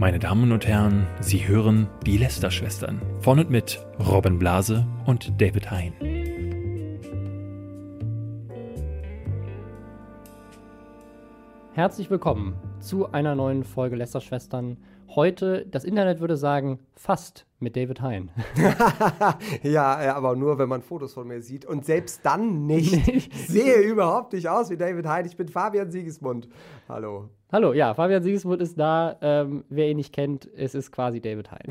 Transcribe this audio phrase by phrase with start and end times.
[0.00, 5.70] Meine Damen und Herren, Sie hören die Lester-Schwestern von und mit Robin Blase und David
[5.70, 5.92] Hein.
[11.74, 14.78] Herzlich willkommen zu einer neuen Folge Lester-Schwestern.
[15.16, 18.30] Heute, das Internet würde sagen, fast mit David Hein.
[19.64, 21.64] ja, ja, aber nur, wenn man Fotos von mir sieht.
[21.64, 23.08] Und selbst dann nicht.
[23.08, 25.26] Ich sehe überhaupt nicht aus wie David Hein.
[25.26, 26.48] Ich bin Fabian Siegesmund.
[26.88, 27.28] Hallo.
[27.50, 29.16] Hallo, ja, Fabian Siegesmund ist da.
[29.20, 31.70] Ähm, wer ihn nicht kennt, es ist quasi David Hein.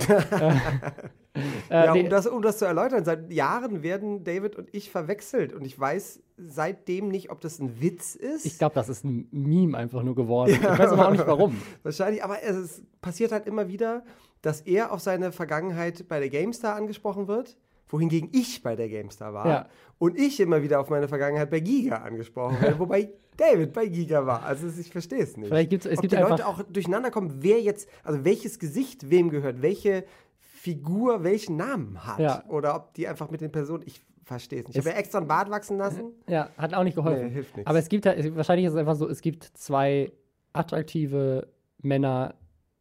[1.69, 5.53] äh, ja, um das, um das zu erläutern, seit Jahren werden David und ich verwechselt.
[5.53, 8.45] Und ich weiß seitdem nicht, ob das ein Witz ist.
[8.45, 10.57] Ich glaube, das ist ein Meme einfach nur geworden.
[10.61, 10.73] Ja.
[10.73, 11.55] Ich weiß aber auch nicht warum.
[11.83, 14.03] Wahrscheinlich, aber es passiert halt immer wieder,
[14.41, 17.57] dass er auf seine Vergangenheit bei der GameStar angesprochen wird,
[17.87, 19.47] wohingegen ich bei der GameStar war.
[19.47, 19.69] Ja.
[19.97, 24.25] Und ich immer wieder auf meine Vergangenheit bei Giga angesprochen werde, wobei David bei Giga
[24.25, 24.43] war.
[24.43, 25.49] Also ich verstehe es nicht.
[25.49, 29.09] Vielleicht gibt's, es Ob gibt die Leute auch durcheinander kommen, wer jetzt, also welches Gesicht
[29.09, 30.05] wem gehört, welche
[30.39, 32.19] Figur welchen Namen hat.
[32.19, 32.43] Ja.
[32.49, 34.77] Oder ob die einfach mit den Personen, ich verstehe es nicht.
[34.77, 36.13] Ich habe ja extra ein Bart wachsen lassen.
[36.27, 37.27] Ja, hat auch nicht geholfen.
[37.27, 37.69] Nee, hilft nichts.
[37.69, 40.11] Aber es gibt halt, wahrscheinlich ist es einfach so, es gibt zwei
[40.53, 41.47] attraktive
[41.81, 42.35] Männer,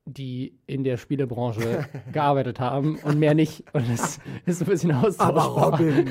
[0.05, 3.65] die in der Spielebranche gearbeitet haben und mehr nicht.
[3.73, 5.57] Und das ist so ein bisschen austauschbar.
[5.57, 6.09] Aber Robin.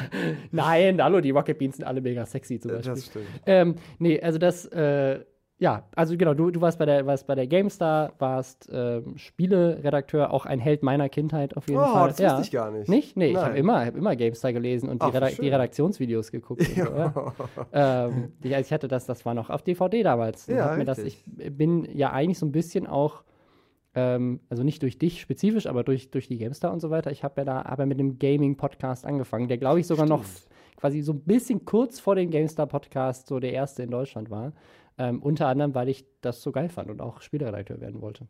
[0.50, 2.94] Nein, hallo, die Rocket Beans sind alle mega sexy zum Beispiel.
[2.94, 3.26] Das stimmt.
[3.46, 5.20] Ähm, nee, also das, äh,
[5.60, 10.32] ja, also genau, du, du warst bei der, warst bei der GameStar, warst ähm, Spieleredakteur,
[10.32, 12.08] auch ein Held meiner Kindheit auf jeden oh, Fall.
[12.10, 12.88] das wusste ich gar nicht.
[12.88, 13.16] Nicht?
[13.16, 13.32] Nee, Nein.
[13.32, 16.62] ich habe immer, hab immer GameStar gelesen und die, Reda die Redaktionsvideos geguckt.
[16.76, 17.12] Ja.
[17.12, 17.32] So,
[17.72, 18.06] ja.
[18.06, 20.46] ähm, die, also ich hatte das, das war noch auf DVD damals.
[20.46, 23.24] Ja, mir das, ich bin ja eigentlich so ein bisschen auch
[23.94, 27.10] ähm, also nicht durch dich spezifisch, aber durch, durch die GameStar und so weiter.
[27.10, 30.20] Ich habe ja da aber mit einem Gaming-Podcast angefangen, der, glaube ich, sogar Stimmt.
[30.20, 30.28] noch
[30.76, 34.52] quasi so ein bisschen kurz vor dem GameStar-Podcast so der erste in Deutschland war.
[34.98, 38.26] Ähm, unter anderem, weil ich das so geil fand und auch Spielredakteur werden wollte.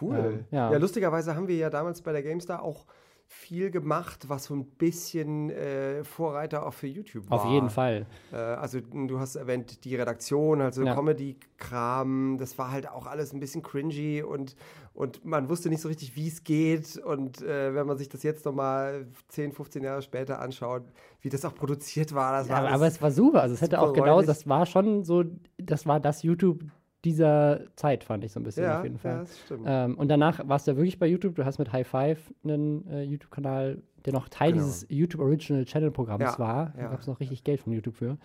[0.00, 0.16] Cool.
[0.16, 0.72] Ähm, ja.
[0.72, 0.78] ja.
[0.78, 2.86] lustigerweise haben wir ja damals bei der GameStar auch
[3.30, 7.38] viel gemacht, was so ein bisschen äh, Vorreiter auch für YouTube war.
[7.38, 8.06] Auf jeden Fall.
[8.32, 10.94] Äh, also du hast erwähnt, die Redaktion, also ja.
[10.94, 14.56] Comedy-Kram, das war halt auch alles ein bisschen cringy und,
[14.94, 16.96] und man wusste nicht so richtig, wie es geht.
[16.96, 20.84] Und äh, wenn man sich das jetzt nochmal 10, 15 Jahre später anschaut,
[21.20, 23.42] wie das auch produziert war, das ja, war aber es war super.
[23.42, 25.24] Also es hätte auch genau, das war schon so,
[25.58, 26.64] das war das YouTube
[27.08, 29.12] dieser Zeit, fand ich so ein bisschen ja, auf jeden Fall.
[29.12, 29.64] Ja, das stimmt.
[29.66, 31.34] Ähm, und danach warst du ja wirklich bei YouTube.
[31.34, 34.64] Du hast mit High Five einen äh, YouTube-Kanal, der noch Teil genau.
[34.64, 36.72] dieses YouTube Original Channel Programms ja, war.
[36.76, 38.18] Da gab es noch richtig Geld von YouTube für.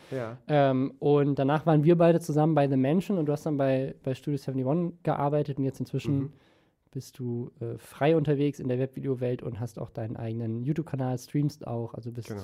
[0.47, 3.95] Ähm, und danach waren wir beide zusammen bei The Mansion und du hast dann bei,
[4.03, 6.33] bei Studio 71 gearbeitet und jetzt inzwischen mhm.
[6.91, 11.66] bist du äh, frei unterwegs in der Webvideo-Welt und hast auch deinen eigenen YouTube-Kanal, streamst
[11.66, 12.41] auch, also bist genau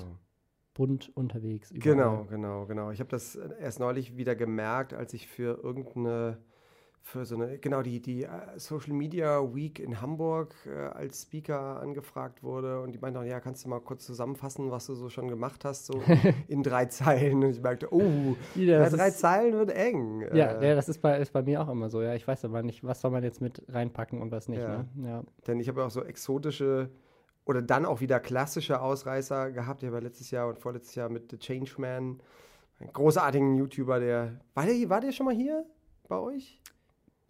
[0.80, 1.70] bunt unterwegs.
[1.70, 1.94] Überall.
[1.94, 2.90] Genau, genau, genau.
[2.90, 6.38] Ich habe das erst neulich wieder gemerkt, als ich für irgendeine,
[7.02, 11.82] für so eine, genau, die, die äh, Social Media Week in Hamburg äh, als Speaker
[11.82, 15.10] angefragt wurde und die meinten auch, ja, kannst du mal kurz zusammenfassen, was du so
[15.10, 16.00] schon gemacht hast, so
[16.48, 17.44] in drei Zeilen.
[17.44, 20.22] Und ich merkte, oh, ja, drei Zeilen wird eng.
[20.32, 22.14] Ja, äh, ja das ist bei, ist bei mir auch immer so, ja.
[22.14, 24.78] Ich weiß aber nicht, was soll man jetzt mit reinpacken und was nicht, ja.
[24.78, 25.08] Ne?
[25.08, 25.24] ja.
[25.46, 26.88] Denn ich habe auch so exotische
[27.50, 29.82] oder dann auch wieder klassische Ausreißer gehabt.
[29.82, 32.20] Ich habe letztes Jahr und vorletztes Jahr mit The Changeman,
[32.78, 34.40] einen großartigen YouTuber, der.
[34.54, 35.66] War der, war der schon mal hier
[36.08, 36.60] bei euch?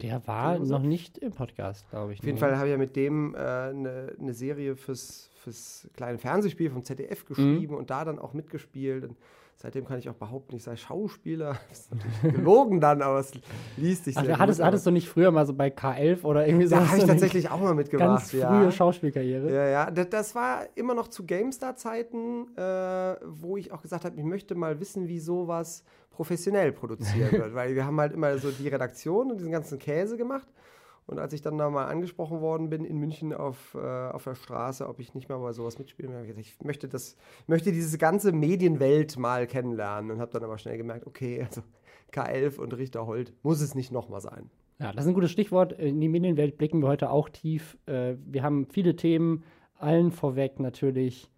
[0.01, 2.19] Der war noch nicht im Podcast, glaube ich.
[2.19, 6.17] Auf jeden Fall habe ich ja mit dem eine äh, ne Serie fürs, fürs kleine
[6.17, 7.79] Fernsehspiel vom ZDF geschrieben mhm.
[7.79, 9.03] und da dann auch mitgespielt.
[9.03, 9.17] Und
[9.61, 11.59] Seitdem kann ich auch behaupten, ich sei Schauspieler.
[11.69, 13.31] Das ist natürlich gelogen dann, aber es
[13.77, 14.65] liest sich Ach, sehr hattest, gut.
[14.65, 16.77] hattest du nicht früher mal so bei K11 oder irgendwie so?
[16.77, 18.21] Da habe ich tatsächlich auch mal mitgemacht.
[18.21, 18.49] Ganz ja.
[18.49, 19.53] frühe Schauspielkarriere.
[19.53, 19.91] Ja, ja.
[19.91, 24.79] Das, war immer noch zu GameStar-Zeiten, äh, wo ich auch gesagt habe, ich möchte mal
[24.79, 27.53] wissen, wie sowas professionell produziert wird.
[27.53, 30.47] Weil wir haben halt immer so die Redaktion und diesen ganzen Käse gemacht.
[31.11, 34.35] Und als ich dann da mal angesprochen worden bin in München auf, äh, auf der
[34.35, 37.17] Straße, ob ich nicht mal bei sowas mitspielen möchte, ich möchte das,
[37.47, 41.63] möchte diese ganze Medienwelt mal kennenlernen und habe dann aber schnell gemerkt, okay, also
[42.13, 44.49] K11 und Richter Holt muss es nicht nochmal sein.
[44.79, 45.73] Ja, das ist ein gutes Stichwort.
[45.73, 47.77] In die Medienwelt blicken wir heute auch tief.
[47.87, 49.43] Äh, wir haben viele Themen,
[49.75, 51.29] allen vorweg natürlich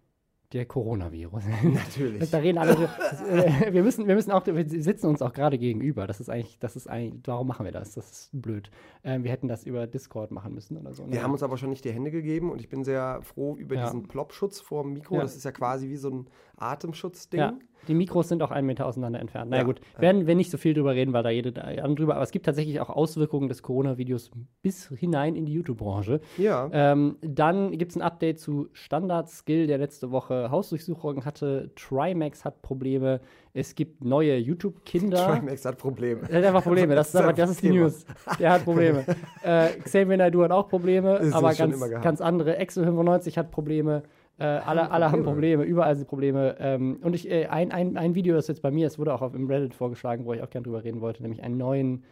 [0.54, 1.44] der Coronavirus.
[1.62, 2.30] Natürlich.
[2.30, 2.88] da reden alle.
[3.28, 6.06] äh, wir müssen, wir müssen auch, wir sitzen uns auch gerade gegenüber.
[6.06, 7.94] Das ist eigentlich, das ist eigentlich, warum machen wir das?
[7.94, 8.70] Das ist blöd.
[9.02, 11.10] Ähm, wir hätten das über Discord machen müssen oder so.
[11.10, 13.74] Wir haben uns aber schon nicht die Hände gegeben und ich bin sehr froh über
[13.74, 13.84] ja.
[13.84, 15.16] diesen Plop-Schutz vor dem Mikro.
[15.16, 15.22] Ja.
[15.22, 17.40] Das ist ja quasi wie so ein Atemschutzding.
[17.40, 17.54] Ja,
[17.88, 19.50] die Mikros sind auch einen Meter auseinander entfernt.
[19.50, 22.14] Na naja, Ja, gut, werden wir nicht so viel drüber reden, weil da andere drüber.
[22.14, 24.30] Aber es gibt tatsächlich auch Auswirkungen des Coronavirus
[24.62, 26.20] bis hinein in die YouTube-Branche.
[26.38, 26.68] Ja.
[26.72, 31.70] Ähm, dann gibt es ein Update zu Standard Skill, der letzte Woche Hausdurchsuchungen hatte.
[31.76, 33.20] Trimax hat Probleme.
[33.52, 35.26] Es gibt neue YouTube-Kinder.
[35.40, 36.22] Trimax hat Probleme.
[36.28, 36.94] Er hat einfach Probleme.
[36.94, 37.70] Das, ist, aber, das ist die.
[37.70, 38.04] News.
[38.38, 39.04] Der hat Probleme.
[39.42, 42.56] äh, Xavier Naidoo hat auch Probleme, aber ganz, ganz andere.
[42.56, 44.02] Exo 95 hat Probleme.
[44.38, 46.56] Äh, alle, alle haben Probleme, überall sind Probleme.
[46.58, 49.22] Ähm, und ich, äh, ein, ein, ein Video ist jetzt bei mir, es wurde auch
[49.22, 52.04] auf im Reddit vorgeschlagen, wo ich auch gerne drüber reden wollte, nämlich einen neuen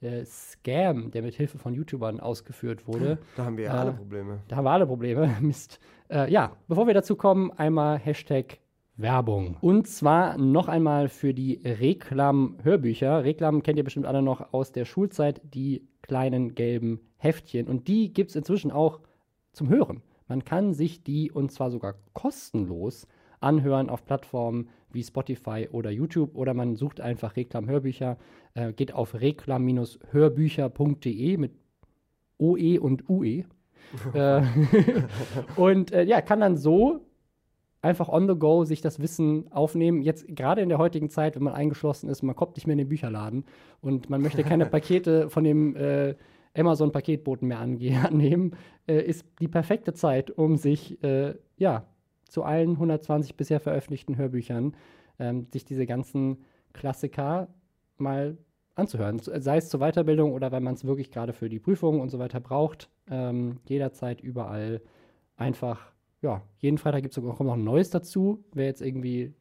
[0.00, 3.18] äh, Scam, der mit Hilfe von YouTubern ausgeführt wurde.
[3.36, 4.40] Da haben wir ja Äh, alle Probleme.
[4.48, 5.36] Da haben wir alle Probleme.
[5.40, 5.80] Mist.
[6.10, 8.58] Äh, ja, bevor wir dazu kommen, einmal Hashtag
[8.96, 9.56] Werbung.
[9.62, 13.24] Und zwar noch einmal für die Reklam-Hörbücher.
[13.24, 17.66] Reklam kennt ihr bestimmt alle noch aus der Schulzeit, die kleinen gelben Heftchen.
[17.66, 19.00] Und die gibt es inzwischen auch
[19.52, 20.02] zum Hören.
[20.30, 23.08] Man kann sich die und zwar sogar kostenlos
[23.40, 28.16] anhören auf Plattformen wie Spotify oder YouTube oder man sucht einfach Reklam-Hörbücher,
[28.54, 31.50] äh, geht auf reklam-hörbücher.de mit
[32.38, 33.42] OE und UE.
[34.14, 34.42] äh,
[35.56, 37.00] und äh, ja, kann dann so
[37.82, 40.00] einfach on the go sich das Wissen aufnehmen.
[40.00, 42.78] Jetzt gerade in der heutigen Zeit, wenn man eingeschlossen ist, man kommt nicht mehr in
[42.78, 43.46] den Bücherladen
[43.80, 46.14] und man möchte keine Pakete von dem äh,
[46.54, 47.60] Amazon-Paketboten mehr
[48.06, 48.56] annehmen,
[48.86, 51.86] äh, ist die perfekte Zeit, um sich äh, ja
[52.24, 54.74] zu allen 120 bisher veröffentlichten Hörbüchern
[55.18, 56.38] ähm, sich diese ganzen
[56.72, 57.48] Klassiker
[57.98, 58.38] mal
[58.74, 59.18] anzuhören.
[59.18, 62.18] Sei es zur Weiterbildung oder weil man es wirklich gerade für die Prüfungen und so
[62.18, 62.88] weiter braucht.
[63.10, 64.80] Ähm, jederzeit, überall
[65.36, 65.92] einfach,
[66.22, 69.34] ja, jeden Freitag gibt's sogar, kommt noch ein neues dazu, wer jetzt irgendwie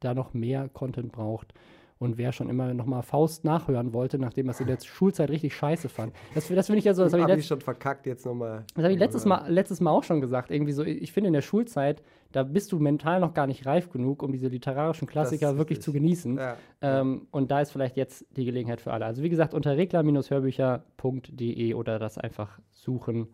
[0.00, 1.54] da noch mehr Content braucht.
[1.98, 5.30] Und wer schon immer noch mal Faust nachhören wollte, nachdem er es in der Schulzeit
[5.30, 6.14] richtig scheiße fand.
[6.34, 8.64] Das, das finde ich ja so, das habe ich, Hab ich schon verkackt, jetzt nochmal.
[8.74, 10.50] das hab ich letztes, mal, letztes Mal auch schon gesagt.
[10.50, 12.02] Irgendwie so, ich finde in der Schulzeit,
[12.32, 15.92] da bist du mental noch gar nicht reif genug, um diese literarischen Klassiker wirklich zu
[15.92, 16.36] genießen.
[16.36, 16.56] Ja.
[16.82, 19.06] Ähm, und da ist vielleicht jetzt die Gelegenheit für alle.
[19.06, 23.28] Also wie gesagt, unter reklam-hörbücher.de oder das einfach suchen.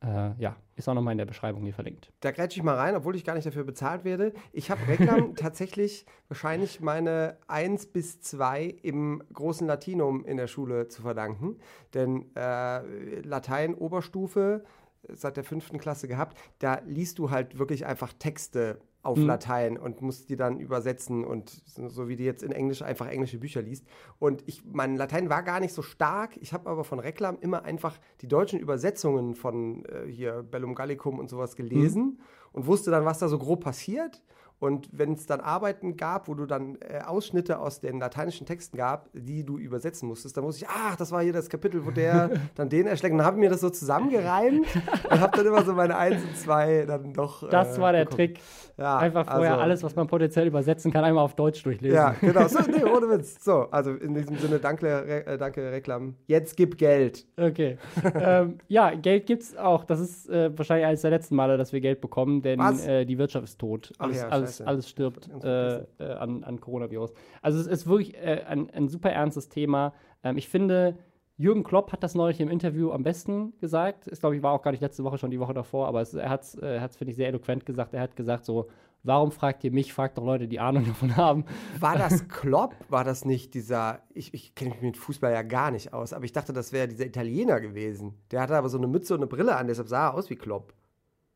[0.00, 2.12] Äh, ja, ist auch nochmal in der Beschreibung hier verlinkt.
[2.20, 4.32] Da grätsche ich mal rein, obwohl ich gar nicht dafür bezahlt werde.
[4.52, 10.86] Ich habe Reklam tatsächlich wahrscheinlich meine 1 bis 2 im großen Latinum in der Schule
[10.86, 11.56] zu verdanken.
[11.94, 14.64] Denn äh, Latein Oberstufe
[15.08, 19.26] seit der fünften Klasse gehabt, da liest du halt wirklich einfach Texte auf Mhm.
[19.26, 23.38] Latein und musst die dann übersetzen und so wie die jetzt in Englisch einfach englische
[23.38, 23.86] Bücher liest.
[24.18, 26.36] Und ich, mein Latein war gar nicht so stark.
[26.40, 31.18] Ich habe aber von Reklam immer einfach die deutschen Übersetzungen von äh, hier Bellum Gallicum
[31.18, 32.20] und sowas gelesen
[32.52, 34.22] und wusste dann, was da so grob passiert.
[34.60, 38.76] Und wenn es dann Arbeiten gab, wo du dann äh, Ausschnitte aus den lateinischen Texten
[38.76, 41.92] gab, die du übersetzen musstest, dann wusste ich, ach, das war hier das Kapitel, wo
[41.92, 43.12] der dann den erschlägt.
[43.12, 44.66] Und dann habe ich mir das so zusammengereimt
[45.10, 47.48] und habe dann immer so meine Eins und Zwei dann doch.
[47.48, 48.16] Das äh, war der bekommen.
[48.16, 48.40] Trick.
[48.76, 51.96] Ja, Einfach vorher also- alles, was man potenziell übersetzen kann, einmal auf Deutsch durchlesen.
[51.96, 52.46] Ja, genau.
[52.48, 53.42] So, nee, ohne Witz.
[53.44, 56.14] So, also in diesem Sinne, danke, Re äh, danke Reklam.
[56.26, 57.26] Jetzt gib Geld.
[57.36, 57.78] Okay.
[58.14, 59.84] ähm, ja, Geld gibt's auch.
[59.84, 62.58] Das ist äh, wahrscheinlich eines der letzten Male, dass wir Geld bekommen, denn
[63.06, 63.92] die Wirtschaft ist tot.
[63.98, 64.66] Ach Alles, ja, alles, scheiße.
[64.66, 67.12] alles stirbt äh, äh, an, an Coronavirus.
[67.42, 69.94] Also es ist wirklich äh, ein, ein super ernstes Thema.
[70.22, 70.96] Ähm, ich finde,
[71.38, 74.08] Jürgen Klopp hat das neulich im Interview am besten gesagt.
[74.08, 76.12] Ich glaube, ich war auch gar nicht letzte Woche, schon die Woche davor, aber es,
[76.12, 77.94] er hat es, äh, finde ich, sehr eloquent gesagt.
[77.94, 78.66] Er hat gesagt so,
[79.04, 79.92] warum fragt ihr mich?
[79.92, 81.44] Fragt doch Leute, die Ahnung davon haben.
[81.78, 82.74] War das Klopp?
[82.88, 84.00] War das nicht dieser.
[84.12, 86.88] Ich, ich kenne mich mit Fußball ja gar nicht aus, aber ich dachte, das wäre
[86.88, 88.14] dieser Italiener gewesen.
[88.32, 90.36] Der hatte aber so eine Mütze und eine Brille an, deshalb sah er aus wie
[90.36, 90.74] Klopp.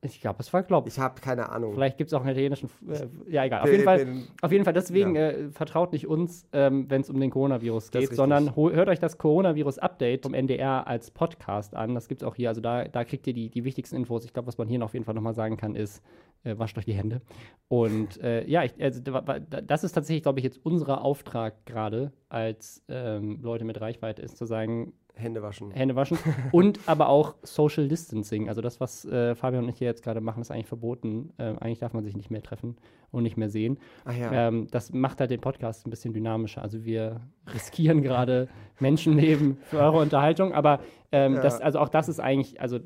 [0.04, 0.88] Ich glaube, es war Klopp.
[0.88, 1.74] Ich habe keine Ahnung.
[1.74, 2.68] Vielleicht gibt es auch einen italienischen.
[2.88, 3.60] Äh, ja, egal.
[3.60, 5.28] Auf Bin- jeden Fall, bin- auf jeden Fall deswegen Ja.
[5.30, 9.16] äh, vertraut nicht uns, ähm, wenn es um den Coronavirus geht, sondern hört euch das
[9.16, 11.94] Coronavirus-Update vom NDR als Podcast an.
[11.94, 12.48] Das gibt es auch hier.
[12.48, 14.24] Also da, da kriegt ihr die, die wichtigsten Infos.
[14.24, 16.02] Ich glaube, was man hier noch auf jeden Fall nochmal sagen kann, ist,
[16.42, 17.20] äh, wascht euch die Hände.
[17.68, 21.64] Und äh, ja, ich, also, da- da- das ist tatsächlich, glaube ich, jetzt unser Auftrag
[21.64, 25.70] gerade als ähm, Leute mit Reichweite, ist zu sagen, Hände waschen.
[25.70, 26.18] Hände waschen
[26.52, 28.48] und aber auch Social Distancing.
[28.48, 31.32] Also das, was äh, Fabian und ich hier jetzt gerade machen, ist eigentlich verboten.
[31.38, 32.76] Ähm, eigentlich darf man sich nicht mehr treffen
[33.10, 33.78] und nicht mehr sehen.
[34.04, 34.48] Ach ja.
[34.48, 36.62] Ähm, das macht halt den Podcast ein bisschen dynamischer.
[36.62, 37.20] Also wir
[37.52, 38.48] riskieren gerade
[38.80, 40.80] Menschenleben für eure Unterhaltung, aber
[41.12, 41.40] ähm, Ja.
[41.42, 42.78] das, also auch das ist eigentlich, also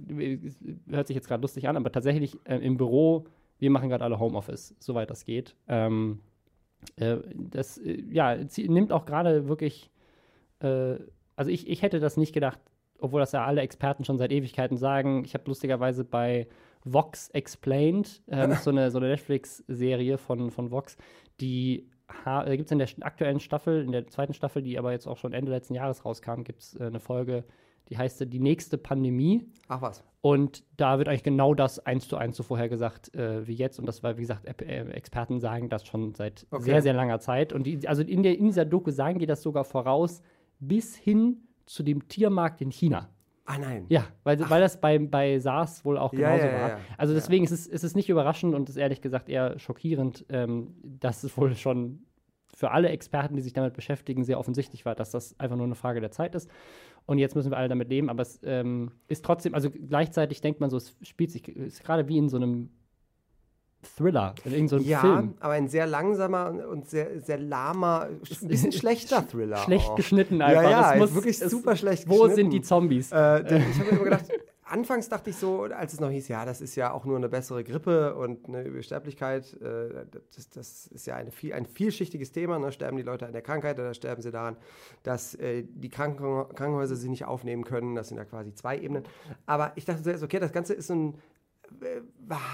[0.88, 3.24] hört sich jetzt gerade lustig an, aber tatsächlich äh, im Büro,
[3.58, 5.54] wir machen gerade alle Homeoffice, soweit das geht.
[5.68, 6.20] Ähm,
[6.96, 9.90] äh, das äh, ja, nimmt auch gerade wirklich,
[10.60, 10.96] äh,
[11.36, 12.58] also ich, ich hätte das nicht gedacht,
[12.98, 15.24] obwohl das ja alle Experten schon seit Ewigkeiten sagen.
[15.24, 16.48] Ich habe lustigerweise bei
[16.84, 20.96] Vox Explained, ähm, so eine, so eine Netflix-Serie von, von Vox,
[21.40, 21.90] die
[22.24, 25.18] äh, gibt es in der aktuellen Staffel, in der zweiten Staffel, die aber jetzt auch
[25.18, 27.44] schon Ende letzten Jahres rauskam, gibt es äh, eine Folge,
[27.88, 29.46] Die heißt die nächste Pandemie.
[29.68, 30.04] Ach was.
[30.20, 33.78] Und da wird eigentlich genau das eins zu eins so vorher gesagt äh, wie jetzt.
[33.78, 36.64] Und das war, wie gesagt, äh, Experten sagen das schon seit Okay.
[36.64, 37.52] sehr, sehr langer Zeit.
[37.52, 40.22] Und die, also in, der, in dieser Doku sagen die das sogar voraus
[40.58, 43.08] bis hin zu dem Tiermarkt in China.
[43.44, 43.86] Ah nein.
[43.88, 46.68] Ja, weil, weil das bei, bei SARS wohl auch genauso ja, ja, war.
[46.70, 46.78] ja.
[46.98, 50.74] Also deswegen ist es, ist es nicht überraschend und ist ehrlich gesagt eher schockierend, ähm,
[50.82, 52.06] dass es wohl schon
[52.56, 55.74] für alle Experten, die sich damit beschäftigen, sehr offensichtlich war, dass das einfach nur eine
[55.74, 56.50] Frage der Zeit ist.
[57.04, 60.60] Und jetzt müssen wir alle damit leben, aber es ähm, ist trotzdem, also gleichzeitig denkt
[60.60, 62.70] man so, es spielt sich, ist gerade wie in so einem
[63.96, 65.34] Thriller, in irgendeinem Ja, Film.
[65.40, 68.08] aber ein sehr langsamer und- sehr, sehr lahmer,
[68.42, 69.56] ein bisschen schlechter Thriller.
[69.58, 69.96] Schlecht auch.
[69.96, 70.70] geschnitten Ja, einfach.
[70.70, 72.36] ja, es muss, wirklich es, super schlecht Wo geschnitten.
[72.36, 73.12] sind die Zombies?
[73.12, 74.24] Äh, denn ich habe mir immer gedacht,
[74.68, 77.28] anfangs dachte ich so, als es noch hieß, ja, das ist ja auch nur eine
[77.28, 82.58] bessere Grippe und eine Übersterblichkeit, äh, das, das ist ja viel, ein vielschichtiges Thema.
[82.58, 82.72] Ne?
[82.72, 84.56] Sterben die Leute an der Krankheit oder sterben sie daran,
[85.04, 87.94] dass äh, die Kranken Krankenhäuser sie nicht aufnehmen können?
[87.94, 89.04] Das sind ja quasi zwei Ebenen.
[89.46, 91.14] Aber ich dachte zuerst, okay, das Ganze ist so ein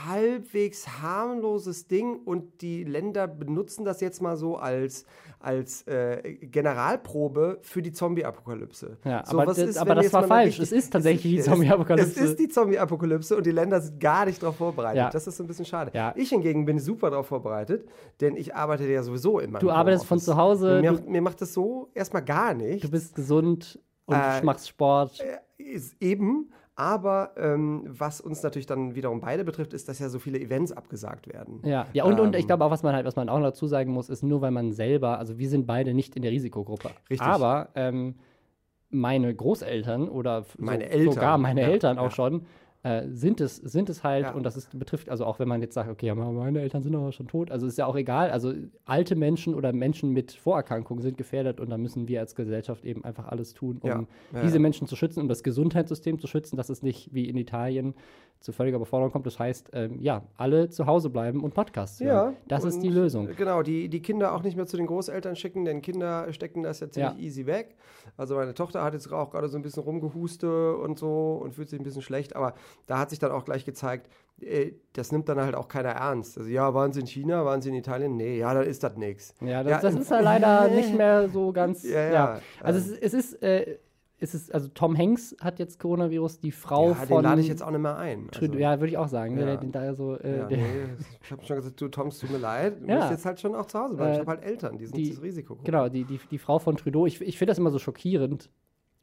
[0.06, 5.04] halbwegs harmloses Ding und die Länder benutzen das jetzt mal so als,
[5.40, 8.98] als äh, Generalprobe für die Zombie-Apokalypse.
[9.04, 10.58] Ja, so, aber was das- ist, aber das war falsch.
[10.60, 12.10] richtig- Es ist tatsächlich die es- Zombie-Apokalypse.
[12.10, 14.98] Es ist die Zombie-Apokalypse und die Länder sind gar nicht darauf vorbereitet.
[14.98, 15.10] Ja.
[15.10, 15.90] Das ist so ein bisschen schade.
[15.94, 16.12] Ja.
[16.16, 17.88] Ich hingegen bin super darauf vorbereitet,
[18.20, 19.58] denn ich arbeite ja sowieso immer.
[19.58, 22.84] Du arbeitest von zu Hause, Mir, du- mir macht das so erstmal gar nicht.
[22.84, 25.22] Du bist gesund und Äh, machst Sport.
[25.58, 30.18] ist eben, aber ähm, was uns natürlich dann wiederum beide betrifft, ist, dass ja so
[30.18, 31.60] viele Events abgesagt werden.
[31.64, 33.66] Ja, ja und, und ich ähm, glaube auch, was man halt, was man auch dazu
[33.66, 36.90] sagen muss, ist nur, weil man selber, also wir sind beide nicht in der Risikogruppe.
[37.10, 37.20] Richtig.
[37.20, 38.14] Aber ähm,
[38.88, 42.10] meine Großeltern oder Meine so, Eltern, sogar meine ja, Eltern auch ja.
[42.10, 42.46] schon,
[42.84, 44.32] äh, sind es, sind es halt, Ja.
[44.32, 46.94] und das ist, betrifft, also auch wenn man jetzt sagt, okay, ja, meine Eltern sind
[46.96, 48.52] aber schon tot, also ist ja auch egal, also
[48.84, 53.04] alte Menschen oder Menschen mit Vorerkrankungen sind gefährdet und da müssen wir als Gesellschaft eben
[53.04, 54.60] einfach alles tun, um Ja, ja, diese ja.
[54.60, 57.94] Menschen zu schützen, um das Gesundheitssystem zu schützen, dass es nicht wie in Italien
[58.40, 59.26] zu völliger Überforderung kommt.
[59.26, 62.34] Das heißt, ähm, ja, alle zu Hause bleiben und Podcasts hören.
[62.48, 63.28] Das ist die Lösung.
[63.28, 66.64] äh, Genau, die, die Kinder auch nicht mehr zu den Großeltern schicken, denn Kinder stecken
[66.64, 67.20] das ja ziemlich Ja.
[67.20, 67.76] easy weg.
[68.16, 71.68] Also meine Tochter hat jetzt auch gerade so ein bisschen rumgehuste und so und fühlt
[71.68, 72.54] sich ein bisschen schlecht, aber
[72.86, 74.08] da hat sich dann auch gleich gezeigt,
[74.40, 76.38] äh, das nimmt dann halt auch keiner ernst.
[76.38, 78.16] Also ja, waren sie in China, waren sie in Italien?
[78.16, 79.34] Nee, ja, dann ist das nichts.
[79.40, 81.82] Ja, das, Ja, das ist ja leider nicht mehr so ganz.
[81.84, 82.84] Ja, Ja, Also ähm.
[82.84, 83.78] es, ist- es ist, äh,
[84.18, 87.48] es ist, also Tom Hanks hat jetzt Coronavirus, die Frau Ja, von den lade ich
[87.48, 88.28] jetzt auch nicht mehr ein.
[88.32, 89.34] Also, ja, würde ich auch sagen.
[89.34, 89.56] ne, Ja.
[89.56, 90.60] Den da so, äh, nee,
[91.24, 93.54] ich habe schon gesagt, du Tom, es tut mir leid, du musst jetzt halt schon
[93.56, 94.10] auch zu Hause bleiben.
[94.10, 95.58] Äh, ich habe halt Eltern, die sind die- das Risiko.
[95.64, 97.04] Genau, die, die, die Frau von Trudeau.
[97.06, 98.48] Ich, ich finde das immer so schockierend,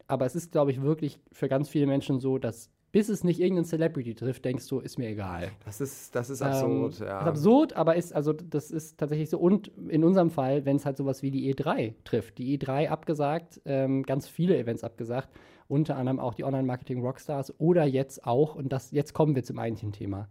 [0.08, 3.40] aber es ist, glaube ich, wirklich für ganz viele Menschen so, dass bis es nicht
[3.40, 5.52] irgendeinen Celebrity trifft, denkst du, ist mir egal.
[5.66, 7.22] Das ist, das ist Ähm, absurd, ja.
[7.22, 9.38] Ist absurd, aber ist, also das ist tatsächlich so.
[9.38, 12.38] Und in unserem Fall, wenn es halt sowas wie die E3 trifft.
[12.38, 15.30] Die E3 abgesagt, ähm, ganz viele Events abgesagt,
[15.68, 19.60] unter anderem auch die Online-Marketing Rockstars oder jetzt auch, und das, jetzt kommen wir zum
[19.60, 20.28] eigentlichen Thema,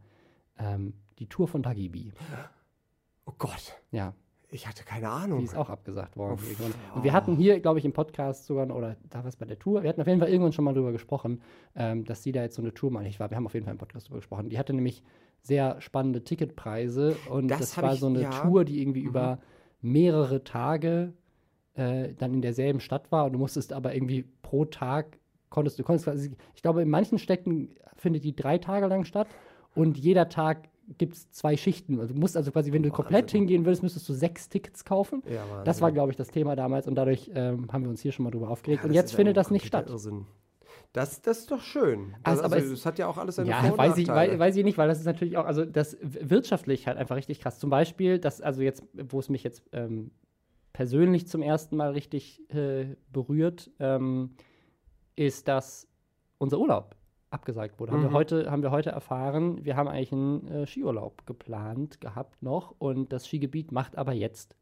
[0.58, 2.12] ähm, die Tour von Tagibi.
[3.24, 4.14] Oh Gott, Ja,
[4.50, 5.38] ich hatte keine Ahnung.
[5.40, 6.40] die ist auch abgesagt worden.
[6.48, 6.72] Irgendwann.
[6.94, 9.58] Und wir hatten hier, glaube ich, im Podcast sogar, oder da war es bei der
[9.58, 11.42] Tour, wir hatten auf jeden Fall irgendwann schon mal drüber gesprochen,
[11.76, 13.30] ähm, dass sie da jetzt so eine Tour mal nicht war.
[13.30, 14.48] Wir haben auf jeden Fall im Podcast drüber gesprochen.
[14.48, 15.02] Die hatte nämlich
[15.42, 18.30] sehr spannende Ticketpreise und Das das, war ich- so eine ja.
[18.30, 19.38] Tour, die irgendwie über
[19.80, 21.12] mehrere Tage
[21.74, 25.18] äh, dann in derselben Stadt war und du musstest aber irgendwie pro Tag
[25.50, 29.28] konntest du konntest ich glaube in manchen Städten findet die drei Tage lang statt
[29.76, 32.00] und jeder Tag gibt es zwei Schichten.
[32.00, 33.40] Also du musst also quasi, wenn du komplett Wahnsinn.
[33.40, 35.22] hingehen würdest, müsstest du sechs Tickets kaufen.
[35.28, 35.62] Ja.
[35.64, 38.24] Das war, glaube ich, das Thema damals und dadurch ähm, haben wir uns hier schon
[38.24, 38.80] mal drüber aufgeregt.
[38.82, 39.88] Ja, und das jetzt findet das nicht statt.
[39.90, 40.26] Irrsinn.
[40.94, 42.14] Das, das ist doch schön.
[42.22, 44.38] Also, Also, also, es- das hat ja auch alles seine Ja, Vor- weiß ich, weiß,
[44.38, 47.58] weiß ich nicht, weil das ist natürlich auch, also das wirtschaftlich halt einfach richtig krass.
[47.58, 50.10] Zum Beispiel, das, also jetzt, wo es mich jetzt ähm,
[50.72, 54.30] persönlich zum ersten Mal richtig äh, berührt, ähm,
[55.16, 55.86] ist, dass
[56.38, 56.94] unser Urlaub
[57.30, 57.92] abgesagt wurde.
[57.92, 58.14] Haben, wir Mhm.
[58.14, 63.12] heute, haben wir heute erfahren, wir haben eigentlich einen äh, Skiurlaub geplant gehabt noch und
[63.12, 64.56] das Skigebiet macht aber jetzt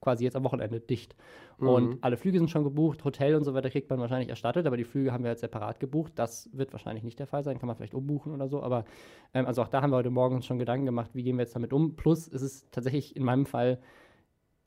[0.00, 1.14] quasi jetzt am Wochenende dicht.
[1.58, 1.68] Mhm.
[1.68, 4.76] Und alle Flüge sind schon gebucht, Hotel und so weiter kriegt man wahrscheinlich erstattet, aber
[4.76, 6.12] die Flüge haben wir jetzt separat gebucht.
[6.16, 8.62] Das wird wahrscheinlich nicht der Fall sein, kann man vielleicht umbuchen oder so.
[8.62, 8.84] Aber
[9.32, 11.42] ähm, also auch da haben wir heute Morgen uns schon Gedanken gemacht, wie gehen wir
[11.44, 11.94] jetzt damit um.
[11.94, 13.78] Plus ist es tatsächlich in meinem Fall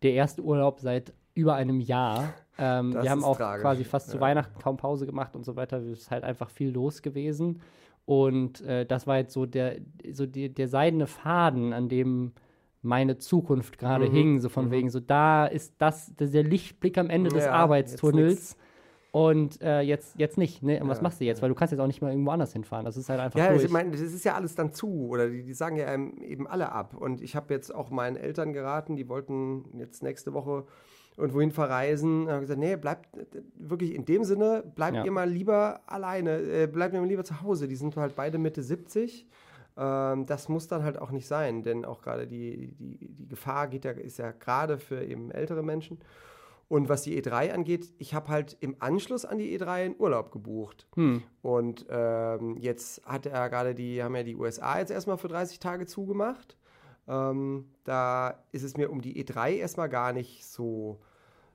[0.03, 2.33] der erste Urlaub seit über einem Jahr.
[2.57, 4.21] Ähm, wir haben auch tragisch, quasi fast zu ja.
[4.21, 5.77] Weihnachten kaum Pause gemacht und so weiter.
[5.77, 7.61] Es ist halt einfach viel los gewesen.
[8.05, 9.77] Und äh, das war jetzt so der,
[10.11, 12.33] so die, der seidene Faden, an dem
[12.81, 14.71] meine Zukunft gerade Mhm, hing, so von mhm.
[14.71, 18.57] wegen, so da ist das, das ist der Lichtblick am Ende des Ja, Arbeitstunnels.
[19.11, 20.81] Und äh, jetzt, jetzt nicht, ne?
[20.81, 21.41] Und was Ja, machst du jetzt?
[21.41, 22.85] Weil du kannst jetzt auch nicht mal irgendwo anders hinfahren.
[22.85, 23.63] Das ist halt einfach Ja, durch.
[23.63, 25.07] ich meine, das ist ja alles dann zu.
[25.07, 26.95] Oder die, die sagen ja eben alle ab.
[26.95, 30.65] Und ich habe jetzt auch meinen Eltern geraten, die wollten jetzt nächste Woche
[31.17, 32.27] und wohin verreisen.
[32.29, 35.05] Habe gesagt, nee, bleibt äh, wirklich in dem Sinne, bleibt Ja.
[35.05, 37.67] ihr mal lieber alleine, äh, bleibt ihr mal lieber zu Hause.
[37.67, 39.27] Die sind halt beide Mitte 70.
[39.77, 43.67] Ähm, das muss dann halt auch nicht sein, denn auch gerade die, die, die Gefahr
[43.67, 45.99] geht ja, ist ja gerade für eben ältere Menschen.
[46.67, 50.31] Und was die E3 angeht, ich habe halt im Anschluss an die E3 einen Urlaub
[50.31, 50.87] gebucht.
[50.95, 51.21] Hm.
[51.43, 55.59] Und ähm, jetzt hat er gerade die, haben ja die USA jetzt erstmal für 30
[55.59, 56.57] Tage zugemacht.
[57.07, 60.99] Ähm, da ist es mir um die E3 erstmal gar nicht so,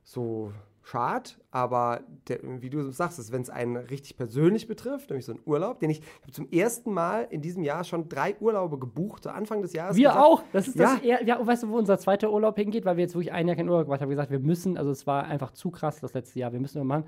[0.02, 0.52] so
[0.83, 5.42] schad, aber der, wie du sagst, wenn es einen richtig persönlich betrifft, nämlich so einen
[5.45, 9.23] Urlaub, den ich, ich habe zum ersten Mal in diesem Jahr schon drei Urlaube gebucht,
[9.25, 9.97] zu Anfang des Jahres.
[9.97, 10.42] Wir gesagt, auch.
[10.52, 11.02] Das ist das.
[11.02, 11.21] Ja.
[11.21, 11.38] Ja.
[11.38, 13.69] ja, weißt du, wo unser zweiter Urlaub hingeht, weil wir jetzt wirklich ein Jahr keinen
[13.69, 14.09] Urlaub gemacht haben.
[14.09, 16.52] Wir gesagt, wir müssen, also es war einfach zu krass das letzte Jahr.
[16.52, 17.04] Wir müssen noch machen.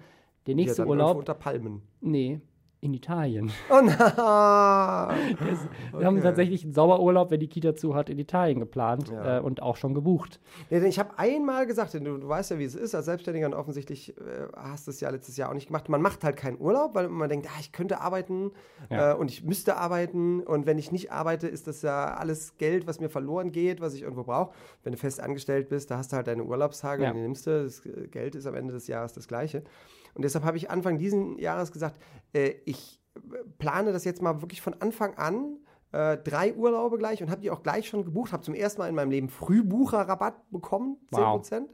[0.46, 1.82] Der Ja, nächste irgendwo Urlaub, unter Palmen.
[2.00, 2.40] nee,
[2.82, 3.52] in Italien.
[3.70, 3.96] Oh nein!
[3.96, 4.06] Wir
[6.06, 6.20] haben Okay.
[6.22, 9.38] tatsächlich einen Sauerurlaub, wenn die Kita zu hat, in Italien geplant Ja.
[9.38, 10.40] äh, und auch schon gebucht.
[10.68, 13.04] Nee, denn ich habe einmal gesagt, denn du, du weißt ja, wie es ist als
[13.04, 14.22] Selbstständiger und offensichtlich äh,
[14.56, 15.88] hast du es ja letztes Jahr auch nicht gemacht.
[15.88, 18.50] Man macht halt keinen Urlaub, weil man denkt, ah, ich könnte arbeiten
[18.90, 19.12] Ja.
[19.12, 22.88] äh, und ich müsste arbeiten und wenn ich nicht arbeite, ist das ja alles Geld,
[22.88, 24.54] was mir verloren geht, was ich irgendwo brauche.
[24.82, 27.12] Wenn du fest angestellt bist, da hast du halt deine Urlaubstage Ja.
[27.12, 27.62] die nimmst du.
[27.62, 29.62] Das äh, Geld ist am Ende des Jahres das gleiche.
[30.14, 32.00] Und deshalb habe ich Anfang diesen Jahres gesagt,
[32.32, 33.20] äh, ich äh,
[33.58, 35.58] plane das jetzt mal wirklich von Anfang an
[35.92, 38.32] äh, drei Urlaube gleich und habe die auch gleich schon gebucht.
[38.32, 41.68] Habe zum ersten Mal in meinem Leben Frühbucherrabatt bekommen, 10%.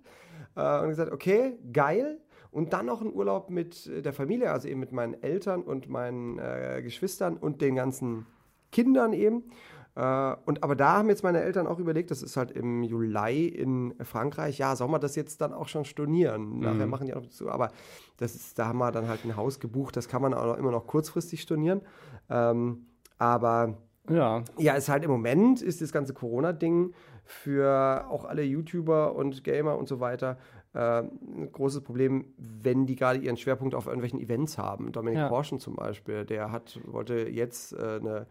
[0.57, 2.21] Äh, und gesagt, okay, geil.
[2.51, 5.89] Und dann noch einen Urlaub mit äh, der Familie, also eben mit meinen Eltern und
[5.89, 8.27] meinen äh, Geschwistern und den ganzen
[8.73, 9.45] Kindern eben.
[9.99, 13.49] Äh, und aber da haben jetzt meine Eltern auch überlegt, das ist halt im Juli
[13.49, 16.61] in Frankreich, ja, soll man das jetzt dann auch schon stornieren?
[16.61, 17.73] Nachher machen die auch noch zu, aber
[18.17, 20.71] das ist, da haben wir dann halt ein Haus gebucht, das kann man auch immer
[20.71, 21.81] noch kurzfristig stornieren.
[22.31, 22.87] Ähm,
[23.19, 23.77] aber
[24.09, 26.93] Ja, ja, ist halt im Moment ist das ganze Corona-Ding
[27.25, 30.39] für auch alle YouTuber und Gamer und so weiter
[30.75, 34.93] äh, ein großes Problem, wenn die gerade ihren Schwerpunkt auf irgendwelchen Events haben.
[34.93, 35.29] Dominik Ja.
[35.29, 38.27] Porschen zum Beispiel, der hat, wollte jetzt äh, eine,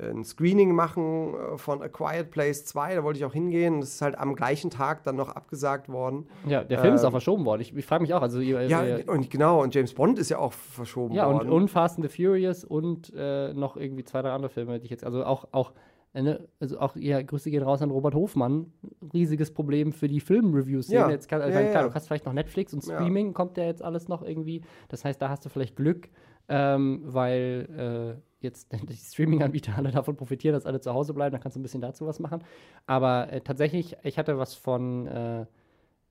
[0.00, 3.80] ein Screening machen äh, von A Quiet Place 2, da wollte ich auch hingehen.
[3.80, 6.26] Das ist halt am gleichen Tag dann noch abgesagt worden.
[6.46, 7.60] ja der Film ist Ähm, auch verschoben worden.
[7.62, 10.30] Ich, ich frage mich auch, also ihr, Ja, ihr, und genau, und James Bond ist
[10.30, 11.50] ja auch verschoben ja und, worden.
[11.50, 14.90] und Fast and the Furious und äh, noch irgendwie zwei, drei andere Filme, die ich
[14.90, 15.72] jetzt, also auch, auch
[16.12, 18.72] äh, ne, also auch, ja, Grüße gehen raus an Robert Hofmann.
[19.12, 20.88] Riesiges Problem für die Filmreviews.
[20.88, 21.08] Ja.
[21.10, 21.88] Jetzt kann, Ja, also, klar, ja.
[21.88, 22.94] du hast vielleicht noch Netflix und Ja.
[22.96, 24.62] Streaming, kommt ja jetzt alles noch irgendwie.
[24.88, 26.08] Das heißt, da hast du vielleicht Glück,
[26.48, 31.32] ähm, weil äh, jetzt die Streaming-Anbieter alle davon profitieren, dass alle zu Hause bleiben.
[31.32, 32.44] Dann kannst du ein bisschen dazu was machen.
[32.86, 35.06] Aber äh, tatsächlich, ich hatte was von.
[35.06, 35.46] Äh,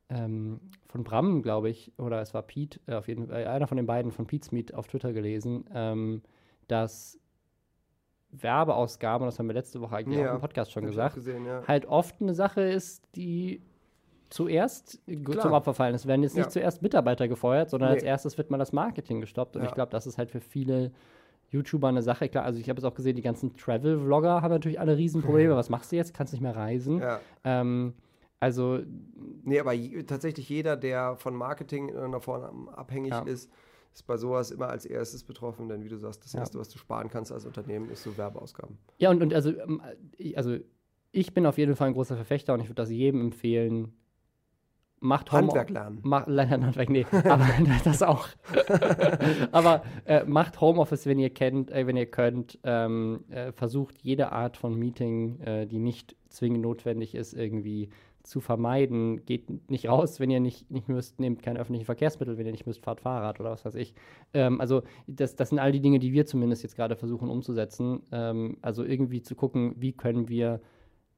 [0.10, 3.78] ähm, von Bram, glaube ich, oder es war Pete, äh, auf jeden Fall, einer von
[3.78, 6.22] den beiden von Pete's Meet auf Twitter gelesen, ähm,
[6.68, 7.20] dass
[8.32, 11.64] Werbeausgaben, das haben wir letzte Woche eigentlich Ja, auch im Podcast schon gesagt, Gesehen, ja.
[11.68, 13.62] halt oft eine Sache ist, die
[14.30, 15.40] zuerst Klar.
[15.42, 15.94] zum Opfer fallen.
[15.94, 16.50] Es werden jetzt nicht Ja.
[16.52, 17.96] zuerst Mitarbeiter gefeuert, sondern Nee.
[17.96, 19.56] als erstes wird mal das Marketing gestoppt.
[19.56, 20.92] Und ich glaube, das ist halt für viele
[21.54, 22.28] YouTuber eine Sache.
[22.30, 25.56] Klar, also ich habe es auch gesehen, die ganzen Travel-Vlogger haben natürlich alle Riesenprobleme.
[25.56, 26.14] Was machst du jetzt?
[26.14, 27.00] Kannst nicht mehr reisen.
[27.00, 27.20] ja.
[27.44, 27.94] Ähm,
[28.40, 28.80] also
[29.44, 33.22] Nee, aber je, tatsächlich jeder, der von Marketing in irgendeiner Form abhängig Ja.
[33.22, 33.50] ist,
[33.94, 36.40] ist bei sowas immer als erstes betroffen, denn wie du sagst, das Ja.
[36.40, 38.78] Erste, was du sparen kannst als Unternehmen, ist so Werbeausgaben.
[38.98, 39.82] Ja, und, und also, ähm,
[40.18, 40.58] ich- also
[41.12, 43.94] ich bin auf jeden Fall ein großer Verfechter und ich würde das jedem empfehlen.
[45.04, 46.00] Macht Home Handwerk lernen.
[46.02, 47.46] Mach, leider Handwerk, nee, aber
[47.84, 48.30] das auch.
[49.52, 52.58] aber äh, macht Homeoffice, wenn ihr kennt, äh, wenn ihr könnt.
[52.64, 57.90] Ähm, äh, versucht jede Art von Meeting, äh, die nicht zwingend notwendig ist, irgendwie
[58.24, 59.26] zu vermeiden.
[59.26, 62.66] Geht nicht raus, wenn ihr nicht, nicht müsst, nehmt keine öffentlichen Verkehrsmittel, wenn ihr nicht
[62.66, 63.94] müsst, fahrt Fahrrad oder was weiß ich.
[64.34, 68.04] Ähm, also das, das sind all die Dinge, die wir zumindest jetzt gerade versuchen umzusetzen.
[68.14, 70.62] Ähm, also irgendwie zu gucken, wie können wir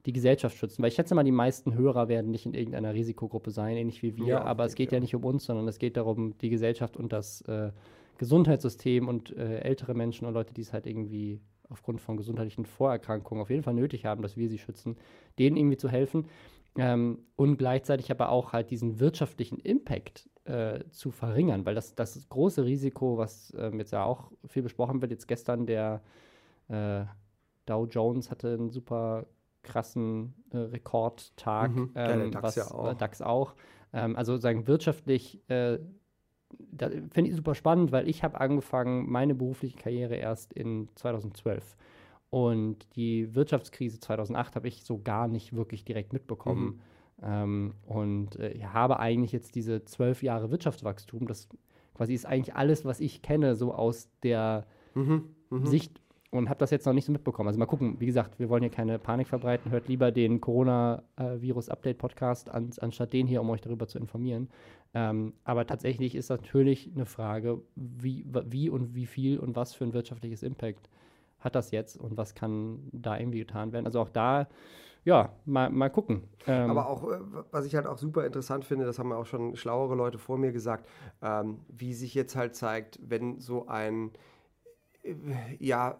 [0.06, 0.82] die Gesellschaft schützen.
[0.82, 4.16] Weil ich schätze mal, die meisten Hörer werden nicht in irgendeiner Risikogruppe sein, ähnlich wie
[4.16, 4.26] wir.
[4.26, 5.02] Ja, aber es geht ja auch.
[5.02, 7.72] nicht um uns, sondern es geht darum, die Gesellschaft und das äh,
[8.18, 13.42] Gesundheitssystem und äh, ältere Menschen und Leute, die es halt irgendwie aufgrund von gesundheitlichen Vorerkrankungen
[13.42, 14.96] auf jeden Fall nötig haben, dass wir sie schützen,
[15.38, 16.26] denen irgendwie zu helfen.
[16.78, 22.28] Ähm, und gleichzeitig aber auch halt diesen wirtschaftlichen Impact äh, zu verringern, weil das, das
[22.28, 26.02] große Risiko, was ähm, jetzt ja auch viel besprochen wird, jetzt gestern der
[26.68, 27.04] äh,
[27.64, 29.26] Dow Jones hatte einen super
[29.66, 31.90] krassen äh, Rekordtag, Mhm.
[31.94, 32.90] Ja, ähm, DAX was, ja auch.
[32.92, 33.54] äh, DAX auch.
[33.92, 35.78] Ähm, also sagen wirtschaftlich, äh,
[36.72, 41.76] da finde ich super spannend, weil ich habe angefangen, meine berufliche Karriere erst in 2012.
[42.30, 46.80] Und die Wirtschaftskrise 2008 habe ich so gar nicht wirklich direkt mitbekommen.
[47.22, 51.48] Ähm, und äh, ich habe eigentlich jetzt diese zwölf Jahre Wirtschaftswachstum, das
[51.94, 55.34] quasi ist eigentlich alles, was ich kenne, so aus der Mhm.
[55.50, 55.66] Mhm.
[55.66, 57.48] Sicht und habe das jetzt noch nicht so mitbekommen.
[57.48, 59.70] Also mal gucken, wie gesagt, wir wollen hier keine Panik verbreiten.
[59.70, 64.48] Hört lieber den Corona-Virus-Update-Podcast an, anstatt den hier, um euch darüber zu informieren.
[64.94, 69.84] Ähm, aber tatsächlich ist natürlich eine Frage, wie, wie und wie viel und was für
[69.84, 70.88] ein wirtschaftliches Impact
[71.40, 73.86] hat das jetzt und was kann da irgendwie getan werden.
[73.86, 74.48] Also auch da,
[75.04, 76.24] ja, mal, mal gucken.
[76.46, 77.18] Ähm, aber auch, äh,
[77.50, 80.52] was ich halt auch super interessant finde, das haben auch schon schlauere Leute vor mir
[80.52, 80.88] gesagt,
[81.22, 84.10] ähm, wie sich jetzt halt zeigt, wenn so ein
[85.58, 85.98] ja,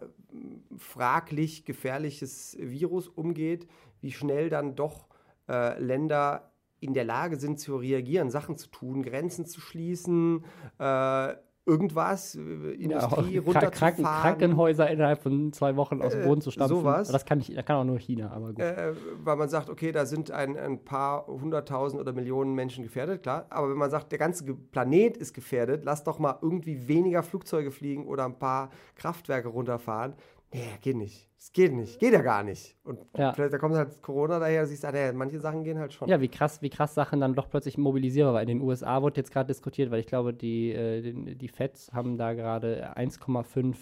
[0.77, 3.67] fraglich gefährliches Virus umgeht,
[4.01, 5.07] wie schnell dann doch
[5.49, 10.45] äh, Länder in der Lage sind zu reagieren, Sachen zu tun, Grenzen zu schließen,
[10.79, 11.33] äh,
[11.67, 13.71] irgendwas, äh, Industrie ja, runterzufahren.
[13.71, 16.77] Kranken, Krankenhäuser innerhalb von zwei Wochen aus dem Boden zu stampfen.
[16.77, 17.07] Äh, sowas.
[17.09, 18.59] Das kann, ich, das kann auch nur China, aber gut.
[18.59, 23.21] Äh, weil man sagt, okay, da sind ein, ein paar hunderttausend oder Millionen Menschen gefährdet,
[23.21, 23.45] klar.
[23.49, 27.71] Aber wenn man sagt, der ganze Planet ist gefährdet, lass doch mal irgendwie weniger Flugzeuge
[27.71, 30.13] fliegen oder ein paar Kraftwerke runterfahren,
[30.53, 31.29] Nee, geht nicht.
[31.37, 31.99] Es geht nicht.
[31.99, 32.75] Geht ja gar nicht.
[32.83, 33.33] Und ja.
[33.33, 36.07] vielleicht da kommt halt Corona daher, siehst du, ah, manche Sachen gehen halt schon.
[36.07, 38.47] Ja, wie krass, wie krass Sachen dann doch plötzlich mobilisierbar waren.
[38.47, 42.17] In den USA wurde jetzt gerade diskutiert, weil ich glaube, die, äh, die, Feds haben
[42.17, 43.75] da gerade 1,5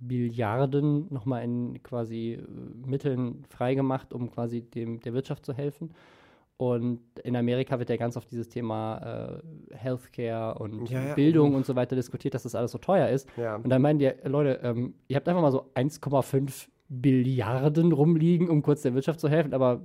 [0.00, 5.94] Billiarden nochmal in quasi äh, Mitteln freigemacht, um quasi dem, der Wirtschaft zu helfen.
[6.58, 9.40] Und in Amerika wird ja ganz oft dieses Thema
[9.70, 11.14] äh, Healthcare und ja, ja.
[11.14, 13.28] Bildung und so weiter diskutiert, dass das alles so teuer ist.
[13.36, 13.54] Ja.
[13.56, 18.62] Und dann meinen die, Leute, ähm, ihr habt einfach mal so 1,5 Billiarden rumliegen, um
[18.62, 19.82] kurz der Wirtschaft zu helfen, aber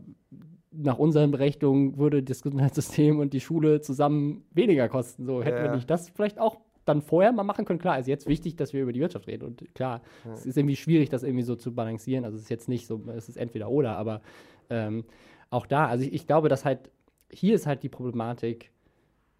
[0.71, 5.25] nach unseren Berechnungen würde das Gesundheitssystem und die Schule zusammen weniger kosten.
[5.25, 7.79] So hätten wir nicht das vielleicht auch dann vorher mal machen können.
[7.79, 9.45] Klar, ist jetzt wichtig, dass wir über die Wirtschaft reden.
[9.45, 10.01] Und klar,
[10.33, 12.25] es ist irgendwie schwierig, das irgendwie so zu balancieren.
[12.25, 14.21] Also es ist jetzt nicht so, es ist entweder oder, aber
[14.69, 15.05] ähm,
[15.53, 16.89] auch da, also ich, ich glaube, dass halt,
[17.31, 18.71] hier ist halt die Problematik,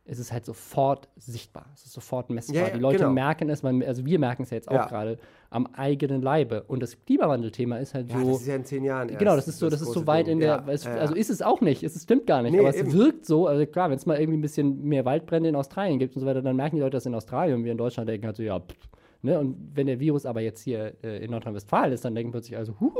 [0.06, 2.56] es ist halt sofort sichtbar, es ist sofort messbar.
[2.58, 3.12] Ja, ja, die Leute genau.
[3.12, 4.86] merken es, man, also wir merken es ja jetzt auch ja.
[4.86, 5.18] gerade
[5.50, 6.64] am eigenen Leibe.
[6.64, 8.32] Und das Klimawandelthema ist halt so.
[8.32, 9.08] Das ist ja in zehn Jahren.
[9.08, 10.34] Genau, das ist so, das, das ist so weit Ding.
[10.34, 10.66] in der.
[10.68, 12.92] Es, also ist es auch nicht, es stimmt gar nicht, nee, aber es eben.
[12.92, 13.48] wirkt so.
[13.48, 16.26] Also klar, wenn es mal irgendwie ein bisschen mehr Waldbrände in Australien gibt und so
[16.26, 18.44] weiter, dann merken die Leute das in Australien und wir in Deutschland denken halt so,
[18.44, 18.90] ja, pff,
[19.24, 19.40] Ne?
[19.40, 22.76] Und wenn der Virus aber jetzt hier äh, in Nordrhein-Westfalen ist, dann denken plötzlich also,
[22.80, 22.92] huh,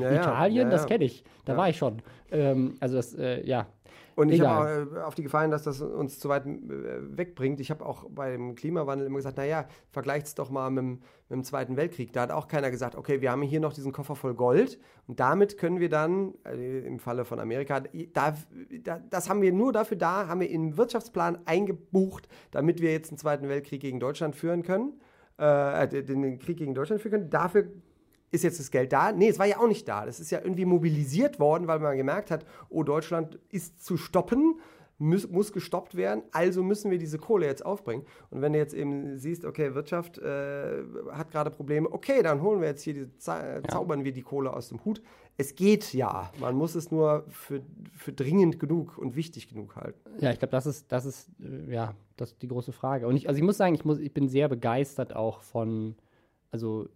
[0.00, 2.00] ja, Italien, ja, das kenne ich, da war ich schon.
[2.30, 3.66] Ähm, also das, äh, ja.
[4.14, 7.58] Und ich habe auch äh, auf die Gefallen, dass das uns zu weit äh, wegbringt.
[7.58, 11.42] Ich habe auch beim Klimawandel immer gesagt, naja, vergleicht es doch mal mit, mit, dem
[11.42, 12.12] Zweiten Weltkrieg.
[12.12, 15.18] Da hat auch keiner gesagt, okay, wir haben hier noch diesen Koffer voll Gold und
[15.18, 18.36] damit können wir dann, äh, im Falle von Amerika, da,
[18.84, 23.10] da, das haben wir nur dafür da, haben wir im Wirtschaftsplan eingebucht, damit wir jetzt
[23.10, 24.92] einen Zweiten Weltkrieg gegen Deutschland führen können
[25.42, 27.30] äh, den Krieg gegen Deutschland führen können.
[27.30, 27.66] Dafür
[28.30, 29.12] ist jetzt das Geld da?
[29.12, 30.06] Nee, es war ja auch nicht da.
[30.06, 34.60] Das ist ja irgendwie mobilisiert worden, weil man gemerkt hat, oh, Deutschland ist zu stoppen,
[35.02, 38.04] muss, muss gestoppt werden, also müssen wir diese Kohle jetzt aufbringen.
[38.30, 42.60] Und wenn du jetzt eben siehst, okay, Wirtschaft äh, hat gerade Probleme, okay, dann holen
[42.60, 44.04] wir jetzt hier, die, zaubern ja.
[44.04, 45.02] wir die Kohle aus dem Hut.
[45.36, 46.30] Es geht ja.
[46.38, 47.62] Man muss es nur für,
[47.94, 49.98] für dringend genug und wichtig genug halten.
[50.20, 53.08] Ja, ich glaube, das ist, das ist, äh, ja, das ist die große Frage.
[53.08, 55.96] Und ich, also ich muss sagen, ich, muss, ich bin sehr begeistert auch von,
[56.50, 56.88] also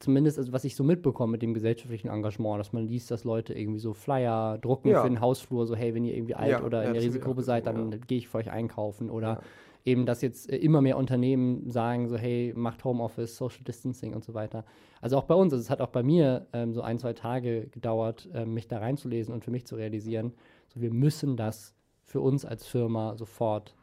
[0.00, 3.54] zumindest, also was ich so mitbekomme mit dem gesellschaftlichen Engagement, dass man liest, dass Leute
[3.54, 5.02] irgendwie so Flyer drucken ja.
[5.02, 7.66] für den Hausflur, so hey, wenn ihr irgendwie alt ja, oder in der Risikogruppe seid,
[7.66, 9.40] dann gehe ich für euch einkaufen oder
[9.84, 14.24] eben, dass jetzt äh, immer mehr Unternehmen sagen so hey, macht Homeoffice, Social Distancing und
[14.24, 14.64] so weiter.
[15.00, 17.68] Also auch bei uns, also es hat auch bei mir ähm, so ein, zwei Tage
[17.68, 20.32] gedauert, ähm, mich da reinzulesen und für mich zu realisieren,
[20.68, 23.74] so wir müssen das für uns als Firma sofort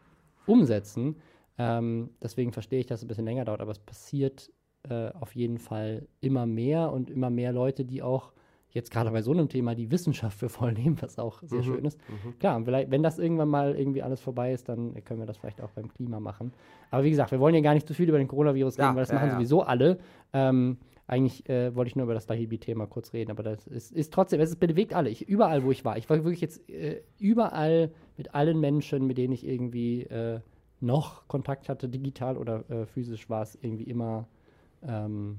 [0.46, 1.18] umsetzen.
[1.58, 4.52] Ähm, deswegen verstehe ich, dass es ein bisschen länger dauert, aber es passiert
[4.90, 8.32] äh, auf jeden Fall immer mehr und immer mehr Leute, die auch
[8.70, 11.64] jetzt gerade bei so einem Thema die Wissenschaft für voll nehmen, was auch sehr mhm.
[11.64, 12.00] schön ist.
[12.10, 12.40] Mhm.
[12.40, 15.62] Klar, vielleicht, wenn das irgendwann mal irgendwie alles vorbei ist, dann können wir das vielleicht
[15.62, 16.54] auch beim Klima machen.
[16.92, 18.96] Aber wie gesagt, wir wollen ja gar nicht zu viel über den Coronavirus reden, ja,
[18.96, 19.34] weil das ja, machen ja.
[19.36, 19.98] sowieso alle.
[20.34, 24.14] Ähm, eigentlich äh, wollte ich nur über das Dahibi-Thema kurz reden, aber das ist, ist
[24.14, 25.10] trotzdem, es bewegt alle.
[25.10, 25.98] Ich, überall, wo ich war.
[25.98, 30.42] Ich war wirklich jetzt äh, überall mit allen Menschen, mit denen ich irgendwie äh,
[30.82, 34.28] noch Kontakt hatte, digital oder äh, physisch, war es irgendwie immer
[34.86, 35.38] ähm,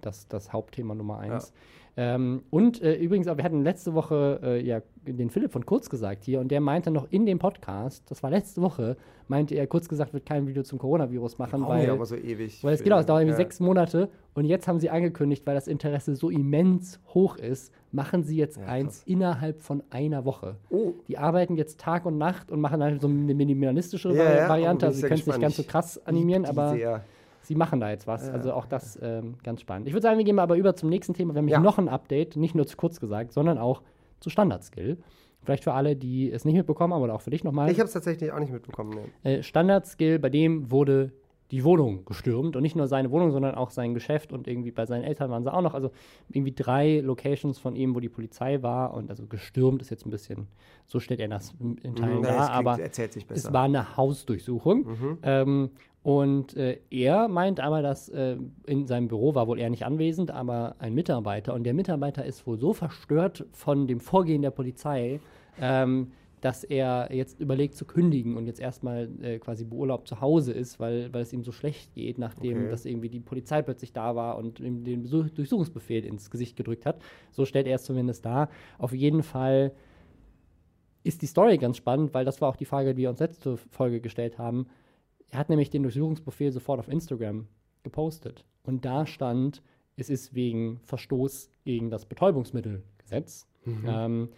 [0.00, 1.52] das, das Hauptthema Nummer eins.
[1.54, 1.60] Ja.
[1.94, 6.24] Ähm, und äh, übrigens, wir hatten letzte Woche äh, ja den Philipp von Kurz gesagt
[6.24, 8.96] hier und der meinte noch in dem Podcast, das war letzte Woche,
[9.28, 12.72] meinte er, kurz gesagt, wird kein Video zum Coronavirus machen, weil, aber so ewig weil
[12.72, 13.44] es genau, es dauert irgendwie ja.
[13.44, 18.22] sechs Monate und jetzt haben sie angekündigt, weil das Interesse so immens hoch ist, machen
[18.24, 20.56] sie jetzt ja, eins innerhalb von einer Woche.
[20.70, 20.92] Oh.
[21.08, 25.06] Die arbeiten jetzt Tag und Nacht und machen dann so eine minimalistischere Variante, also sie
[25.08, 27.04] können es nicht ganz so krass animieren, aber sehr
[27.42, 28.28] sie machen da jetzt was.
[28.30, 29.86] Also auch das ähm, ganz spannend.
[29.86, 31.34] Ich würde sagen, wir gehen mal aber über zum nächsten Thema.
[31.34, 31.60] Wir haben ja.
[31.60, 33.82] noch ein Update, nicht nur zu kurz gesagt, sondern auch
[34.20, 34.98] zu Standard-Skill.
[35.42, 37.70] Vielleicht für alle, die es nicht mitbekommen haben oder auch für dich nochmal.
[37.70, 38.96] Ich habe es tatsächlich auch nicht mitbekommen.
[39.24, 39.34] Nee.
[39.38, 41.12] Äh, Standard-Skill, bei dem wurde
[41.52, 44.86] die Wohnung gestürmt und nicht nur seine Wohnung, sondern auch sein Geschäft und irgendwie bei
[44.86, 45.74] seinen Eltern waren sie auch noch.
[45.74, 45.90] Also
[46.30, 50.10] irgendwie drei Locations von ihm, wo die Polizei war und also gestürmt ist jetzt ein
[50.10, 50.46] bisschen,
[50.86, 53.48] so stellt er das in Teilen Mhm, dar, aber erzählt sich besser.
[53.48, 54.78] es war eine Hausdurchsuchung.
[54.86, 55.18] Mhm.
[55.22, 55.70] Ähm,
[56.02, 58.36] und äh, er meint einmal, dass äh,
[58.66, 61.54] in seinem Büro war wohl er nicht anwesend, aber ein Mitarbeiter.
[61.54, 65.20] Und der Mitarbeiter ist wohl so verstört von dem Vorgehen der Polizei,
[65.60, 66.12] ähm,
[66.42, 70.80] dass er jetzt überlegt zu kündigen und jetzt erstmal äh, quasi beurlaubt zu Hause ist,
[70.80, 72.70] weil, weil es ihm so schlecht geht, nachdem Okay.
[72.70, 76.84] dass irgendwie die Polizei plötzlich da war und ihm den Besuch Durchsuchungsbefehl ins Gesicht gedrückt
[76.84, 77.00] hat.
[77.30, 78.50] So stellt er es zumindest dar.
[78.78, 79.72] Auf jeden Fall
[81.04, 83.56] ist die Story ganz spannend, weil das war auch die Frage, die wir uns letzte
[83.56, 84.66] Folge gestellt haben.
[85.30, 87.46] Er hat nämlich den Durchsuchungsbefehl sofort auf Instagram
[87.84, 88.44] gepostet.
[88.64, 89.62] Und da stand,
[89.96, 93.46] es ist wegen Verstoß gegen das Betäubungsmittelgesetz.
[93.86, 94.28] Ähm,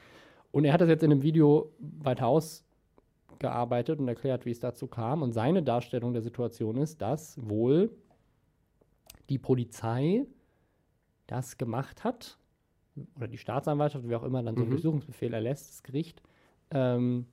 [0.55, 4.87] und er hat das jetzt in einem Video weiter ausgearbeitet und erklärt, wie es dazu
[4.87, 5.23] kam.
[5.23, 7.90] Und seine Darstellung der Situation ist, dass wohl
[9.29, 10.27] die Polizei
[11.27, 12.38] das gemacht hat,
[13.17, 14.75] oder die Staatsanwaltschaft, wie auch immer dann so einen Mhm.
[14.75, 16.23] Durchsuchungsbefehl erlässt, das Gericht,
[16.71, 17.27] ähm,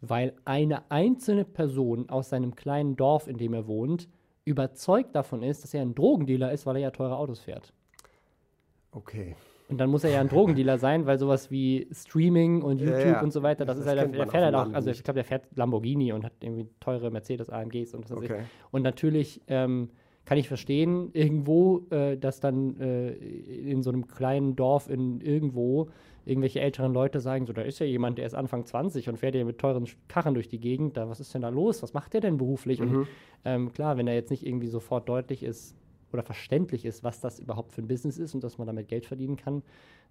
[0.00, 4.08] weil eine einzelne Person aus seinem kleinen Dorf, in dem er wohnt,
[4.44, 7.72] überzeugt davon ist, dass er ein Drogendealer ist, weil er ja teure Autos fährt.
[8.90, 9.36] Okay.
[9.68, 13.14] Und dann muss er ja ein Drogendealer sein, weil sowas wie Streaming und Ja, YouTube
[13.14, 13.22] ja.
[13.22, 15.16] und so weiter, das, Das ist ja, der, der fährt halt auch, also ich glaube,
[15.16, 18.30] der fährt Lamborghini und hat irgendwie teure Mercedes AMGs und was weiß ich.
[18.30, 18.42] Okay.
[18.70, 19.88] Und natürlich ähm,
[20.26, 25.88] kann ich verstehen, irgendwo, äh, dass dann äh, in so einem kleinen Dorf in irgendwo
[26.26, 29.34] irgendwelche älteren Leute sagen, so, da ist ja jemand, der ist Anfang 20 und fährt
[29.34, 31.82] ja mit teuren Karren durch die Gegend, da, was ist denn da los?
[31.82, 32.80] Was macht der denn beruflich?
[32.80, 32.96] Mhm.
[32.96, 33.08] Und
[33.44, 35.76] ähm, klar, wenn er jetzt nicht irgendwie sofort deutlich ist
[36.14, 39.04] oder verständlich ist, was das überhaupt für ein Business ist und dass man damit Geld
[39.04, 39.62] verdienen kann,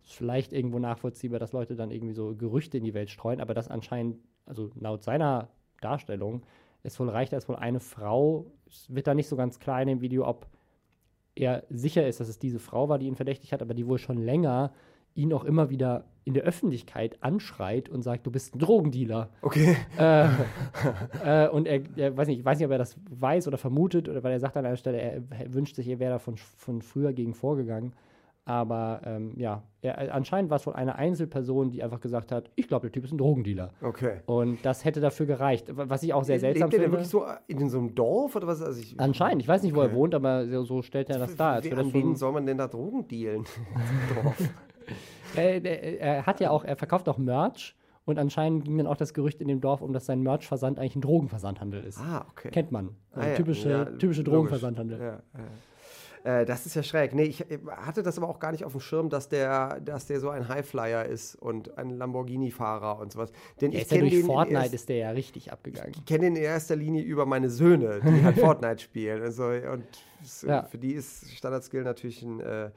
[0.03, 3.53] ist vielleicht irgendwo nachvollziehbar, dass Leute dann irgendwie so Gerüchte in die Welt streuen, aber
[3.53, 5.49] das anscheinend, also laut seiner
[5.81, 6.43] Darstellung,
[6.83, 9.87] es wohl reicht, als wohl eine Frau, es wird da nicht so ganz klar in
[9.87, 10.47] dem Video, ob
[11.35, 13.97] er sicher ist, dass es diese Frau war, die ihn verdächtig hat, aber die wohl
[13.97, 14.73] schon länger
[15.15, 19.30] ihn auch immer wieder in der Öffentlichkeit anschreit und sagt, du bist ein Drogendealer.
[19.41, 19.76] Okay.
[19.97, 20.28] äh,
[21.26, 24.08] äh, und er, er weiß nicht, ich weiß nicht, ob er das weiß oder vermutet,
[24.08, 26.38] oder weil er sagt an einer Stelle, er, er wünscht sich, er wäre da von,
[26.38, 27.93] von früher gegen vorgegangen.
[28.45, 32.67] Aber ähm, ja, er, anscheinend war es wohl eine Einzelperson, die einfach gesagt hat, ich
[32.67, 33.71] glaube, der Typ ist ein Drogendealer.
[33.82, 34.19] Okay.
[34.26, 35.67] Und das hätte dafür gereicht.
[35.69, 37.10] Was ich auch sehr seltsam Lebt der denn finde.
[37.10, 38.62] wirklich so in so einem Dorf oder was?
[38.62, 41.38] Also ich, Anscheinend, ich weiß nicht, wo er wohnt, aber so, so stellt er das
[41.38, 41.54] dar.
[41.54, 43.45] als an wen soll man denn da Drogen dealen?
[44.23, 44.49] Dorf.
[45.36, 48.98] Er, er, er hat ja auch, er verkauft auch Merch und anscheinend ging dann auch
[48.98, 52.00] das Gerücht in dem Dorf um, dass sein Merch-Versand eigentlich ein Drogenversandhandel ist.
[52.00, 52.50] ah, okay.
[52.52, 52.89] Kennt man.
[53.13, 53.36] Ah, Also ja.
[53.36, 54.24] typische, Ja, typische.
[54.24, 55.00] Drogenversandhandel.
[55.00, 55.22] Ja, ja.
[56.41, 57.13] Äh, das ist ja schräg.
[57.15, 60.06] Nee, ich äh, hatte das aber auch gar nicht auf dem Schirm, dass der, dass
[60.06, 63.32] der so ein Highflyer ist und ein Lamborghini-Fahrer und sowas.
[63.60, 65.52] Denn Der ich ist ja kenne durch den, in Fortnite erst- ist der ja richtig
[65.52, 65.93] abgegangen.
[65.96, 69.22] ich kenne den in erster Linie über meine Söhne, die halt Fortnite spielen.
[69.22, 69.84] Also, und
[70.22, 70.62] s- Ja.
[70.63, 72.69] für die ist Standard-Skill natürlich ein, äh,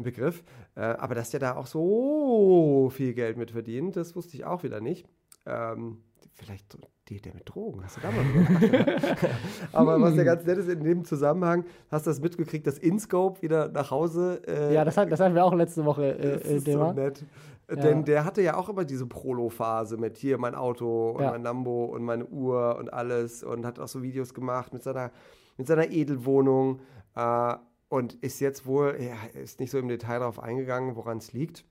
[0.00, 0.42] ein Begriff.
[0.74, 4.62] Äh, aber dass der da auch so viel Geld mit verdient, das wusste ich auch
[4.64, 5.06] wieder nicht.
[5.46, 5.98] Ähm,
[6.34, 6.76] vielleicht
[7.08, 8.96] dealt der mit Drogen, hast du da mal?
[9.72, 13.42] Aber was ja ganz nett ist in dem Zusammenhang, hast du das mitgekriegt, dass InScope
[13.42, 14.40] wieder nach Hause.
[14.46, 16.70] Äh, Ja, das, hat, das hatten wir auch letzte Woche das äh, äh, ist so
[16.72, 16.92] Thema.
[16.92, 17.24] nett.
[17.68, 17.76] Ja.
[17.76, 21.30] Denn der hatte ja auch immer diese Prolo-Phase mit hier mein Auto und Ja.
[21.30, 25.10] mein Lambo und meine Uhr und alles und hat auch so Videos gemacht mit seiner,
[25.56, 26.80] mit seiner Edelwohnung
[27.16, 27.54] äh,
[27.90, 31.64] und ist jetzt wohl, er ist nicht so im Detail darauf eingegangen, woran es liegt.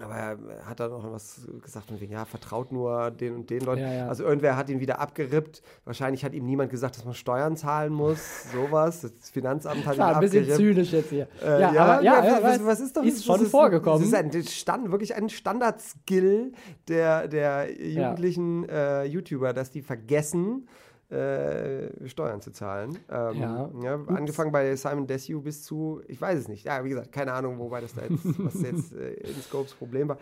[0.00, 3.60] Aber er hat dann noch was gesagt von wegen, ja, vertraut nur den und den
[3.60, 3.82] Leuten.
[3.82, 4.08] Ja, ja.
[4.08, 5.62] Also irgendwer hat ihn wieder abgerippt.
[5.84, 8.44] Wahrscheinlich hat ihm niemand gesagt, dass man Steuern zahlen muss.
[8.52, 9.02] Sowas.
[9.02, 10.74] Das Finanzamt hat Klar, ihn ein bisschen abgerippt.
[10.74, 11.28] zynisch jetzt hier.
[11.42, 14.00] Äh, ja, aber ja, ja, was, was ist doch ist schon vorgekommen.
[14.00, 16.52] Das ist ein Stand, wirklich ein Standard-Skill
[16.88, 20.68] der, der jugendlichen äh, YouTuber, dass die vergessen,
[21.14, 22.98] äh, Steuern zu zahlen.
[23.10, 23.70] Ähm, Ja.
[23.82, 26.64] ja, angefangen bei Simon Desue bis zu, ich weiß es nicht.
[26.64, 30.08] Ja, wie gesagt, keine Ahnung, wobei das da jetzt, was jetzt äh, in Scopes Problem
[30.08, 30.18] war.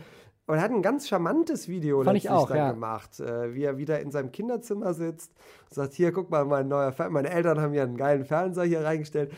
[0.46, 2.72] Aber er hat ein ganz charmantes Video Fand ich letztlich auch, dann ja.
[2.72, 5.33] gemacht, äh, wie er wieder in seinem Kinderzimmer sitzt
[5.70, 8.64] und sagt, hier, guck mal, mein neuer Fer meine Eltern haben hier einen geilen Fernseher
[8.64, 9.33] hier reingestellt,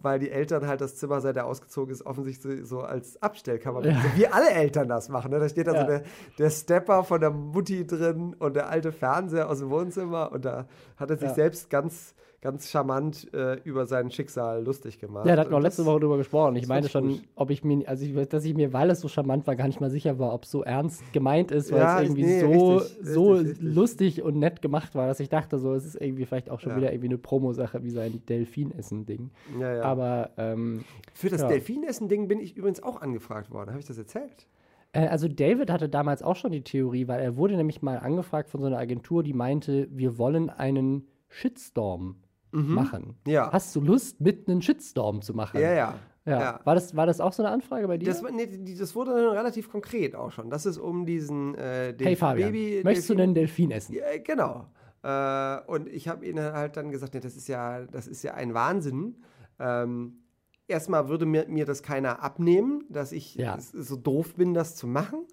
[0.00, 3.94] weil die Eltern halt das Zimmer, seit er ausgezogen ist, offensichtlich so als Abstellkammer, Ja.
[4.00, 5.30] so wie alle Eltern das machen.
[5.32, 5.40] Ne?
[5.40, 5.80] Da steht da Ja.
[5.80, 6.02] so der,
[6.38, 10.66] der Stepper von der Mutti drin und der alte Fernseher aus dem Wohnzimmer und da
[10.96, 11.34] hat er sich Ja.
[11.34, 15.26] selbst ganz, ganz charmant äh, über sein Schicksal lustig gemacht.
[15.26, 16.54] Ja, da hatten wir Und letzte Woche drüber gesprochen.
[16.56, 17.22] Ich ich schon, gut.
[17.34, 19.80] ob ich mir, also ich, dass ich mir, weil es so charmant war, gar nicht
[19.80, 22.46] mal sicher war, ob es so ernst gemeint ist, weil Ja, es irgendwie nee, so,
[22.76, 23.74] richtig, so richtig, richtig.
[23.74, 26.70] lustig und nett gemacht war, dass ich dachte, so, es ist irgendwie vielleicht auch schon
[26.70, 26.76] Ja.
[26.76, 29.30] wieder irgendwie eine Promo-Sache wie sein Delfinessen-Ding.
[29.60, 29.82] Ja, ja.
[29.82, 31.48] Aber ähm, Für das ja.
[31.48, 33.70] Delfinessen-Ding bin ich übrigens auch angefragt worden.
[33.70, 34.46] Habe ich das erzählt?
[34.92, 38.48] Äh, Also David hatte damals auch schon die Theorie, weil er wurde nämlich mal angefragt
[38.48, 42.16] von so einer Agentur, die meinte, wir wollen einen Shitstorm
[42.52, 43.16] machen.
[43.26, 43.50] Ja.
[43.52, 45.60] Hast du Lust, mit einem Shitstorm zu machen?
[45.60, 45.94] Ja, ja.
[46.24, 46.40] Ja.
[46.40, 46.60] ja.
[46.64, 48.06] War, das, war das auch so eine Anfrage bei dir?
[48.06, 50.50] Das, nee, das wurde dann relativ konkret auch schon.
[50.50, 53.94] Das ist um diesen äh, hey Fabian, Baby möchtest du einen Delfin essen?
[53.94, 54.66] Ja, genau.
[55.02, 58.34] Äh, und ich habe ihnen halt dann gesagt, nee, das ist ja, das ist ja
[58.34, 59.16] ein Wahnsinn.
[59.58, 60.18] Ähm,
[60.66, 63.56] erstmal würde mir, mir das keiner abnehmen, dass ich Ja.
[63.58, 65.24] so doof bin, das zu machen.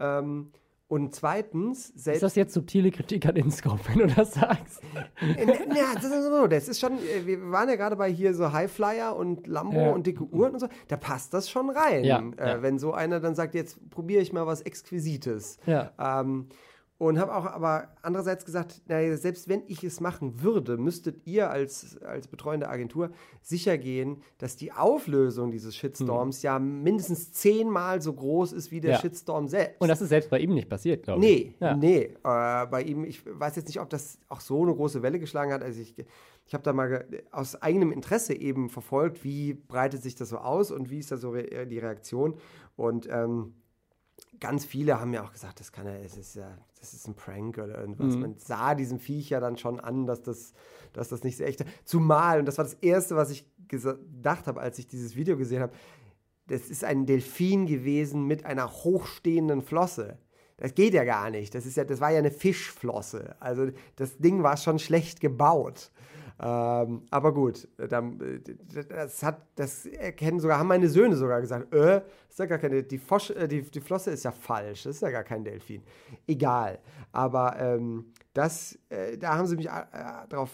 [0.00, 0.52] Ähm,
[0.88, 4.80] und zweitens, Ist selbst das jetzt subtile Kritik an InScope, wenn du das sagst?
[5.20, 6.46] Ja, das ist so.
[6.46, 9.90] Das ist schon, äh, wir waren ja gerade bei hier so Highflyer und Lambo Ja.
[9.92, 10.68] und dicke Uhren und so.
[10.88, 12.04] Da passt das schon rein.
[12.04, 12.62] Ja, äh, ja.
[12.62, 15.58] Wenn so einer dann sagt, jetzt probiere ich mal was Exquisites.
[15.66, 15.92] Ja.
[15.98, 16.46] Ähm,
[16.98, 21.48] und habe auch aber andererseits gesagt, naja, selbst wenn ich es machen würde, müsstet ihr
[21.48, 28.12] als, als betreuende Agentur sicher gehen, dass die Auflösung dieses Shitstorms ja mindestens zehnmal so
[28.12, 28.94] groß ist wie der Hm.
[28.96, 29.00] Ja.
[29.00, 29.80] Shitstorm selbst.
[29.80, 31.60] Und das ist selbst bei ihm nicht passiert, glaube Nee, ich.
[31.60, 31.76] Ja.
[31.76, 32.02] nee.
[32.24, 35.52] Äh, bei ihm, ich weiß jetzt nicht, ob das auch so eine große Welle geschlagen
[35.52, 35.62] hat.
[35.62, 35.94] Also ich,
[36.46, 40.72] ich habe da mal aus eigenem Interesse eben verfolgt, wie breitet sich das so aus
[40.72, 42.34] und wie ist da so re äh, die Reaktion.
[42.74, 43.54] Und ähm,
[44.40, 47.14] ganz viele haben ja auch gesagt, das kann ja, es ist ja, das ist ein
[47.14, 48.14] Prank oder irgendwas.
[48.14, 48.20] Mhm.
[48.20, 50.52] Man sah diesem Viech ja dann schon an, dass das,
[50.92, 54.60] dass das nicht so echt Zumal, und das war das Erste, was ich gedacht habe,
[54.60, 55.72] als ich dieses Video gesehen habe,
[56.46, 60.18] das ist ein Delfin gewesen mit einer hochstehenden Flosse.
[60.56, 61.54] Das geht ja gar nicht.
[61.54, 63.36] Das, ist ja, das war ja eine Fischflosse.
[63.38, 65.92] Also das Ding war schon schlecht gebaut.
[66.40, 67.88] Ähm, aber gut, äh,
[68.88, 72.84] das, hat, das erkennen sogar, haben meine Söhne sogar gesagt, äh, ist ja gar keine,
[72.84, 75.82] die, Fosch, äh, die, die Flosse ist ja falsch, das ist ja gar kein Delfin.
[76.28, 76.78] Egal.
[77.10, 80.50] Aber ähm, das, äh, da haben sie mich äh, drauf,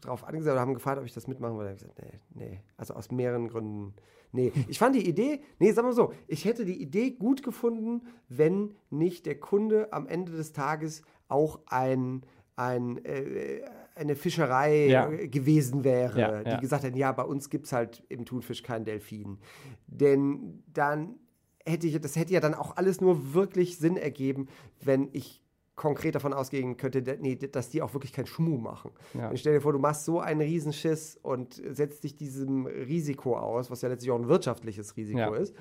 [0.00, 1.72] drauf angesagt und haben gefragt, ob ich das mitmachen würde.
[1.72, 2.60] Ich gesagt, nee, nee.
[2.76, 3.94] Also aus mehreren Gründen.
[4.32, 8.02] Nee, ich fand die Idee, nee, sagen wir so, ich hätte die Idee gut gefunden,
[8.28, 12.22] wenn nicht der Kunde am Ende des Tages auch ein,
[12.56, 13.60] ein, äh,
[13.94, 15.06] eine Fischerei Ja.
[15.06, 18.84] gewesen wäre, Ja, die gesagt hätten, ja, bei uns gibt es halt im Thunfisch keinen
[18.84, 19.38] Delfin.
[19.86, 21.16] Denn dann
[21.64, 24.48] hätte ich, das hätte ja dann auch alles nur wirklich Sinn ergeben,
[24.80, 25.41] wenn ich
[25.74, 28.90] konkret davon ausgehen könnte, nee, dass die auch wirklich keinen Schmuh machen.
[29.14, 29.30] Ja.
[29.30, 33.70] Und stell dir vor, du machst so einen Riesenschiss und setzt dich diesem Risiko aus,
[33.70, 35.34] was ja letztlich auch ein wirtschaftliches Risiko Ja.
[35.34, 35.54] ist.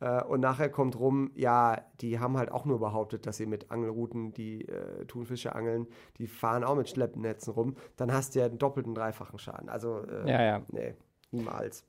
[0.00, 3.70] Äh, und nachher kommt rum, ja, die haben halt auch nur behauptet, dass sie mit
[3.70, 5.86] Angelrouten die äh, Thunfische angeln,
[6.18, 9.68] die fahren auch mit Schleppnetzen rum, dann hast du ja einen doppelten, dreifachen Schaden.
[9.68, 10.62] Also, äh, Ja, ja.
[10.72, 10.94] nee,
[11.32, 11.84] niemals.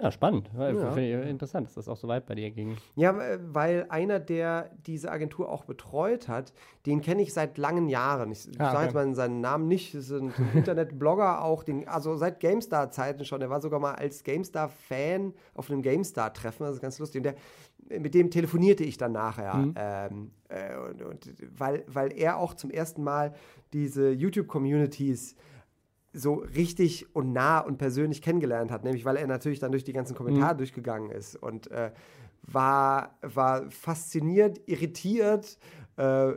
[0.00, 0.50] Ja, spannend.
[0.58, 0.90] Ja.
[0.92, 2.76] Finde ich interessant, dass das auch so weit bei dir ging.
[2.96, 6.52] Ja, äh, weil einer, der diese Agentur auch betreut hat,
[6.84, 8.32] den kenne ich seit langen Jahren.
[8.32, 8.84] Ich Ah, sage okay.
[8.86, 13.40] jetzt mal seinen Namen nicht, das ist ein, Internetblogger auch, den, also seit GameStar-Zeiten schon.
[13.40, 17.20] Er war sogar mal als GameStar-Fan auf einem GameStar-Treffen, das ist ganz lustig.
[17.20, 19.54] Und der, mit dem telefonierte ich dann nachher.
[19.54, 19.74] Mhm.
[19.76, 23.34] Ähm, äh, und, und, weil, weil er auch zum ersten Mal
[23.72, 25.36] diese YouTube-Communities
[26.14, 29.92] so richtig und nah und persönlich kennengelernt hat, nämlich weil er natürlich dann durch die
[29.92, 31.90] ganzen Kommentare durchgegangen ist und äh,
[32.42, 35.58] war, war fasziniert, irritiert,
[35.96, 36.32] äh,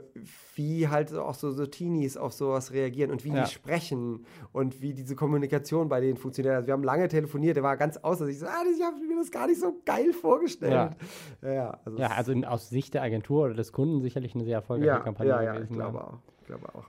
[0.55, 3.43] wie halt auch so, so Teenies auf sowas reagieren und wie Ja.
[3.43, 6.55] die sprechen und wie diese Kommunikation bei denen funktioniert.
[6.55, 9.17] Also wir haben lange telefoniert, der war ganz außer sich, so, ah, ich habe mir
[9.17, 10.95] das gar nicht so geil vorgestellt.
[11.41, 14.43] Ja, ja, also, Ja, also in, aus Sicht der Agentur oder des Kunden sicherlich eine
[14.43, 15.71] sehr erfolgreiche Kampagne ja, ja, gewesen.
[15.71, 16.19] ich glaube auch.
[16.41, 16.85] Ich glaube auch.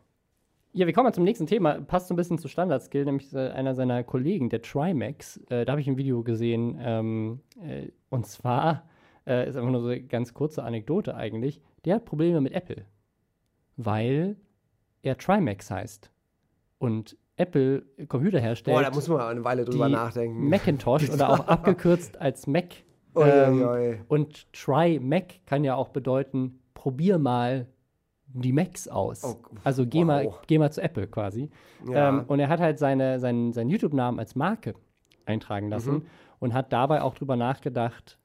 [0.72, 1.80] Ja, wir kommen mal zum nächsten Thema.
[1.80, 5.38] Passt so ein bisschen zu Standardskill, nämlich äh, einer seiner Kollegen, der Trimax.
[5.48, 6.78] Äh, da habe ich ein Video gesehen.
[6.80, 8.84] Ähm, äh, und zwar
[9.26, 11.62] äh, ist einfach nur so eine ganz kurze Anekdote eigentlich.
[11.84, 12.84] Der hat Probleme mit Apple,
[13.76, 14.36] weil
[15.02, 16.10] er Trimax heißt.
[16.78, 20.48] Und Apple Computer herstellt Boah, da muss man eine Weile drüber nachdenken.
[20.48, 22.66] Macintosh oder auch abgekürzt als Mac.
[23.16, 23.98] Ähm, ui.
[24.06, 27.66] und Try Mac kann ja auch bedeuten, probier mal
[28.34, 29.24] die Macs aus.
[29.24, 30.40] Oh, also geh, mal, wow.
[30.46, 31.50] geh mal zu Apple quasi.
[31.90, 32.08] Ja.
[32.10, 34.74] Ähm, und er hat halt seine, seinen, seinen YouTube-Namen als Marke
[35.26, 36.02] eintragen lassen Mhm.
[36.40, 38.18] und hat dabei auch drüber nachgedacht,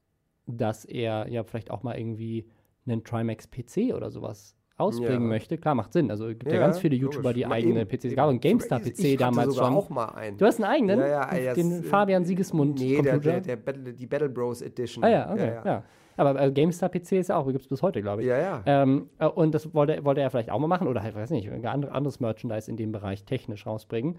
[0.46, 2.46] dass er ja vielleicht auch mal irgendwie
[2.86, 5.28] einen Trimax PC oder sowas ausbringen Ja.
[5.28, 5.56] möchte.
[5.56, 6.10] Klar, macht Sinn.
[6.10, 6.96] Also es gibt ja, Ja, ganz viele.
[6.96, 8.14] YouTuber, die Mal eigene eben, PCs.
[8.16, 9.76] Gab einen GameStar-PC damals sogar schon.
[9.78, 10.36] auch mal einen.
[10.36, 10.98] Du hast einen eigenen?
[10.98, 15.02] Ja, ja, den Fabian Siegesmund Nee, der, der, der Battle, die Battle Bros Edition.
[15.04, 15.84] Ah ja, okay, ja.
[16.16, 18.28] Aber äh, GameStar-PC ist ja auch, gibt es bis heute, glaube ich.
[18.28, 18.62] Ja, ja.
[18.66, 21.50] Ähm, äh, und das wollte, wollte er vielleicht auch mal machen oder halt, weiß nicht,
[21.50, 24.18] ein andere, anderes Merchandise in dem Bereich technisch rausbringen.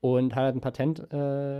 [0.00, 1.14] Und hat halt ein Patent äh,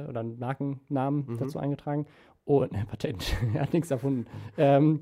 [0.08, 1.38] oder einen Markennamen Mhm.
[1.38, 2.06] dazu eingetragen.
[2.44, 4.26] Und ein Patent, er hat nichts erfunden.
[4.58, 5.00] Ähm,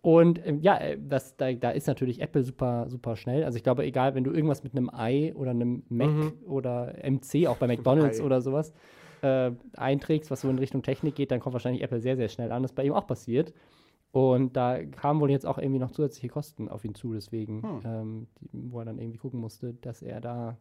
[0.00, 3.44] und ähm, ja, äh, das, da, da ist natürlich Apple super, super schnell.
[3.44, 6.08] Also ich glaube, egal, wenn du irgendwas mit einem i oder einem Mac
[6.46, 8.24] oder MC, auch bei McDonalds Mhm.
[8.26, 8.72] Oder sowas,
[9.22, 12.52] äh, einträgst, was so in Richtung Technik geht, dann kommt wahrscheinlich Apple sehr, sehr schnell
[12.52, 12.62] an.
[12.62, 13.52] Das ist bei ihm auch passiert.
[14.10, 17.80] Und da kamen wohl jetzt auch irgendwie noch zusätzliche Kosten auf ihn zu, deswegen, Hm.
[17.84, 20.56] ähm, die, wo er dann irgendwie gucken musste, dass er da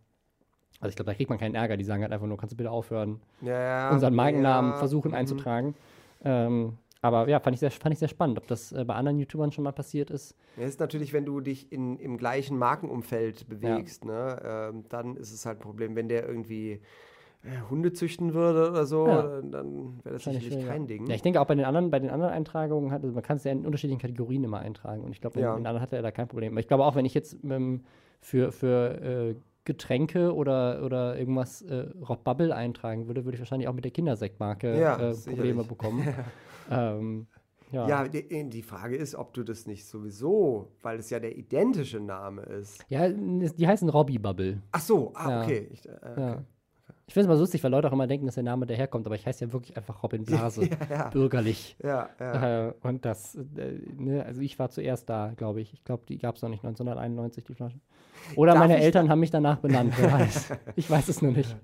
[0.79, 1.77] Also ich glaube, da kriegt man keinen Ärger.
[1.77, 5.15] Die sagen halt einfach nur, kannst du bitte aufhören, Ja, unseren Markennamen ja, versuchen mhm.
[5.17, 5.75] einzutragen.
[6.23, 9.17] Ähm, aber ja, fand ich, sehr, fand ich sehr spannend, ob das äh, bei anderen
[9.19, 10.35] YouTubern schon mal passiert ist.
[10.55, 15.31] Ja, ist natürlich, wenn du dich in, im gleichen Markenumfeld bewegst, ne, ähm, dann ist
[15.31, 15.95] es halt ein Problem.
[15.95, 16.81] Wenn der irgendwie
[17.69, 19.21] Hunde züchten würde oder so, Ja.
[19.23, 21.07] dann, dann wäre das Wahrscheinlich sicherlich kein Ding.
[21.07, 23.37] Ja, ich denke auch bei den anderen, bei den anderen Eintragungen hat, also man kann
[23.37, 25.03] es ja in unterschiedlichen Kategorien immer eintragen.
[25.03, 25.51] Und ich glaube, Ja.
[25.55, 26.53] in den anderen hatte er da kein Problem.
[26.53, 27.83] Aber ich glaube auch, wenn ich jetzt ähm,
[28.21, 33.67] für, für äh, Getränke oder, oder irgendwas äh, Rob Bubble eintragen würde, würde ich wahrscheinlich
[33.67, 36.07] auch mit der Kindersektmarke Ja, äh, Probleme bekommen.
[36.71, 37.27] ähm,
[37.71, 37.85] ja.
[37.87, 41.99] Ja, die, die Frage ist, ob du das nicht sowieso, weil es ja der identische
[41.99, 42.83] Name ist.
[42.87, 44.61] ja, die heißen Robbie Bubble.
[44.71, 45.43] Ach so, ah, Ja.
[45.43, 45.67] okay.
[45.71, 46.21] Ich, äh, okay.
[46.21, 46.43] Ja.
[47.07, 49.15] Ich finde es mal lustig, weil Leute auch immer denken, dass der Name daherkommt, aber
[49.15, 51.09] ich heiße ja wirklich einfach Robin Blase, Ja, ja.
[51.09, 51.77] bürgerlich.
[51.81, 52.67] Ja, ja.
[52.67, 55.73] Äh, und das, äh, ne, also ich war zuerst da, glaube ich.
[55.73, 57.81] Ich glaube, die gab es noch nicht 1991, die Flaschen.
[58.35, 60.49] Oder Darf meine Eltern haben mich danach benannt, wer weiß.
[60.75, 61.55] Ich weiß es nur nicht.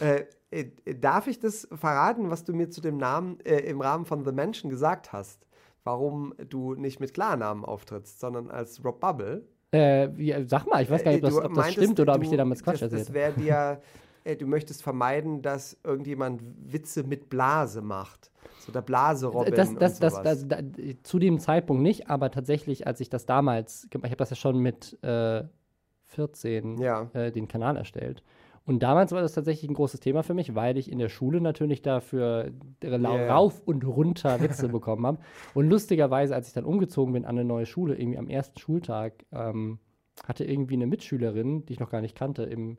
[0.00, 4.04] Äh, äh, darf ich das verraten, was du mir zu dem Namen äh, im Rahmen
[4.04, 5.46] von The Mansion gesagt hast?
[5.84, 9.46] Warum du nicht mit Klarnamen auftrittst, sondern als Rob Bubble?
[9.70, 12.00] Äh, wie, sag mal, ich weiß gar nicht, ob Äh, das, ob das meintest, stimmt
[12.00, 13.80] oder ob ich dir damals Quatsch erzählt Das wäre dir,
[14.24, 16.42] äh, du möchtest vermeiden, dass irgendjemand
[16.72, 18.30] Witze mit Blase macht.
[18.60, 20.24] So der Blase-Robin das, und das, das, sowas.
[20.24, 20.62] das, da-
[21.02, 24.36] zu dem Zeitpunkt nicht, aber tatsächlich, als ich das damals, gemacht- ich habe das ja
[24.36, 25.44] schon mit äh,
[26.06, 27.10] 14 Ja.
[27.12, 28.22] äh, den Kanal erstellt.
[28.64, 31.40] Und damals war das tatsächlich ein großes Thema für mich, weil ich in der Schule
[31.40, 32.50] natürlich dafür
[32.84, 33.34] ra- Ja.
[33.34, 35.18] rauf und runter Witze bekommen habe.
[35.54, 39.24] Und lustigerweise, als ich dann umgezogen bin an eine neue Schule, irgendwie am ersten Schultag,
[39.32, 39.78] ähm,
[40.26, 42.76] hatte irgendwie eine Mitschülerin, die ich noch gar nicht kannte, im,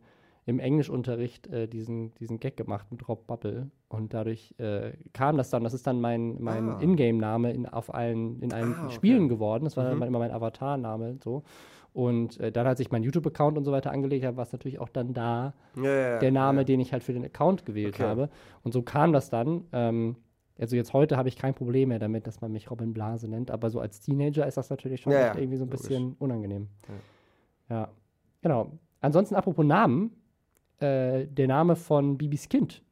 [0.50, 3.70] im Englischunterricht äh, diesen, diesen Gag gemacht mit Rob Bubble.
[3.88, 6.82] Und dadurch äh, kam das dann, das ist dann mein, mein Ah.
[6.82, 8.96] Ingame-Name in, auf allen, in allen Ah, okay.
[8.96, 9.66] Spielen geworden.
[9.66, 10.00] Das war Mhm.
[10.00, 11.44] dann immer mein Avatar-Name so.
[11.94, 14.80] Und äh, dann, als ich meinen YouTube-Account und so weiter angelegt habe, war es natürlich
[14.80, 17.96] auch dann da ja, ja, ja, der Name, den ich halt für den Account gewählt
[17.96, 18.04] Okay.
[18.04, 18.30] habe.
[18.64, 19.66] Und so kam das dann.
[19.72, 20.16] Ähm,
[20.58, 23.50] also jetzt heute habe ich kein Problem mehr damit, dass man mich Robin Blase nennt,
[23.52, 25.82] aber so als Teenager ist das natürlich schon irgendwie so ein logisch.
[25.88, 26.68] bisschen unangenehm.
[27.70, 27.90] Ja.
[28.42, 28.72] genau.
[29.02, 30.12] Ansonsten apropos Namen,
[30.80, 32.84] äh, der Name von Bibis Kind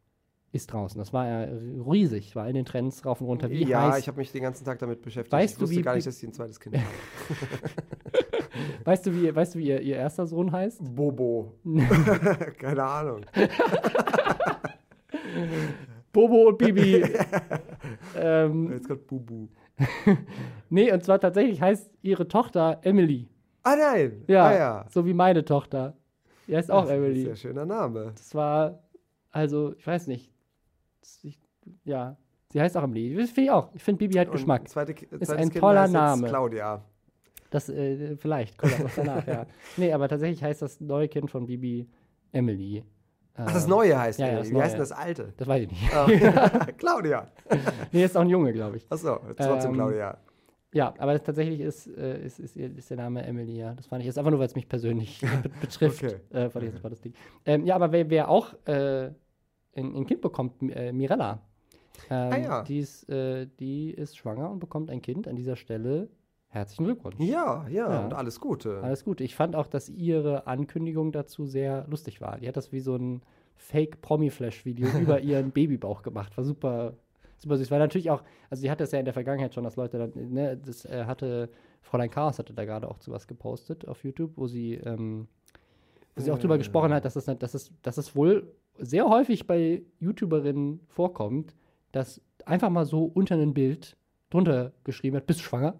[0.52, 0.98] ist draußen.
[0.98, 1.48] Das war ja
[1.90, 3.50] riesig, war in den Trends rauf und runter.
[3.50, 5.32] Wie ja, heißt, ich habe mich den ganzen Tag damit beschäftigt.
[5.34, 6.86] Weißt ich du, wusste wie- gar nicht, dass sie ein zweites Kind haben.
[8.86, 10.82] weißt du, wie, weißt du, wie ihr, ihr erster Sohn heißt?
[10.96, 11.54] Bobo.
[12.60, 13.22] Keine Ahnung.
[16.14, 17.04] Bobo und Bibi.
[18.18, 19.48] ähm, Jetzt kommt Bubu.
[20.70, 23.28] nee, und zwar tatsächlich heißt ihre Tochter Emily.
[23.64, 24.24] Ah nein.
[24.28, 24.86] Ja, Ah, ja.
[24.90, 25.96] so wie meine Tochter.
[26.48, 27.24] Die heißt auch Das ist ein Emily.
[27.24, 28.14] sehr schöner Name.
[28.16, 28.80] Das war,
[29.32, 30.32] also, ich weiß nicht.
[31.02, 31.40] Das- Ich,
[31.84, 32.16] ja,
[32.52, 33.16] sie heißt auch Emily.
[33.16, 33.70] Das finde ich auch.
[33.74, 34.68] Ich finde, Bibi hat Und Geschmack.
[34.70, 36.28] Zweite, Ist ein Kind toller Name.
[36.28, 36.84] Claudia.
[37.50, 39.46] Das, äh, vielleicht, kommt auch noch danach, ja.
[39.78, 41.88] Nee, aber tatsächlich heißt das neue Kind von Bibi
[42.34, 42.84] Emily.
[43.36, 44.50] Ach, das Neue heißt ja, ja, Emily.
[44.50, 45.34] das Wie heißt denn das Alte?
[45.38, 45.94] Das weiß ich nicht.
[45.96, 46.08] Ah,
[46.78, 47.28] Claudia.
[47.92, 48.92] nee, ist auch ein Junge, glaube ich.
[48.92, 50.18] Achso, trotzdem Ähm, Claudia.
[50.74, 53.74] Ja, aber tatsächlich ist, äh, ist, ist, ist der Name Emily, ja.
[53.74, 56.04] Das fand ich jetzt einfach nur, weil es mich persönlich be betrifft.
[56.04, 56.16] Okay.
[56.30, 57.14] Äh, fand ich war das Ding.
[57.46, 59.12] Ähm, ja, aber wer, wer auch äh,
[59.76, 61.42] ein, ein Kind bekommt, äh, Mirella.
[62.10, 62.62] Ähm, Ah, ja.
[62.64, 65.28] die, ist, äh, die ist schwanger und bekommt ein Kind.
[65.28, 66.10] An dieser Stelle
[66.50, 67.16] herzlichen Glückwunsch.
[67.20, 68.06] Ja, ja, Ja.
[68.06, 68.82] und alles Gute.
[68.84, 69.22] Alles gut.
[69.22, 72.38] Ich fand auch, dass ihre Ankündigung dazu sehr lustig war.
[72.40, 73.22] Die hat das wie so ein
[73.56, 76.36] Fake-Promi-Flash-Video über ihren Babybauch gemacht.
[76.38, 76.94] War super,
[77.38, 77.72] super süß.
[77.72, 80.34] Weil natürlich auch, also sie hatte es ja in der Vergangenheit schon, dass Leute dann,
[80.34, 81.50] ne, das äh, hatte,
[81.82, 85.28] Fräulein Chaos hatte da gerade auch zu was gepostet auf YouTube, wo sie, ähm,
[86.16, 89.48] wo sie auch drüber gesprochen hat, dass es, dass, es, dass es wohl sehr häufig
[89.48, 91.56] bei YouTuberinnen vorkommt,
[91.92, 93.98] dass einfach mal so unter ein Bild
[94.30, 95.80] drunter geschrieben wird, bist du schwanger?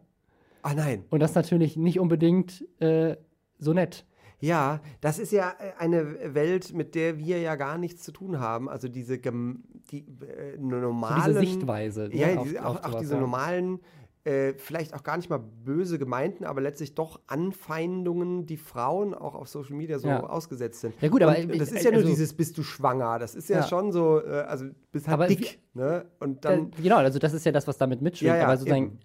[0.62, 1.06] Ah nein.
[1.10, 3.18] Und das natürlich nicht unbedingt äh,
[3.58, 4.06] so nett.
[4.40, 8.40] Ja, das ist ja äh, eine Welt, mit der wir ja gar nichts zu tun
[8.40, 8.70] haben.
[8.70, 11.24] Also diese die äh, So normalen.
[11.28, 12.10] diese Sichtweise.
[12.10, 13.20] ne, Ja, auf- diese, auch, auch diese ja.
[13.20, 13.80] normalen,
[14.26, 19.36] äh, vielleicht auch gar nicht mal böse gemeinten, aber letztlich doch Anfeindungen, die Frauen auch
[19.36, 20.22] auf Social Media so Ja.
[20.24, 20.94] ausgesetzt sind.
[21.02, 23.20] Ja, gut, aber Und ich- das ist ja nur also- dieses, bist du schwanger?
[23.20, 23.64] Das ist ja, Ja.
[23.68, 26.06] schon so, äh, also bist halt Aber dick, ne?
[26.20, 28.34] Und dann, genau, also das ist ja das, was damit mitschwingt.
[28.36, 29.00] Aber sozusagen, eben.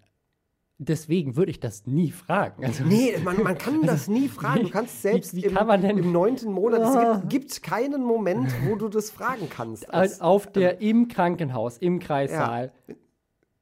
[0.89, 2.65] Deswegen würde ich das nie fragen.
[2.65, 4.65] Also, Nee, man, man kann das nie fragen.
[4.65, 7.15] Du kannst selbst wie im, kann man denn- im neunten Monat, es Ah.
[7.29, 9.93] gibt, gibt keinen Moment, wo du das fragen kannst.
[9.93, 12.73] als auf der, im Krankenhaus, im Kreissaal.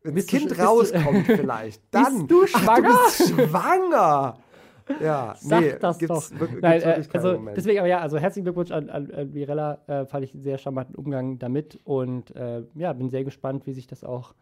[0.03, 2.27] Wenn das bist du Kind bist du- rauskommt vielleicht, dann.
[2.27, 2.89] du Ach, schwanger?
[2.89, 4.39] du bist schwanger!
[5.01, 6.31] Ja, Sag nee, das doch.
[6.41, 7.57] wirklich- Nein, äh, also Moment.
[7.57, 9.79] deswegen, aber ja, also herzlichen Glückwunsch an, an, an Mirella.
[9.87, 13.73] Äh, fand ich einen sehr charmanten Umgang damit und äh, ja, bin sehr gespannt, wie
[13.73, 14.35] sich das auch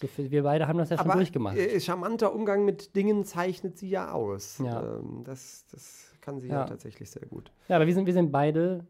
[0.00, 1.56] so für, wir beide haben das ja schon Aber durchgemacht.
[1.56, 4.58] äh, charmanter Umgang mit Dingen zeichnet sie ja aus.
[4.58, 4.96] Ja.
[4.98, 6.60] Ähm, das, das kann sie ja.
[6.60, 6.64] Ja.
[6.64, 7.52] tatsächlich sehr gut.
[7.68, 8.86] Ja, aber wir sind, wir sind beide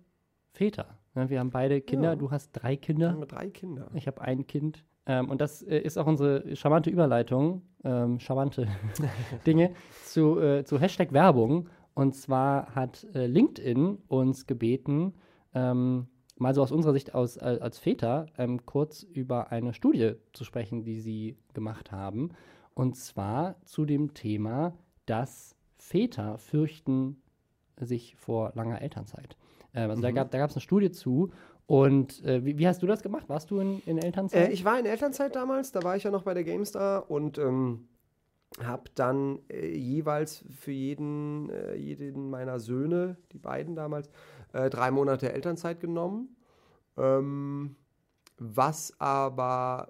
[0.53, 0.87] Väter.
[1.15, 2.11] Ne, Wir haben beide Kinder.
[2.11, 2.17] Ja.
[2.17, 3.13] Du hast drei Ich Kinder.
[3.13, 3.91] habe drei Kinder.
[3.95, 4.85] Ich habe ein Kind.
[5.07, 8.69] Ähm, und das äh, ist auch unsere charmante Überleitung, ähm, charmante
[9.47, 9.73] Dinge,
[10.05, 11.69] zu, äh, zu Hashtag Werbung.
[11.95, 15.15] Und zwar hat äh, LinkedIn uns gebeten,
[15.55, 16.07] ähm,
[16.41, 20.45] mal so aus unserer Sicht aus, äh, als Väter ähm, kurz über eine Studie zu
[20.45, 22.30] sprechen, die sie gemacht haben.
[22.74, 24.72] Und zwar zu dem Thema,
[25.07, 27.22] dass Väter fürchten
[27.78, 29.36] sich vor langer Elternzeit.
[29.74, 30.14] Ähm, also da Mhm.
[30.14, 31.30] gab es eine Studie zu.
[31.66, 33.28] Und äh, wie, wie hast du das gemacht?
[33.28, 34.49] Warst du in, in Elternzeit?
[34.49, 37.38] Äh, ich war in Elternzeit damals, da war ich ja noch bei der GameStar und
[37.38, 37.86] ähm,
[38.63, 44.11] habe dann äh, jeweils für jeden, äh, jeden meiner Söhne, die beiden damals,
[44.53, 46.37] äh, drei Monate Elternzeit genommen.
[46.97, 47.77] Ähm,
[48.39, 49.89] was aber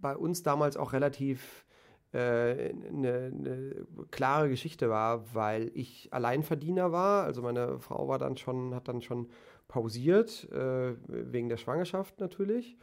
[0.00, 1.66] bei uns damals auch relativ
[2.12, 7.24] eine äh, ne klare Geschichte war, weil ich Alleinverdiener war.
[7.24, 9.28] Also meine Frau war dann schon, hat dann schon
[9.66, 12.76] pausiert, äh, wegen der Schwangerschaft natürlich.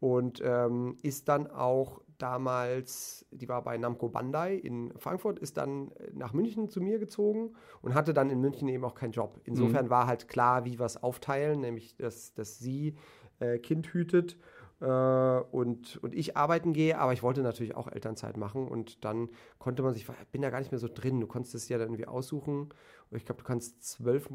[0.00, 5.90] Und ähm, ist dann auch damals, die war bei Namco Bandai in Frankfurt, ist dann
[6.12, 9.40] nach München zu mir gezogen und hatte dann in München eben auch keinen Job.
[9.44, 12.96] Insofern war halt klar, wie wir es aufteilen, nämlich dass, dass sie
[13.40, 14.36] äh, Kind hütet
[14.80, 19.28] äh, und, und ich arbeiten gehe, aber ich wollte natürlich auch Elternzeit machen und dann
[19.58, 21.78] konnte man sich, ich bin da gar nicht mehr so drin, du konntest es ja
[21.78, 22.70] dann irgendwie aussuchen.
[23.10, 24.30] Und ich glaube, du kannst zwölf,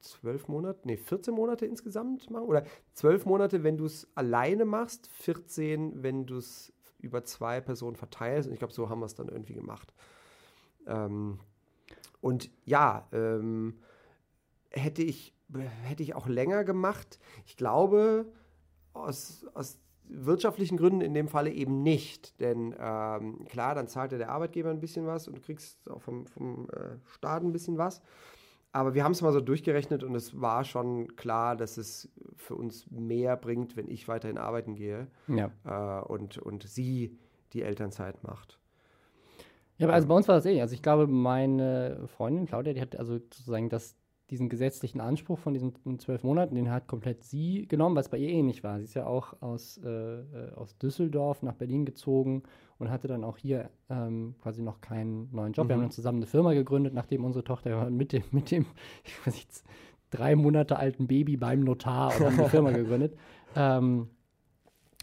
[0.00, 2.64] zwölf Monate, nee, 14 Monate insgesamt machen oder
[2.94, 8.48] zwölf Monate, wenn du es alleine machst, 14, wenn du es über zwei Personen verteilst
[8.48, 9.92] und ich glaube, so haben wir es dann irgendwie gemacht.
[10.86, 11.40] Ähm,
[12.20, 13.80] und ja, ähm,
[14.70, 15.34] hätte ich,
[15.82, 17.18] hätte ich auch länger gemacht.
[17.46, 18.32] Ich glaube,
[18.92, 22.40] aus, aus wirtschaftlichen Gründen in dem Falle eben nicht.
[22.40, 26.02] Denn ähm, klar, dann zahlt ja der Arbeitgeber ein bisschen was und du kriegst auch
[26.02, 28.02] vom, vom äh, Staat ein bisschen was.
[28.72, 32.54] Aber wir haben es mal so durchgerechnet und es war schon klar, dass es für
[32.54, 35.50] uns mehr bringt, wenn ich weiterhin arbeiten gehe ja.
[35.64, 37.18] äh, und, und sie
[37.52, 38.60] die Elternzeit macht.
[39.78, 40.60] Ja, aber also bei uns war das eh.
[40.60, 43.96] Also ich glaube, meine Freundin Claudia, die hat also sozusagen das,
[44.28, 48.28] diesen gesetzlichen Anspruch von diesen zwölf Monaten, den hat komplett sie genommen, was bei ihr
[48.28, 48.78] eh nicht war.
[48.78, 52.44] Sie ist ja auch aus, äh, aus Düsseldorf nach Berlin gezogen
[52.80, 55.68] und hatte dann auch hier ähm, quasi noch keinen neuen Job.
[55.68, 58.66] Wir haben dann zusammen eine Firma gegründet, nachdem unsere Tochter mit dem, mit dem
[59.04, 59.62] ich weiß nicht,
[60.08, 63.16] drei Monate alten Baby beim Notar und haben die Firma gegründet.
[63.54, 64.08] Ähm,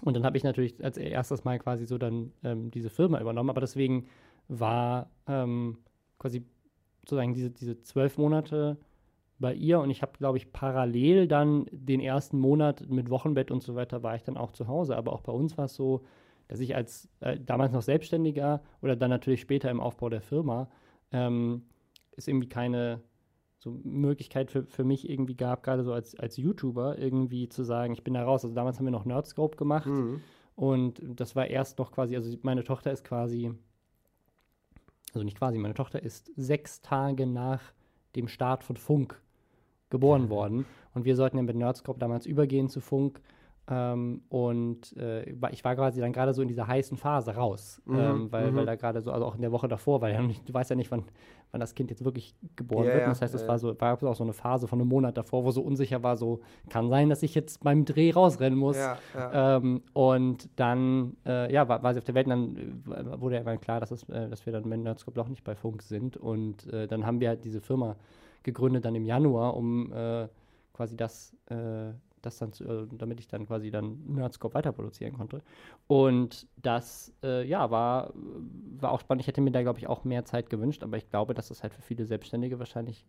[0.03, 3.51] und dann habe ich natürlich als erstes Mal quasi so dann ähm, diese Firma übernommen,
[3.51, 4.07] aber deswegen
[4.47, 5.77] war ähm,
[6.17, 6.43] quasi
[7.01, 8.77] sozusagen diese, diese zwölf Monate
[9.37, 13.61] bei ihr und ich habe, glaube ich, parallel dann den ersten Monat mit Wochenbett und
[13.61, 14.97] so weiter war ich dann auch zu Hause.
[14.97, 16.03] Aber auch bei uns war es so,
[16.47, 20.69] dass ich als äh, damals noch Selbstständiger oder dann natürlich später im Aufbau der Firma
[21.11, 21.63] ähm,
[22.15, 23.01] es irgendwie keine
[23.59, 27.93] so Möglichkeit für, für mich irgendwie gab, gerade so als, als YouTuber irgendwie zu sagen,
[27.93, 28.43] ich bin da raus.
[28.43, 30.21] Also damals haben wir noch Nerdscope gemacht Mhm.
[30.55, 33.51] und das war erst noch quasi, also meine Tochter ist quasi,
[35.13, 37.61] also nicht quasi, meine Tochter ist sechs Tage nach
[38.15, 39.21] dem Start von Funk
[39.89, 40.65] geboren worden.
[40.93, 43.21] Und wir sollten ja mit Nerdscope damals übergehen zu Funk.
[43.69, 47.99] Ähm, und äh, ich war quasi dann gerade so in dieser heißen Phase raus, Mhm,
[47.99, 48.55] ähm, weil, mhm.
[48.55, 50.69] weil da gerade so, also auch in der Woche davor, weil ja nicht, du weißt
[50.69, 51.03] ja nicht, wann,
[51.51, 53.03] wann das Kind jetzt wirklich geboren Ja, wird.
[53.03, 55.17] Und das heißt, es ja, war so, war auch so eine Phase von einem Monat
[55.17, 56.39] davor, wo so unsicher war, so
[56.69, 58.77] kann sein, dass ich jetzt beim Dreh rausrennen muss.
[58.77, 59.57] Ja.
[59.57, 62.31] Ähm, und dann, äh, ja, war, war sie auf der Welt und
[62.87, 65.43] dann äh, wurde irgendwann klar, dass, es, äh, dass wir dann mit Nerdscope doch nicht
[65.43, 66.15] bei Funk sind.
[66.15, 67.97] Und äh, dann haben wir halt diese Firma
[68.43, 70.29] gegründet dann im Januar, um äh,
[70.71, 71.35] quasi das,
[72.21, 75.41] das dann, zu, äh, damit ich dann quasi dann Nerdscope weiter produzieren konnte.
[75.87, 78.13] Und das, äh, ja, war,
[78.79, 79.21] war auch spannend.
[79.21, 81.63] Ich hätte mir da, glaube ich, auch mehr Zeit gewünscht, aber ich glaube, dass das
[81.63, 83.05] halt für viele Selbstständige wahrscheinlich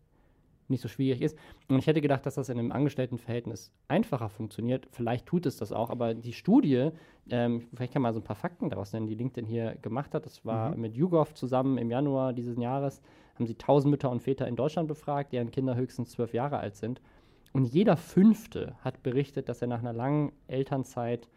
[0.68, 1.38] nicht so schwierig ist.
[1.68, 4.86] Und ich hätte gedacht, dass das in einem Angestelltenverhältnis einfacher funktioniert.
[4.90, 6.90] Vielleicht tut es das auch, aber die Studie,
[7.30, 10.26] ähm, vielleicht kann man so ein paar Fakten daraus nennen, die LinkedIn hier gemacht hat.
[10.26, 13.00] Das war mit YouGov zusammen im Januar dieses Jahres,
[13.34, 16.76] haben sie 1000 Mütter und Väter in Deutschland befragt, deren Kinder höchstens zwölf Jahre alt
[16.76, 17.00] sind.
[17.58, 21.28] Und jeder Fünfte hat berichtet, dass er nach einer langen Elternzeit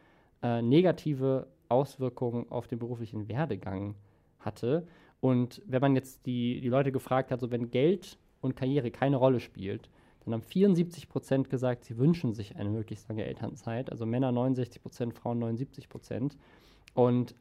[0.43, 3.95] äh, negative Auswirkungen auf den beruflichen Werdegang
[4.37, 4.85] hatte.
[5.19, 9.15] Und wenn man jetzt die, die Leute gefragt hat, so wenn Geld und Karriere keine
[9.15, 9.89] Rolle spielt,
[10.23, 13.91] dann haben 74 Prozent gesagt, sie wünschen sich eine möglichst lange Elternzeit.
[13.91, 16.37] Also Männer 69 Prozent, Frauen 79 Prozent.
[16.93, 17.33] Und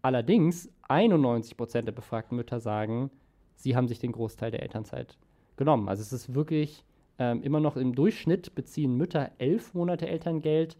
[0.00, 3.10] allerdings 91 Prozent der befragten Mütter sagen,
[3.56, 5.18] sie haben sich den Großteil der Elternzeit
[5.56, 5.88] genommen.
[5.88, 6.84] Also es ist wirklich
[7.18, 10.76] ähm, immer noch im Durchschnitt beziehen Mütter elf Monate Elterngeld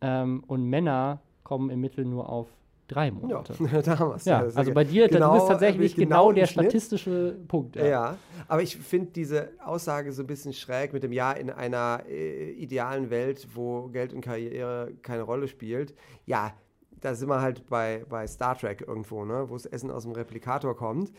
[0.00, 2.48] ähm, und Männer kommen im Mittel nur auf
[2.88, 3.54] drei Monate.
[3.72, 4.24] Ja, damals.
[4.24, 6.66] Ja, also bei dir, genau, du bist tatsächlich genau, im der Schnitt.
[6.66, 7.76] statistische Punkt.
[7.76, 8.16] Ja.
[8.48, 12.50] aber ich finde diese Aussage so ein bisschen schräg mit dem Ja in einer äh,
[12.52, 15.94] idealen Welt, wo Geld und Karriere keine Rolle spielt.
[16.26, 16.52] Ja,
[17.00, 20.12] da sind wir halt bei, bei Star Trek irgendwo, ne, wo das Essen aus dem
[20.12, 21.12] Replikator kommt.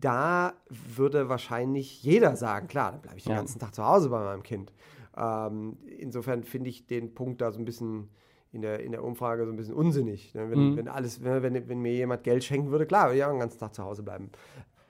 [0.00, 3.38] Da würde wahrscheinlich jeder sagen, klar, dann bleibe ich den Ja.
[3.38, 4.72] ganzen Tag zu Hause bei meinem Kind.
[5.16, 8.08] Ähm, insofern finde ich den Punkt da so ein bisschen
[8.52, 10.34] in der, in der Umfrage so ein bisschen unsinnig.
[10.34, 10.50] Ne?
[10.50, 10.76] Wenn, Mhm.
[10.76, 13.40] wenn, alles, wenn, wenn, wenn mir jemand Geld schenken würde, klar, würde ich auch den
[13.40, 14.30] ganzen Tag zu Hause bleiben.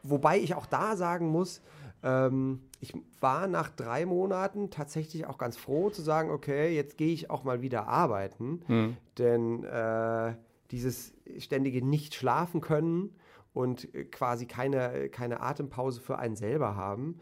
[0.02, 1.62] Wobei ich auch da sagen muss,
[2.02, 7.12] ähm, ich war nach drei Monaten tatsächlich auch ganz froh zu sagen, okay, jetzt gehe
[7.12, 8.61] ich auch mal wieder arbeiten.
[8.68, 8.96] Mhm.
[9.16, 10.34] Denn äh,
[10.70, 13.14] dieses ständige nicht schlafen können
[13.55, 17.18] und äh, quasi keine, keine Atempause für einen selber haben,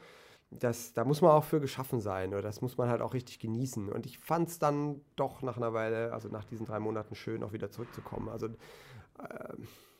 [0.50, 3.38] das, da muss man auch für geschaffen sein oder das muss man halt auch richtig
[3.38, 3.88] genießen.
[3.90, 7.42] Und ich fand es dann doch nach einer Weile, also nach diesen drei Monaten schön,
[7.42, 8.28] auch wieder zurückzukommen.
[8.28, 8.52] Also äh,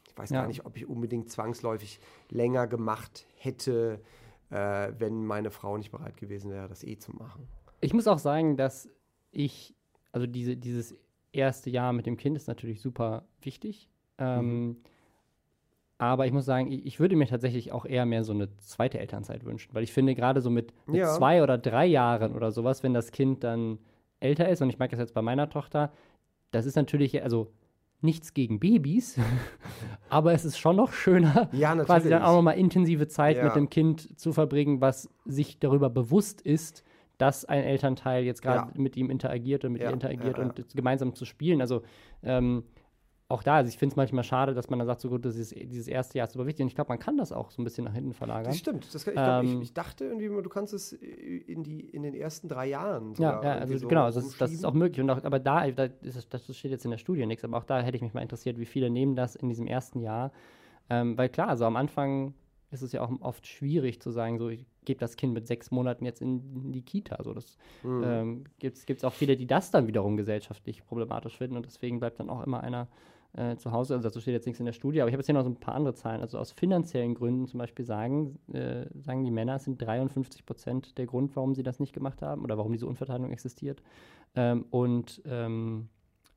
[0.07, 0.41] ich weiß Ja.
[0.43, 4.03] gar nicht, ob ich unbedingt zwangsläufig länger gemacht hätte,
[4.51, 7.49] äh, wenn meine Frau nicht bereit gewesen wäre, das eh zu machen.
[7.81, 8.91] Ich muss auch sagen, dass
[9.31, 9.75] ich,
[10.13, 10.95] also diese, dieses
[11.33, 13.89] erste Jahr mit dem Kind ist natürlich super wichtig.
[14.19, 14.83] Ähm,
[16.03, 18.99] Aber ich muss sagen, ich, ich würde mir tatsächlich auch eher mehr so eine zweite
[18.99, 21.07] Elternzeit wünschen, weil ich finde, gerade so mit, mit Ja.
[21.15, 23.79] zwei oder drei Jahren oder sowas, wenn das Kind dann
[24.19, 25.93] älter ist, und ich merke das jetzt bei meiner Tochter,
[26.51, 27.53] das ist natürlich, also
[28.01, 29.17] nichts gegen Babys,
[30.09, 33.45] aber es ist schon noch schöner, Ja, quasi dann auch nochmal intensive Zeit Ja.
[33.45, 36.83] mit dem Kind zu verbringen, was sich darüber bewusst ist,
[37.19, 41.25] dass ein Elternteil jetzt gerade mit ihm interagiert und mit ihr interagiert und gemeinsam zu
[41.27, 41.61] spielen.
[41.61, 41.83] Also
[42.25, 42.65] ähm,
[43.33, 45.37] auch da, also ich finde es manchmal schade, dass man dann sagt, so gut, das
[45.37, 46.63] ist, dieses erste Jahr ist super wichtig.
[46.65, 48.45] Und ich glaube, man kann das auch so ein bisschen nach hinten verlagern.
[48.45, 48.95] Das stimmt.
[48.95, 52.03] Das, kann- ich, glaub, Ähm, ich, ich dachte irgendwie, du kannst es in, die, in
[52.03, 53.11] den ersten drei Jahren.
[53.11, 55.01] Ja, sogar ja irgendwie also so genau, das, ist- das ist auch möglich.
[55.01, 57.65] Und auch, aber da, da ist, das steht jetzt in der Studie nichts, aber auch
[57.65, 60.31] da hätte ich mich mal interessiert, wie viele nehmen das in diesem ersten Jahr.
[60.91, 62.35] Ähm, weil klar, also am Anfang
[62.71, 65.71] ist es ja auch oft schwierig zu sagen, so ich gebe das Kind mit sechs
[65.71, 67.23] Monaten jetzt in die Kita.
[67.23, 68.03] So, das Mhm.
[68.05, 72.19] ähm, gibt es auch viele, die das dann wiederum gesellschaftlich problematisch finden und deswegen bleibt
[72.19, 72.89] dann auch immer einer
[73.35, 73.95] äh, zu Hause.
[73.95, 75.51] Also dazu steht jetzt nichts in der Studie, aber ich habe jetzt hier noch so
[75.51, 76.21] ein paar andere Zahlen.
[76.21, 80.99] Also aus finanziellen Gründen zum Beispiel sagen, äh, sagen die Männer, es sind 53 Prozent
[80.99, 83.83] der Grund, warum sie das nicht gemacht haben oder warum diese Unverteilung existiert.
[84.35, 85.89] Ähm, und ähm,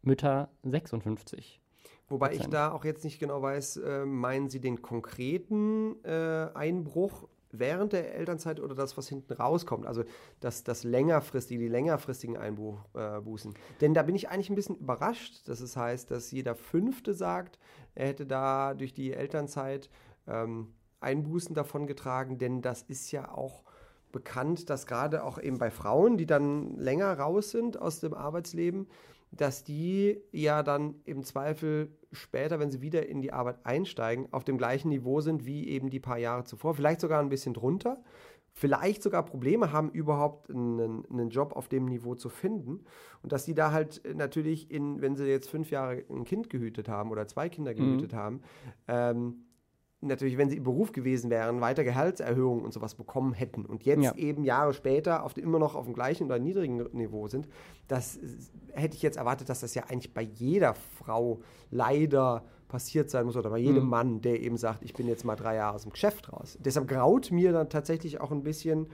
[0.01, 1.61] Mütter 56.
[2.07, 7.27] Wobei ich da auch jetzt nicht genau weiß, äh, meinen Sie den konkreten äh, Einbruch
[7.59, 9.85] während der Elternzeit oder das, was hinten rauskommt?
[9.85, 10.03] Also
[10.39, 13.51] das, das längerfristige, die längerfristigen Einbußen.
[13.51, 13.55] Äh.
[13.81, 17.59] Denn da bin ich eigentlich ein bisschen überrascht, dass es heißt, dass jeder Fünfte sagt,
[17.93, 19.89] er hätte da durch die Elternzeit
[20.27, 23.63] ähm, Einbußen davon getragen, denn das ist ja auch
[24.11, 28.87] bekannt, dass gerade auch eben bei Frauen, die dann länger raus sind aus dem Arbeitsleben,
[29.37, 34.43] dass die ja dann im Zweifel später, wenn sie wieder in die Arbeit einsteigen, auf
[34.43, 38.01] dem gleichen Niveau sind wie eben die paar Jahre zuvor, vielleicht sogar ein bisschen drunter,
[38.53, 42.85] vielleicht sogar Probleme haben, überhaupt einen, einen Job auf dem Niveau zu finden.
[43.21, 46.87] Und dass die da halt natürlich, in, wenn sie jetzt fünf Jahre ein Kind gehütet
[46.87, 48.41] haben oder zwei Kinder gehütet haben,
[48.87, 49.45] ähm,
[50.01, 54.03] natürlich, wenn sie im Beruf gewesen wären, weiter Gehaltserhöhungen und sowas bekommen hätten und jetzt
[54.03, 54.15] Ja.
[54.15, 57.47] eben Jahre später auf, immer noch auf dem gleichen oder niedrigen Niveau sind,
[57.87, 58.19] das
[58.73, 61.39] hätte ich jetzt erwartet, dass das ja eigentlich bei jeder Frau
[61.71, 63.89] leider passiert sein muss oder bei jedem Mhm.
[63.89, 66.57] Mann, der eben sagt, ich bin jetzt mal drei Jahre aus dem Geschäft raus.
[66.63, 68.87] Deshalb graut mir dann tatsächlich auch ein bisschen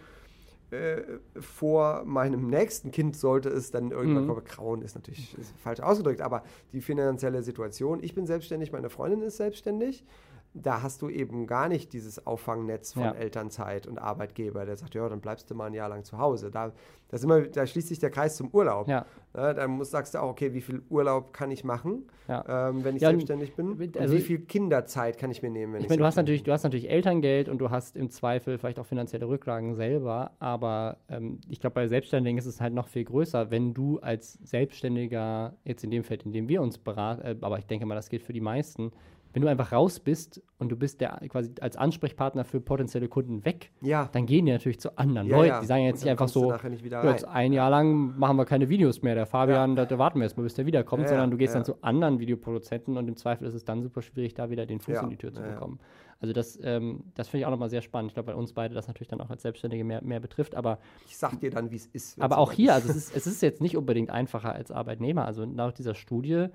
[0.71, 1.01] äh,
[1.37, 4.27] vor meinem nächsten Kind sollte es dann irgendwann Mhm.
[4.29, 4.45] kommen.
[4.45, 8.01] Grauen ist natürlich ist falsch ausgedrückt, aber die finanzielle Situation.
[8.01, 10.05] Ich bin selbstständig, meine Freundin ist selbstständig.
[10.53, 13.11] Da hast du eben gar nicht dieses Auffangnetz von Ja.
[13.13, 16.51] Elternzeit und Arbeitgeber, der sagt, ja, dann bleibst du mal ein Jahr lang zu Hause.
[16.51, 16.73] Da,
[17.07, 18.89] da, sind wir, da schließt sich der Kreis zum Urlaub.
[18.89, 19.05] Ja.
[19.33, 22.67] Ne, dann musst, sagst du auch, okay, wie viel Urlaub kann ich machen, Ja.
[22.69, 23.71] ähm, wenn ich Ja, selbstständig bin?
[23.79, 26.15] Und also- wie viel Kinderzeit kann ich mir nehmen, wenn ich, Ich meine, du hast
[26.15, 29.73] selbstständig natürlich, du hast natürlich Elterngeld und du hast im Zweifel vielleicht auch finanzielle Rücklagen
[29.75, 33.99] selber, aber ähm, ich glaube, bei Selbstständigen ist es halt noch viel größer, wenn du
[33.99, 37.85] als Selbstständiger, jetzt in dem Feld, in dem wir uns beraten, äh, aber ich denke
[37.85, 38.91] mal, das gilt für die meisten,
[39.33, 43.45] wenn du einfach raus bist und du bist der quasi als Ansprechpartner für potenzielle Kunden
[43.45, 43.71] weg.
[43.81, 45.49] Ja, dann gehen die natürlich zu anderen Ja, Leuten.
[45.49, 45.59] ja.
[45.61, 49.01] Die sagen jetzt nicht einfach so, nicht jetzt ein Jahr lang machen wir keine Videos
[49.01, 49.15] mehr.
[49.15, 51.65] Der Fabian, da, da warten wir jetzt mal, bis der wiederkommt, sondern du gehst dann
[51.65, 55.01] zu anderen Videoproduzenten und im Zweifel ist es dann super schwierig, da wieder den Fuß
[55.01, 55.79] in die Tür zu bekommen.
[56.19, 58.11] Also das, ähm, das finde ich auch nochmal sehr spannend.
[58.11, 60.77] Ich glaube, bei uns beide das natürlich dann auch als Selbstständige mehr, mehr betrifft, aber
[61.07, 62.21] ich sag dir dann, wie es ist.
[62.21, 65.25] aber auch hier, also es ist, es ist jetzt nicht unbedingt einfacher als Arbeitnehmer.
[65.25, 66.45] Also laut dieser Studie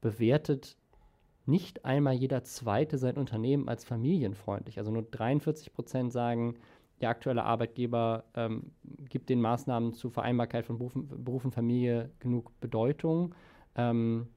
[0.00, 0.76] bewertet
[1.48, 4.78] nicht einmal jeder Zweite sein Unternehmen als familienfreundlich.
[4.78, 6.56] Also nur 43 Prozent sagen,
[7.00, 8.72] der aktuelle Arbeitgeber ähm,
[9.08, 13.34] gibt den Maßnahmen zur Vereinbarkeit von Beruf, Beruf und Familie genug Bedeutung.
[13.76, 14.28] Ähm,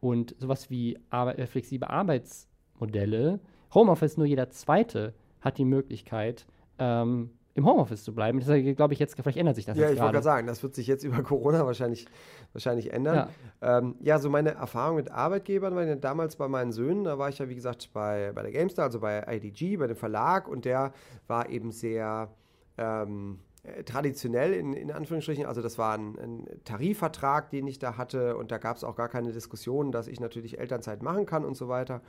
[0.00, 3.40] Und sowas wie Arbe äh, flexible Arbeitsmodelle,
[3.74, 6.46] Homeoffice nur jeder Zweite hat die Möglichkeit,
[6.78, 8.40] ähm, im Homeoffice zu bleiben.
[8.40, 10.24] Das glaube ich jetzt, vielleicht ändert sich das Ja, jetzt ich wollte gerade.
[10.24, 12.06] sagen, das wird sich jetzt über Corona wahrscheinlich,
[12.52, 13.28] wahrscheinlich ändern.
[13.60, 13.78] Ja.
[13.78, 17.28] Ähm, ja, so meine Erfahrung mit Arbeitgebern war ja damals bei meinen Söhnen, da war
[17.28, 20.64] ich ja wie gesagt bei, bei der GameStar, also bei IDG, bei dem Verlag und
[20.64, 20.92] der
[21.26, 22.30] war eben sehr
[22.78, 27.96] ähm, äh, traditionell in, in Anführungsstrichen, also das war ein, ein Tarifvertrag, den ich da
[27.96, 31.44] hatte und da gab es auch gar keine Diskussion, dass ich natürlich Elternzeit machen kann
[31.44, 32.00] und so weiter.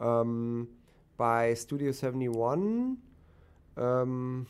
[0.00, 0.68] Ähm,
[1.16, 2.98] bei Studio 71
[3.76, 4.46] ähm,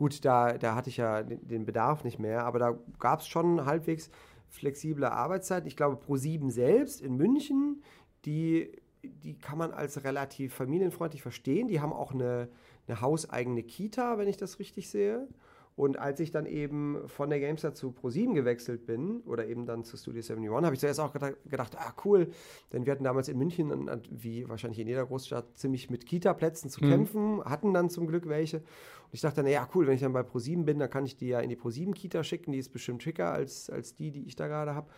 [0.00, 3.66] Gut, da, da hatte ich ja den, Bedarf nicht mehr, aber da gab es schon
[3.66, 4.08] halbwegs
[4.48, 5.68] flexible Arbeitszeiten.
[5.68, 7.82] Ich glaube, Pro7 selbst in München,
[8.24, 8.72] die,
[9.02, 11.68] die kann man als relativ familienfreundlich verstehen.
[11.68, 12.48] Die haben auch eine,
[12.88, 15.28] eine hauseigene Kita, wenn ich das richtig sehe.
[15.76, 19.84] Und als ich dann eben von der Gamestar zu Pro7 gewechselt bin oder eben dann
[19.84, 22.28] zu Studio 71, habe ich zuerst auch gedacht, ah cool,
[22.72, 26.84] denn wir hatten damals in München, wie wahrscheinlich in jeder Großstadt, ziemlich mit Kita-Plätzen zu
[26.84, 26.90] mhm.
[26.90, 28.58] kämpfen, hatten dann zum Glück welche.
[28.58, 31.16] Und ich dachte dann, ja cool, wenn ich dann bei Pro7 bin, dann kann ich
[31.16, 34.36] die ja in die Pro7-Kita schicken, die ist bestimmt schicker als, als die, die ich
[34.36, 34.88] da gerade habe.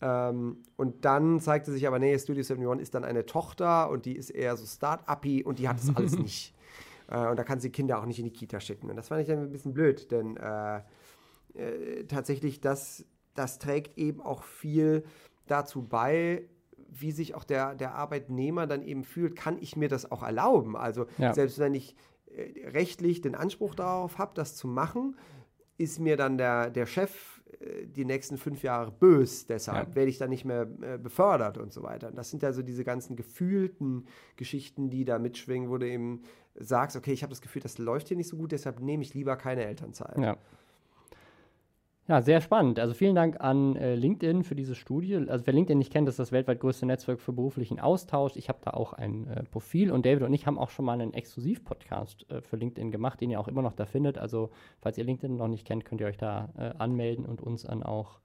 [0.00, 4.16] Ähm, und dann zeigte sich aber, nee, Studio 71 ist dann eine Tochter und die
[4.16, 6.54] ist eher so Start-uppy und die hat das alles nicht.
[7.10, 8.88] Äh, und da kann sie Kinder auch nicht in die Kita schicken.
[8.88, 10.80] Und das fand ich dann ein bisschen blöd, denn äh,
[11.54, 13.04] äh, tatsächlich, das,
[13.34, 15.04] das trägt eben auch viel
[15.46, 16.44] dazu bei,
[16.88, 20.76] wie sich auch der, der Arbeitnehmer dann eben fühlt, kann ich mir das auch erlauben?
[20.76, 21.34] Also ja.
[21.34, 21.94] selbst wenn ich
[22.26, 25.16] äh, rechtlich den Anspruch darauf habe, das zu machen,
[25.78, 29.94] ist mir dann der, der Chef äh, die nächsten fünf Jahre bös, deshalb ja.
[29.94, 32.10] werde ich dann nicht mehr befördert und so weiter.
[32.10, 34.06] Das sind ja so diese ganzen gefühlten
[34.36, 36.22] Geschichten, die da mitschwingen, wo du eben
[36.54, 39.14] sagst, okay, ich habe das Gefühl, das läuft hier nicht so gut, deshalb nehme ich
[39.14, 40.18] lieber keine Elternzeit.
[40.18, 40.36] Ja.
[42.10, 42.80] Ja, sehr spannend.
[42.80, 45.14] Also vielen Dank an äh, LinkedIn für diese Studie.
[45.14, 48.34] Also wer LinkedIn nicht kennt, ist das weltweit größte Netzwerk für beruflichen Austausch.
[48.34, 50.94] Ich habe da auch ein äh, Profil und David und ich haben auch schon mal
[50.94, 54.18] einen Exklusiv-Podcast äh, für LinkedIn gemacht, den ihr auch immer noch da findet.
[54.18, 57.62] Also falls ihr LinkedIn noch nicht kennt, könnt ihr euch da äh, anmelden und uns
[57.62, 58.18] dann auch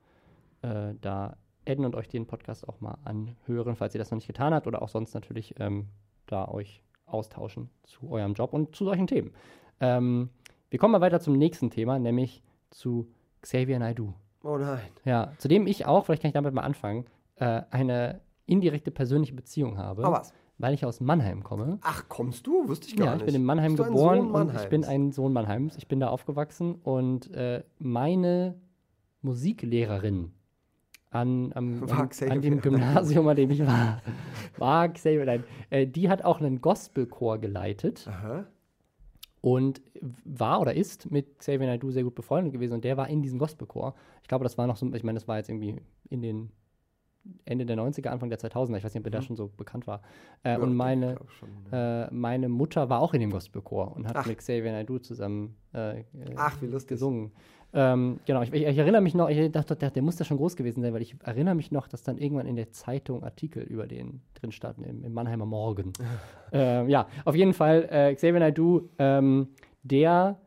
[0.63, 4.25] äh, da adden und euch den Podcast auch mal anhören, falls ihr das noch nicht
[4.25, 5.89] getan habt oder auch sonst natürlich ähm,
[6.25, 9.31] da euch austauschen zu eurem Job und zu solchen Themen.
[9.79, 10.29] Ähm,
[10.69, 13.07] wir kommen mal weiter zum nächsten Thema, nämlich zu
[13.41, 14.13] Xavier Naidoo.
[14.43, 14.89] Oh nein.
[15.05, 19.33] Ja, zu dem ich auch, vielleicht kann ich damit mal anfangen, äh, eine indirekte persönliche
[19.33, 20.03] Beziehung habe.
[20.03, 20.33] Oh, was?
[20.57, 21.79] Weil ich aus Mannheim komme.
[21.81, 22.67] Ach, kommst du?
[22.67, 23.21] Wusste ich gar ja, nicht.
[23.21, 25.75] Ja, ich bin in Mannheim geboren und ich bin ein Sohn Mannheims.
[25.77, 28.55] Ich bin da aufgewachsen und äh, meine
[29.21, 30.31] Musiklehrerin
[31.15, 34.01] an, am, an, an, dem Gymnasium, an dem ich war,
[34.57, 38.07] war Xavier, nein, äh, die hat auch einen Gospelchor geleitet.
[38.07, 38.45] Aha
[39.45, 39.79] und
[40.23, 43.37] war oder ist mit Xavier Naidoo sehr gut befreundet gewesen und der war in diesem
[43.37, 43.93] Gospelchor.
[44.23, 46.49] Ich glaube, das war noch so, ich meine, das war jetzt irgendwie in den
[47.45, 49.13] Ende der 90er, Anfang der 2000er, ich weiß nicht, ob er mhm.
[49.13, 50.01] da schon so bekannt war.
[50.43, 52.05] Äh, ja, und meine, schon, ja.
[52.05, 54.25] äh, meine Mutter war auch in dem Gospelchor und hat Ach.
[54.25, 56.03] mit Xavier Naidoo zusammen äh,
[56.35, 56.89] Ach, wie lustig.
[56.89, 57.31] gesungen.
[57.77, 60.55] Ähm, genau, ich, ich, erinnere mich noch, ich dachte, der, der muss da schon groß
[60.55, 63.85] gewesen sein, weil ich erinnere mich noch, dass dann irgendwann in der Zeitung Artikel über
[63.85, 65.91] den drin standen, im, im Mannheimer Morgen.
[66.53, 69.49] ähm, ja, auf jeden Fall, äh, Xavier Naidoo, ähm,
[69.83, 70.39] der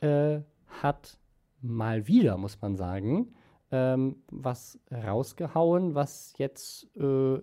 [0.00, 0.38] äh,
[0.80, 1.18] hat
[1.60, 3.34] mal wieder, muss man sagen,
[3.72, 7.40] ähm, was rausgehauen, was jetzt äh,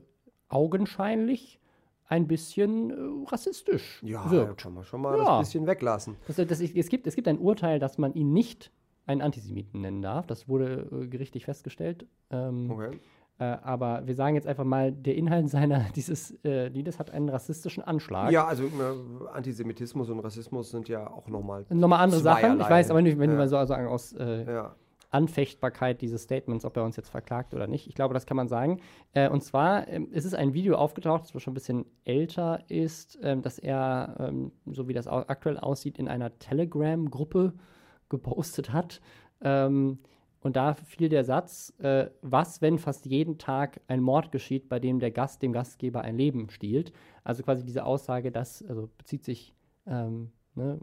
[0.47, 1.59] augenscheinlich
[2.05, 4.61] ein bisschen äh, rassistisch ja, wirkt.
[4.61, 5.25] Ja, kann man schon mal ja.
[5.25, 6.15] das bisschen weglassen.
[6.27, 8.71] Das, das, es, gibt, es gibt ein Urteil, dass man ihn nicht
[9.05, 10.27] einen Antisemiten nennen darf.
[10.27, 12.05] Das wurde äh, gerichtlich festgestellt.
[12.29, 12.99] Ähm, okay.
[13.39, 17.29] Äh, aber wir sagen jetzt einfach mal, der Inhalt seiner dieses äh, Liedes hat einen
[17.29, 18.31] rassistischen Anschlag.
[18.31, 22.59] Ja, also äh, Antisemitismus und Rassismus sind ja auch nochmal nochmal andere Sachen.
[22.59, 23.37] Ich weiß aber nicht, wenn ja.
[23.37, 24.75] wir so sagen aus äh, ja.
[25.09, 27.87] Anfechtbarkeit dieses Statements, ob er uns jetzt verklagt oder nicht.
[27.87, 28.81] Ich glaube, das kann man sagen.
[29.13, 33.19] Äh, und zwar ähm, ist es ein Video aufgetaucht, das schon ein bisschen älter ist,
[33.21, 37.53] ähm, dass er, ähm, so wie das aktuell aussieht, in einer Telegram-Gruppe
[38.09, 39.01] gepostet hat.
[39.41, 39.99] Ähm,
[40.41, 44.79] und da fiel der Satz, äh, was, wenn fast jeden Tag ein Mord geschieht, bei
[44.79, 46.91] dem der Gast dem Gastgeber ein Leben stiehlt.
[47.23, 49.53] Also quasi diese Aussage, das also bezieht sich
[49.87, 50.79] ähm, ne,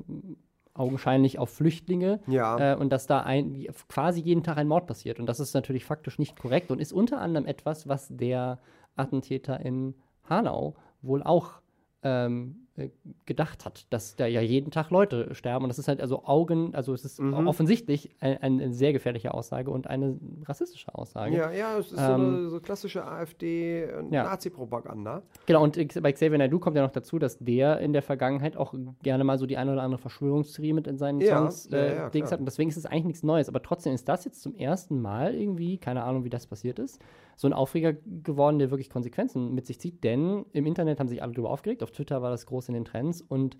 [0.72, 2.72] augenscheinlich auf Flüchtlinge ja.
[2.72, 5.20] äh, und dass da ein, quasi jeden Tag ein Mord passiert.
[5.20, 8.60] Und das ist natürlich faktisch nicht korrekt und ist unter anderem etwas, was der
[8.96, 9.94] Attentäter in
[10.28, 11.60] Hanau wohl auch
[12.02, 12.69] ähm, äh,
[13.26, 15.64] gedacht hat, dass da ja jeden Tag Leute sterben.
[15.64, 17.46] Und das ist halt also Augen, also es ist mhm.
[17.46, 21.36] offensichtlich ein, eine sehr gefährliche Aussage und eine rassistische Aussage.
[21.36, 25.16] Ja, ja, es ist ähm, so eine so klassische AfD-Nazi-Propaganda.
[25.16, 25.22] Ja.
[25.46, 28.74] Genau, und bei Xavier Naidoo kommt ja noch dazu, dass der in der Vergangenheit auch
[29.02, 32.10] gerne mal so die eine oder andere Verschwörungstheorie mit in seinen ja, Songs äh, ja,
[32.10, 32.38] Dings hat.
[32.38, 33.48] Und deswegen ist es eigentlich nichts Neues.
[33.48, 37.00] Aber trotzdem ist das jetzt zum ersten Mal irgendwie, keine Ahnung, wie das passiert ist,
[37.40, 41.22] so ein Aufreger geworden, der wirklich Konsequenzen mit sich zieht, denn im Internet haben sich
[41.22, 43.56] alle darüber aufgeregt, auf Twitter war das groß in den Trends und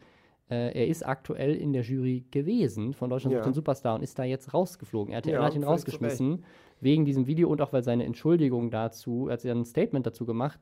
[0.50, 3.50] äh, er ist aktuell in der Jury gewesen von Deutschland sucht Ja.
[3.50, 5.14] den Superstar und ist da jetzt rausgeflogen.
[5.14, 6.44] RTL Ja, hat ihn rausgeschmissen
[6.82, 10.26] wegen diesem Video und auch weil seine Entschuldigung dazu, er hat ja ein Statement dazu
[10.26, 10.60] gemacht,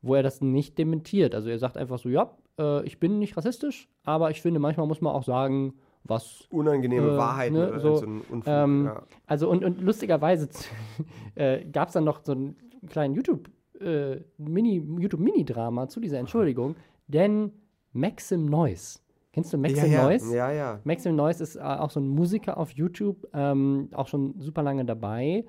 [0.00, 1.34] wo er das nicht dementiert.
[1.34, 4.86] Also er sagt einfach so, ja, äh, ich bin nicht rassistisch, aber ich finde, manchmal
[4.86, 5.74] muss man auch sagen,
[6.04, 8.44] was Unangenehme Äh, Wahrheiten ne, oder so, ein Unfug.
[8.46, 9.02] ähm, ja.
[9.26, 10.48] Also und, und lustigerweise
[11.34, 12.56] äh, gab es dann noch so einen
[12.88, 13.48] kleinen YouTube,
[13.80, 16.76] äh, Mini, YouTube-Mini-Drama zu dieser Entschuldigung,
[17.08, 17.52] denn
[17.92, 18.98] Maxim Noise.
[19.32, 20.04] Kennst du Maxim ja, ja.
[20.04, 20.36] Noise?
[20.36, 20.80] Ja, ja.
[20.84, 24.84] Maxim Noise ist äh, auch so ein Musiker auf YouTube, ähm, auch schon super lange
[24.84, 25.44] dabei.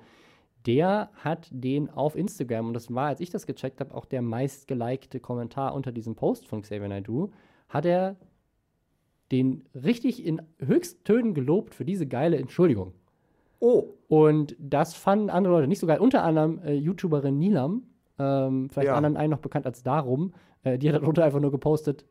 [0.66, 4.22] Der hat den auf Instagram, und das war, als ich das gecheckt habe, auch der
[4.22, 7.30] meistgelikte Kommentar unter diesem Post von Xavier Naidoo,
[7.68, 8.16] hat er
[9.34, 12.92] den richtig in Höchsttönen gelobt für diese geile Entschuldigung.
[13.60, 15.98] Oh, Und das fanden andere Leute nicht so geil.
[15.98, 17.82] Unter anderem äh, YouTuberin Nilam,
[18.18, 18.94] ähm, vielleicht Ja.
[18.94, 20.32] anderen einen noch bekannt als Darum,
[20.62, 22.04] äh, die hat darunter einfach nur gepostet,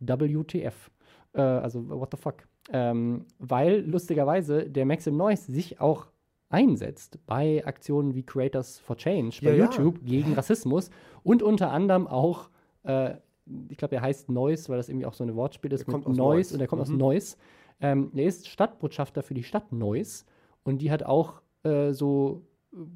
[0.00, 0.90] WTF.
[1.34, 2.46] Äh, also, what the fuck.
[2.72, 6.06] Ähm, weil lustigerweise der Maxim Noise sich auch
[6.48, 9.64] einsetzt bei Aktionen wie Creators for Change bei Ja, ja.
[9.64, 10.90] YouTube gegen Rassismus
[11.22, 12.48] und unter anderem auch,
[12.84, 13.14] äh,
[13.68, 16.12] ich glaube, er heißt Noise, weil das irgendwie auch so ein Wortspiel ist kommt mit
[16.12, 16.52] aus Noise Neuss.
[16.52, 16.98] und er kommt aus Mhm.
[16.98, 17.36] Neuss.
[17.80, 20.24] Ähm, er ist Stadtbotschafter für die Stadt Neuss
[20.64, 22.42] und die hat auch äh, so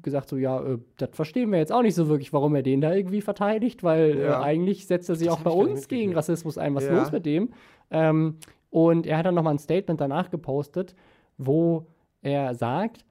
[0.01, 2.81] gesagt, so ja, äh, das verstehen wir jetzt auch nicht so wirklich, warum er den
[2.81, 4.41] da irgendwie verteidigt, weil äh, Ja.
[4.41, 6.13] eigentlich setzt er sich Das auch bei uns gegen.
[6.13, 6.75] Rassismus ein.
[6.75, 6.99] Was ist Ja.
[6.99, 7.49] los mit dem?
[7.89, 8.37] Ähm,
[8.69, 10.95] und er hat dann nochmal ein Statement danach gepostet,
[11.37, 11.87] wo
[12.21, 13.05] er sagt,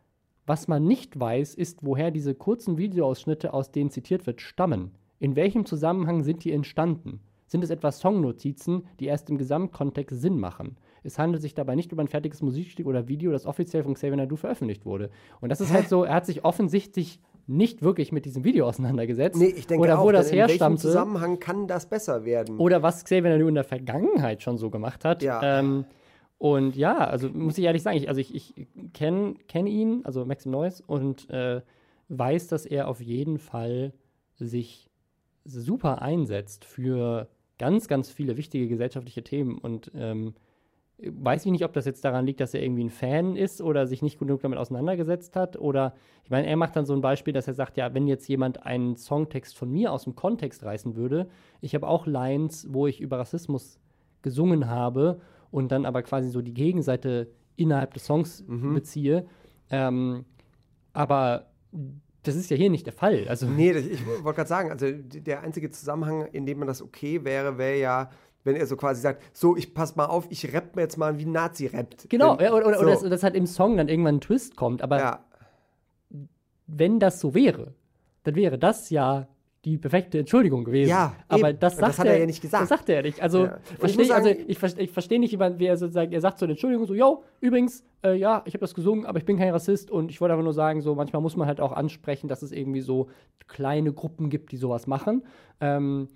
[0.46, 4.92] was man nicht weiß, ist, woher diese kurzen Videoausschnitte, aus denen zitiert wird, stammen.
[5.18, 7.20] In welchem Zusammenhang sind die entstanden?
[7.50, 10.76] Sind es etwa Songnotizen, die erst im Gesamtkontext Sinn machen?
[11.02, 14.14] Es handelt sich dabei nicht über ein fertiges Musikstück oder Video, das offiziell von Xavier
[14.14, 15.10] Naidoo veröffentlicht wurde.
[15.40, 15.74] Und das ist Hä?
[15.74, 19.36] halt so, er hat sich offensichtlich nicht wirklich mit diesem Video auseinandergesetzt.
[19.36, 20.76] nee, ich denke oder auch, wo das in welchem.
[20.76, 22.56] Zusammenhang kann das besser werden?
[22.58, 25.24] Oder was Xavier Naidoo in der Vergangenheit schon so gemacht hat.
[25.24, 25.58] Ja.
[25.58, 25.86] Ähm,
[26.38, 30.24] und ja, also muss ich ehrlich sagen, ich, also ich, ich kenne kenn ihn, also
[30.24, 31.62] Maxim Neuss, und äh,
[32.10, 33.92] weiß, dass er auf jeden Fall
[34.36, 34.88] sich
[35.44, 37.28] super einsetzt für
[37.60, 39.58] ganz, ganz viele wichtige gesellschaftliche Themen.
[39.58, 40.34] Und ähm,
[40.98, 43.86] weiß ich nicht, ob das jetzt daran liegt, dass er irgendwie ein Fan ist oder
[43.86, 45.58] sich nicht genug damit auseinandergesetzt hat.
[45.58, 45.94] Oder
[46.24, 48.64] ich meine, er macht dann so ein Beispiel, dass er sagt, ja, wenn jetzt jemand
[48.64, 51.28] einen Songtext von mir aus dem Kontext reißen würde,
[51.60, 53.78] ich habe auch Lines, wo ich über Rassismus
[54.22, 59.26] gesungen habe und dann aber quasi so die Gegenseite innerhalb des Songs beziehe.
[59.70, 60.24] Ähm,
[60.94, 61.50] aber
[62.22, 63.26] das ist ja hier nicht der Fall.
[63.28, 66.82] Also Nee, das, ich wollte gerade sagen, also der einzige Zusammenhang, in dem man das
[66.82, 68.10] okay wäre, wäre ja,
[68.44, 71.18] wenn er so quasi sagt, so, ich pass mal auf, ich rapp mir jetzt mal,
[71.18, 72.08] wie ein Nazi rappt.
[72.10, 74.20] Genau, Wenn- ja, oder, oder, so, oder dass, dass halt im Song dann irgendwann ein
[74.20, 74.82] Twist kommt.
[74.82, 75.24] Aber ja,
[76.66, 77.74] wenn das so wäre,
[78.24, 79.26] dann wäre das ja
[79.64, 80.88] die perfekte Entschuldigung gewesen.
[80.90, 81.60] Ja, aber eben.
[81.60, 82.62] das sagt das hat er ja nicht gesagt.
[82.62, 83.20] Das sagt er nicht.
[83.20, 83.58] Also, Ja.
[83.84, 86.46] Ich muss also sagen- ich, verstehe ich verstehe nicht, wie, er sozusagen, er sagt so
[86.46, 89.50] eine Entschuldigung, so, yo, übrigens, äh, ja, ich habe das gesungen, aber ich bin kein
[89.50, 92.40] Rassist und ich wollte einfach nur sagen, so, manchmal muss man halt auch ansprechen, dass
[92.42, 93.08] es irgendwie so
[93.48, 95.24] kleine Gruppen gibt, die sowas machen.
[95.60, 96.08] Ähm,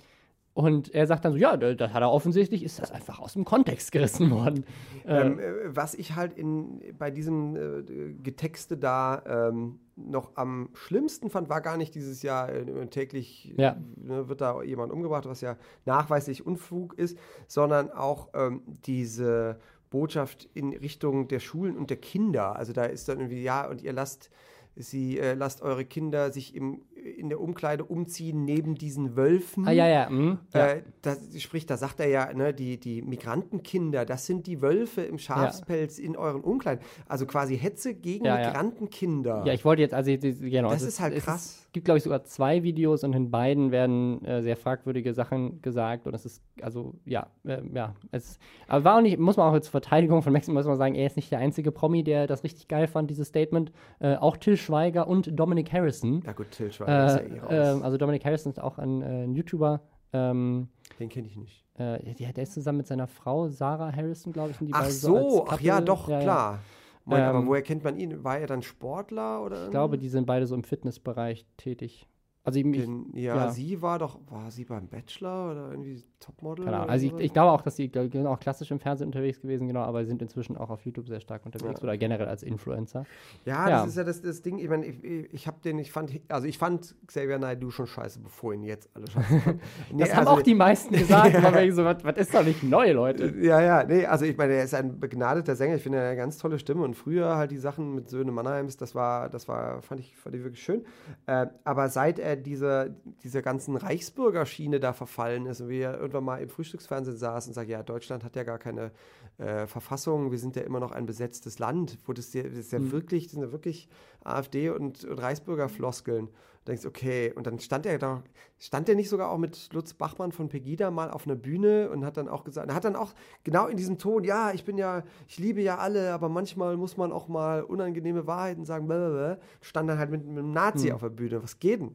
[0.55, 3.33] und er sagt dann so, ja, da- das hat er offensichtlich, ist das einfach aus
[3.33, 4.65] dem Kontext gerissen worden.
[5.05, 11.29] Ähm, äh, was ich halt in, bei diesem äh, Getexte da ähm, noch am schlimmsten
[11.29, 13.77] fand, war gar nicht dieses Jahr äh, täglich Ja.
[13.97, 19.59] ne, wird da jemand umgebracht, was ja nachweislich Unfug ist, sondern auch ähm, diese
[19.91, 22.57] Botschaft in Richtung der Schulen und der Kinder.
[22.57, 24.31] Also da ist dann irgendwie, ja, und ihr lasst
[24.77, 29.67] sie, äh, lasst eure Kinder sich im, in der Umkleide umziehen neben diesen Wölfen.
[29.69, 30.67] ah, ja, ja, mh, ja.
[30.67, 35.03] Äh, das, sprich, da sagt er ja, ne, die, die Migrantenkinder, das sind die Wölfe
[35.03, 36.85] im Schafspelz in euren Umkleiden.
[37.07, 38.49] Also quasi Hetze gegen Ja, ja.
[38.49, 39.43] Migrantenkinder.
[39.47, 40.71] Ja, ich wollte jetzt, also genau.
[40.71, 41.61] Das es ist halt krass.
[41.67, 45.61] Es gibt, glaube ich, sogar zwei Videos und in beiden werden äh, sehr fragwürdige Sachen
[45.61, 47.95] gesagt und es ist, also, ja, äh, ja.
[48.13, 48.39] Es,
[48.69, 50.95] aber war auch nicht, muss man auch jetzt zur Verteidigung von Maxim, muss man sagen,
[50.95, 53.73] er ist nicht der einzige Promi, der das richtig geil fand, dieses Statement.
[53.99, 56.23] Äh, auch Till Schweiger und Dominic Harrison.
[56.25, 59.35] Na gut, Till Schweiger ja Äh, ähm, also Dominic Harrison ist auch ein, äh, ein
[59.35, 59.81] YouTuber.
[60.13, 60.69] Ähm,
[60.99, 61.65] Den kenne ich nicht.
[61.75, 64.57] äh, der, der ist zusammen mit seiner Frau Sarah Harrison, glaube ich.
[64.59, 66.61] sind die Ach so, als ach ja, doch, klar.
[67.05, 68.25] Moment, Ähm, aber woher kennt man ihn?
[68.25, 69.65] War er dann Sportler oder?
[69.65, 72.07] Ich glaube, die sind beide so im Fitnessbereich tätig.
[72.47, 73.51] Also ich, Den, ja, ja.
[73.51, 76.67] sie war doch, war sie beim Bachelor oder irgendwie Topmodel?
[76.67, 76.85] Keine Ahnung.
[76.89, 79.67] oder Also ich, ich glaube auch, dass sie sind auch klassisch im Fernsehen unterwegs gewesen,
[79.67, 81.85] genau, aber sie sind inzwischen auch auf YouTube sehr stark unterwegs Ja.
[81.85, 83.07] oder generell als Influencer.
[83.47, 83.79] Ja, Ja.
[83.81, 84.59] das ist ja das, das Ding.
[84.59, 87.87] Ich meine, ich, ich, ich habe den, ich fand, also ich fand Xavier Naidoo schon
[87.87, 89.25] scheiße, bevor ihn jetzt alle scheiße.
[89.93, 92.45] Nee, Das haben also- auch die meisten gesagt, aber wegen so, was, was ist doch
[92.45, 93.35] nicht neu, Leute?
[93.41, 95.77] Ja, ja, nee, also ich meine, er ist ein begnadeter Sänger.
[95.77, 96.85] Ich finde, er hat eine ganz tolle Stimme.
[96.85, 100.35] Und früher halt die Sachen mit Söhne Mannheims, das war, das war, fand ich, fand
[100.37, 100.85] ich wirklich schön.
[101.27, 106.25] Äh, aber seit er diese, dieser ganzen Reichsbürgerschiene da verfallen ist und wie er irgendwann
[106.25, 108.93] mal im Frühstücksfernsehen saß und sagt, ja, Deutschland hat ja gar keine
[109.39, 112.73] äh, Verfassung, wir sind ja immer noch ein besetztes Land, wo das, ja- das ist
[112.73, 112.93] ja Mhm.
[112.93, 113.89] wirklich, das sind ja wirklich
[114.23, 116.27] AfD und, und Reichsbürgerfloskeln.
[116.27, 118.23] Du denkst, okay, und dann stand er da,
[118.59, 122.07] stand er nicht sogar auch mit Lutz Bachmann von Pegida mal auf einer Bühne und
[122.07, 123.13] hat dann auch gesagt, er hat dann auch
[123.43, 126.97] genau in diesem Ton, ja, ich bin ja, ich liebe ja alle, aber manchmal muss
[126.97, 129.39] man auch mal unangenehme Wahrheiten sagen, blablabla.
[129.61, 130.95] stand dann halt mit, mit einem Nazi Hm.
[130.95, 131.95] auf der Bühne, was geht denn?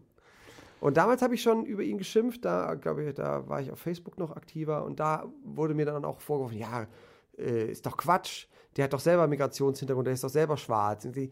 [0.79, 3.79] Und damals habe ich schon über ihn geschimpft, da glaube ich, da war ich auf
[3.79, 6.87] Facebook noch aktiver und da wurde mir dann auch vorgeworfen, ja,
[7.37, 11.05] äh, ist doch Quatsch, der hat doch selber Migrationshintergrund, der ist doch selber schwarz.
[11.05, 11.31] Und sie,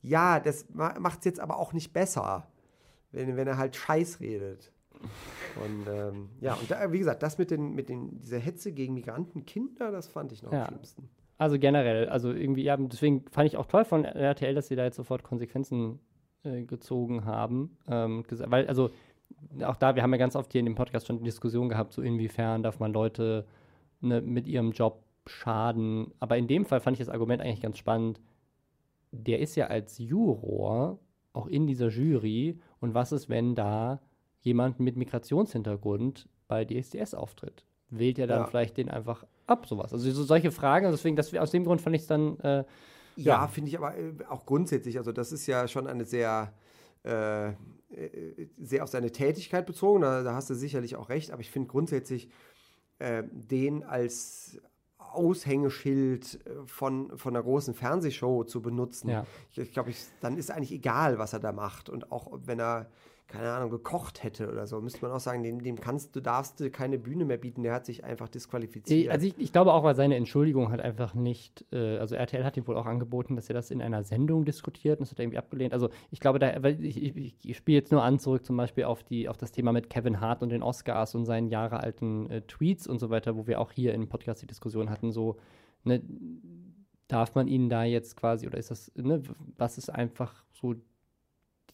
[0.00, 2.46] ja, das macht es jetzt aber auch nicht besser,
[3.12, 4.72] wenn, wenn er halt Scheiß redet.
[5.62, 8.94] Und ähm, ja, und da, wie gesagt, das mit, den, mit den, dieser Hetze gegen
[8.94, 10.62] Migrantenkinder, das fand ich noch Ja.
[10.62, 11.08] am schlimmsten.
[11.36, 14.84] Also generell, also irgendwie, ja, deswegen fand ich auch toll von RTL, dass sie da
[14.84, 16.00] jetzt sofort Konsequenzen
[16.44, 17.76] äh, gezogen haben.
[17.88, 18.90] Ähm, weil, also,
[19.64, 21.92] auch da, wir haben ja ganz oft hier in dem Podcast schon die Diskussion gehabt,
[21.92, 23.46] so inwiefern darf man Leute
[24.00, 26.12] ne, mit ihrem Job schaden.
[26.20, 28.20] Aber in dem Fall fand ich das Argument eigentlich ganz spannend.
[29.12, 30.98] Der ist ja als Juror
[31.32, 32.58] auch in dieser Jury.
[32.80, 34.00] Und was ist, wenn da
[34.40, 37.64] jemand mit Migrationshintergrund bei DSDS auftritt?
[37.90, 38.46] Wählt er dann Ja.
[38.46, 39.92] vielleicht den einfach ab, sowas?
[39.92, 40.86] Also so solche Fragen.
[40.86, 42.38] Und deswegen, das, aus dem Grund fand ich es dann.
[42.40, 42.64] Äh,
[43.18, 43.48] Ja, Ja.
[43.48, 44.98] finde ich aber äh, auch grundsätzlich.
[44.98, 46.52] Also, das ist ja schon eine sehr,
[47.04, 47.54] äh, äh,
[48.58, 50.02] sehr auf seine Tätigkeit bezogen.
[50.02, 51.30] Da, da hast du sicherlich auch recht.
[51.32, 52.30] Aber ich finde grundsätzlich,
[52.98, 54.60] äh, den als
[54.98, 59.08] Aushängeschild äh, von, von einer großen Fernsehshow zu benutzen.
[59.08, 59.26] Ja.
[59.50, 61.88] Ich, ich glaube, ich, dann ist eigentlich egal, was er da macht.
[61.88, 62.90] Und auch wenn er,
[63.28, 66.58] keine Ahnung, gekocht hätte oder so, müsste man auch sagen, dem, dem kannst du, darfst
[66.60, 67.62] du keine Bühne mehr bieten.
[67.62, 69.12] Der hat sich einfach disqualifiziert.
[69.12, 72.56] Also ich, ich glaube auch, weil seine Entschuldigung hat einfach nicht, äh, also RTL hat
[72.56, 75.24] ihm wohl auch angeboten, dass er das in einer Sendung diskutiert und das hat er
[75.24, 75.74] irgendwie abgelehnt.
[75.74, 79.04] Also ich glaube, da, ich, ich, ich spiele jetzt nur an zurück zum Beispiel auf
[79.04, 82.86] die, auf das Thema mit Kevin Hart und den Oscars und seinen jahrealten äh, Tweets
[82.86, 85.36] und so weiter, wo wir auch hier im Podcast die Diskussion hatten, so,
[85.84, 86.02] ne,
[87.08, 89.22] darf man ihn da jetzt quasi, oder ist das, ne,
[89.58, 90.76] was ist einfach so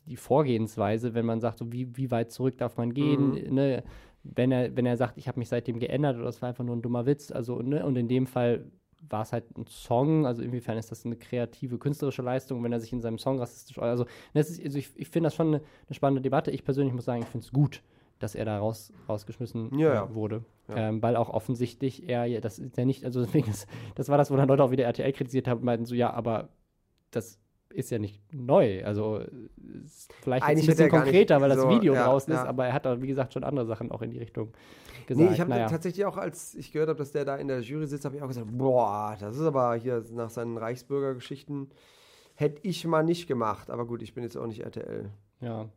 [0.07, 3.55] die Vorgehensweise, wenn man sagt, so wie, wie weit zurück darf man gehen, Mhm.
[3.55, 3.83] ne,
[4.23, 6.77] wenn er, wenn er sagt, ich habe mich seitdem geändert oder das war einfach nur
[6.77, 8.65] ein dummer Witz, also, ne, und in dem Fall
[9.11, 12.81] war es halt ein Song, also inwiefern ist das eine kreative, künstlerische Leistung, wenn er
[12.81, 15.57] sich in seinem Song rassistisch, also, das ist, also ich, ich finde das schon eine,
[15.59, 16.51] eine spannende Debatte.
[16.51, 17.83] Ich persönlich muss sagen, ich finde es gut,
[18.19, 20.43] dass er da raus, rausgeschmissen Ja, äh, wurde.
[20.69, 20.89] Ja.
[20.89, 24.31] Ähm, weil auch offensichtlich er, das ist ja nicht, also deswegen, das, das war das,
[24.31, 26.49] wo dann Leute auch wieder RTL kritisiert haben und meinten so, ja, aber
[27.11, 27.39] das
[27.75, 28.85] ist ja nicht neu.
[28.85, 29.21] Also
[29.85, 32.47] ist vielleicht Eigentlich ein bisschen er konkreter, weil das so- Video ja, draußen ist, ja.
[32.47, 34.53] aber er hat auch, wie gesagt, schon andere Sachen auch in die Richtung
[35.07, 35.29] gesagt.
[35.29, 35.69] Nee, ich habe naja.
[35.69, 38.23] tatsächlich auch, als ich gehört habe, dass der da in der Jury sitzt, habe ich
[38.23, 41.71] auch gesagt, boah, das ist aber hier nach seinen Reichsbürgergeschichten
[42.37, 43.71] hätte ich mal nicht gemacht.
[43.71, 45.11] Aber gut, ich bin jetzt auch nicht RTL.
[45.41, 45.69] Ja.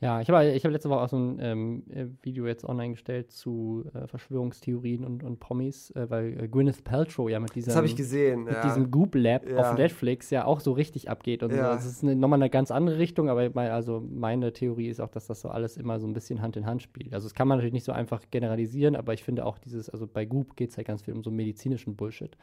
[0.00, 2.92] Ja, ich habe ich hab letzte Woche auch so ein ähm, äh, Video jetzt online
[2.92, 7.68] gestellt zu äh, Verschwörungstheorien und, und Promis, äh, weil äh, Gwyneth Paltrow ja mit diesem,
[7.68, 8.44] Das habe ich gesehen.
[8.44, 8.62] mit ja.
[8.62, 9.56] diesem Goop Lab Ja.
[9.58, 11.42] auf Netflix ja auch so richtig abgeht.
[11.42, 11.56] Und so.
[11.56, 11.72] Ja.
[11.72, 15.08] Das ist eine, nochmal eine ganz andere Richtung, aber mein, also meine Theorie ist auch,
[15.10, 17.14] dass das so alles immer so ein bisschen Hand in Hand spielt.
[17.14, 20.06] Also das kann man natürlich nicht so einfach generalisieren, aber ich finde auch dieses, also
[20.06, 22.36] bei Goop geht es halt ganz viel um so medizinischen Bullshit.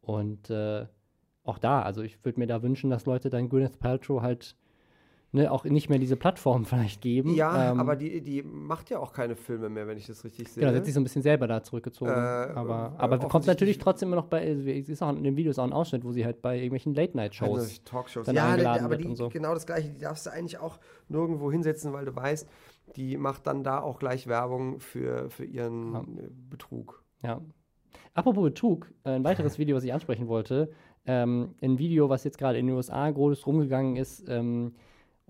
[0.00, 0.86] Und äh,
[1.44, 4.56] auch da, also ich würde mir da wünschen, dass Leute dann Gwyneth Paltrow halt
[5.32, 7.34] ne, auch nicht mehr diese Plattform vielleicht geben.
[7.34, 10.48] ja, Ähm, aber die, die macht ja auch keine Filme mehr, wenn ich das richtig
[10.52, 10.60] sehe.
[10.60, 12.12] Genau, sie hat sich so ein bisschen selber da zurückgezogen.
[12.12, 15.36] Äh, aber äh, aber kommt natürlich trotzdem immer noch bei, sie ist auch in dem
[15.36, 17.58] Video ist auch ein Ausschnitt, wo sie halt bei irgendwelchen Late-Night-Shows.
[17.58, 18.26] Also Talkshows.
[18.26, 19.28] dann Ja, eingeladen aber wird die, und so.
[19.28, 19.88] genau das Gleiche.
[19.90, 20.78] Die darfst du eigentlich auch
[21.08, 22.48] nirgendwo hinsetzen, weil du weißt,
[22.96, 26.04] die macht dann da auch gleich Werbung für, für ihren Ja.
[26.50, 27.02] Betrug.
[27.22, 27.40] Ja.
[28.14, 30.70] Apropos Betrug, äh, ein weiteres Video, was ich ansprechen wollte.
[31.06, 34.74] Ähm, ein Video, was jetzt gerade in den USA groß rumgegangen ist, ähm,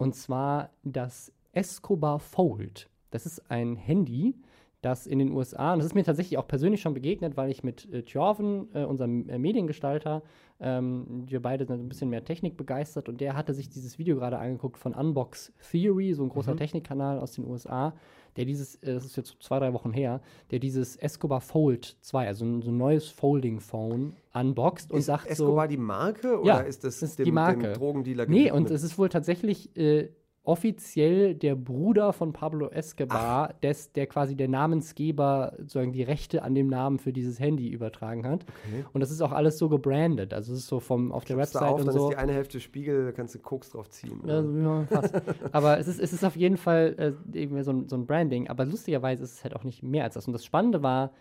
[0.03, 2.90] und zwar das Escobar Fold.
[3.11, 4.34] Das ist ein Handy,
[4.83, 7.62] das in den USA, und das ist mir tatsächlich auch persönlich schon begegnet, weil ich
[7.64, 10.22] mit äh, Thjörven, äh, unserem äh, Mediengestalter,
[10.61, 14.16] ähm, wir beide sind ein bisschen mehr Technik begeistert und der hatte sich dieses Video
[14.16, 17.95] gerade angeguckt von Unbox Theory, so ein großer Technikkanal aus den USA,
[18.37, 20.20] der dieses, äh, das ist jetzt zwei, drei Wochen her,
[20.51, 25.26] der dieses Escobar Fold 2, also ein, so ein neues Folding-Phone, unboxt und ist sagt
[25.28, 25.70] Escobar so.
[25.70, 27.62] die Marke oder Ja, ist das, ist dem, die Marke.
[27.68, 28.53] dem Drogendealer Nee, gewidmet?
[28.55, 30.09] und es ist wohl tatsächlich äh,
[30.45, 36.55] offiziell der Bruder von Pablo Escobar, des, der quasi der Namensgeber sozusagen die Rechte an
[36.55, 38.45] dem Namen für dieses Handy übertragen hat.
[38.66, 38.84] Okay.
[38.93, 40.34] Und das ist auch alles so gebrandet.
[40.34, 42.09] Also es ist so vom auf der Klappst Website auf, und dann so.
[42.09, 44.20] ist die eine Hälfte Spiegel, da kannst du Koks drauf ziehen.
[44.28, 45.14] Also, ja, fast.
[45.53, 48.49] Aber es ist, es ist auf jeden Fall äh, irgendwie so ein, so ein Branding.
[48.49, 50.26] Aber lustigerweise ist es halt auch nicht mehr als das.
[50.26, 51.12] Und das Spannende war,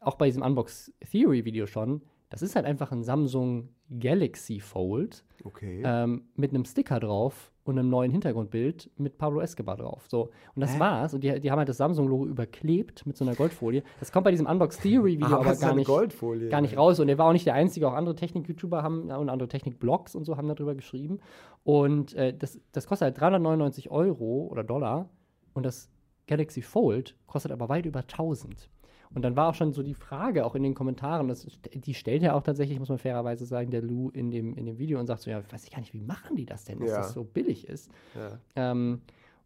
[0.00, 2.00] auch bei diesem Unbox Theory Video schon,
[2.30, 5.82] das ist halt einfach ein Samsung Galaxy Fold okay.
[5.84, 10.04] ähm, mit einem Sticker drauf und einem neuen Hintergrundbild mit Pablo Escobar drauf.
[10.08, 10.30] So.
[10.54, 10.80] Und das Hä?
[10.80, 11.12] war's.
[11.12, 13.82] Und die, die haben halt das Samsung-Logo überklebt mit so einer Goldfolie.
[13.98, 16.48] Das kommt bei diesem Unbox Theory Video Ah, aber ist gar nicht, Goldfolie.
[16.48, 17.00] gar nicht raus.
[17.00, 17.88] Und er war auch nicht der Einzige.
[17.88, 21.18] Auch andere Technik-YouTuber haben und andere Technik-Blogs und so haben darüber geschrieben.
[21.64, 25.08] Und äh, das, das kostet halt 399 Euro oder Dollar.
[25.52, 25.90] Und das
[26.28, 28.70] Galaxy Fold kostet aber weit über 1000.
[29.12, 32.22] Und dann war auch schon so die Frage, auch in den Kommentaren, das, die stellt
[32.22, 35.06] ja auch tatsächlich, muss man fairerweise sagen, der Lou in dem, in dem Video und
[35.06, 36.96] sagt so, ja, weiß ich gar nicht, wie machen die das denn, dass Ja.
[36.98, 37.90] das so billig ist.
[38.14, 38.38] Ja.
[38.54, 39.00] Ähm,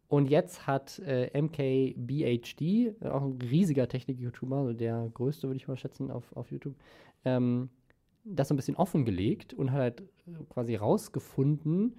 [0.07, 5.67] und jetzt hat äh, MKBHD, äh, auch ein riesiger Technik-YouTuber, also der größte, würde ich
[5.67, 6.75] mal schätzen, auf, auf YouTube,
[7.23, 7.69] ähm,
[8.23, 11.95] das so ein bisschen offengelegt und hat halt äh, quasi rausgefunden,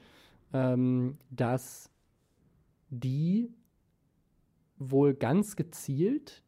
[0.52, 1.90] ähm, dass
[2.90, 3.50] die
[4.78, 6.44] wohl ganz gezielt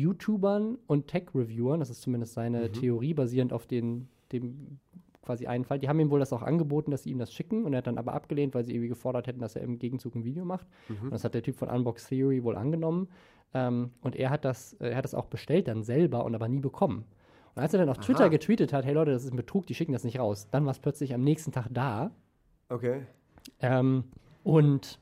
[0.00, 2.72] YouTubern und Tech-Reviewern, das ist zumindest seine Mhm.
[2.72, 4.78] Theorie basierend auf den, dem
[5.22, 7.64] quasi einen Fall, die haben ihm wohl das auch angeboten, dass sie ihm das schicken
[7.64, 10.14] und er hat dann aber abgelehnt, weil sie irgendwie gefordert hätten, dass er im Gegenzug
[10.14, 10.66] ein Video macht.
[10.88, 11.04] Mhm.
[11.04, 13.08] Und das hat der Typ von Unbox Theory wohl angenommen.
[13.52, 16.48] Ähm, und er hat das, äh, er hat das auch bestellt dann selber und aber
[16.48, 17.04] nie bekommen.
[17.54, 18.28] Und als er dann auf Twitter Aha.
[18.28, 20.72] getweetet hat, hey Leute, das ist ein Betrug, die schicken das nicht raus, dann war
[20.72, 22.10] es plötzlich am nächsten Tag da.
[22.68, 23.06] Okay.
[23.60, 24.04] Ähm,
[24.44, 25.00] und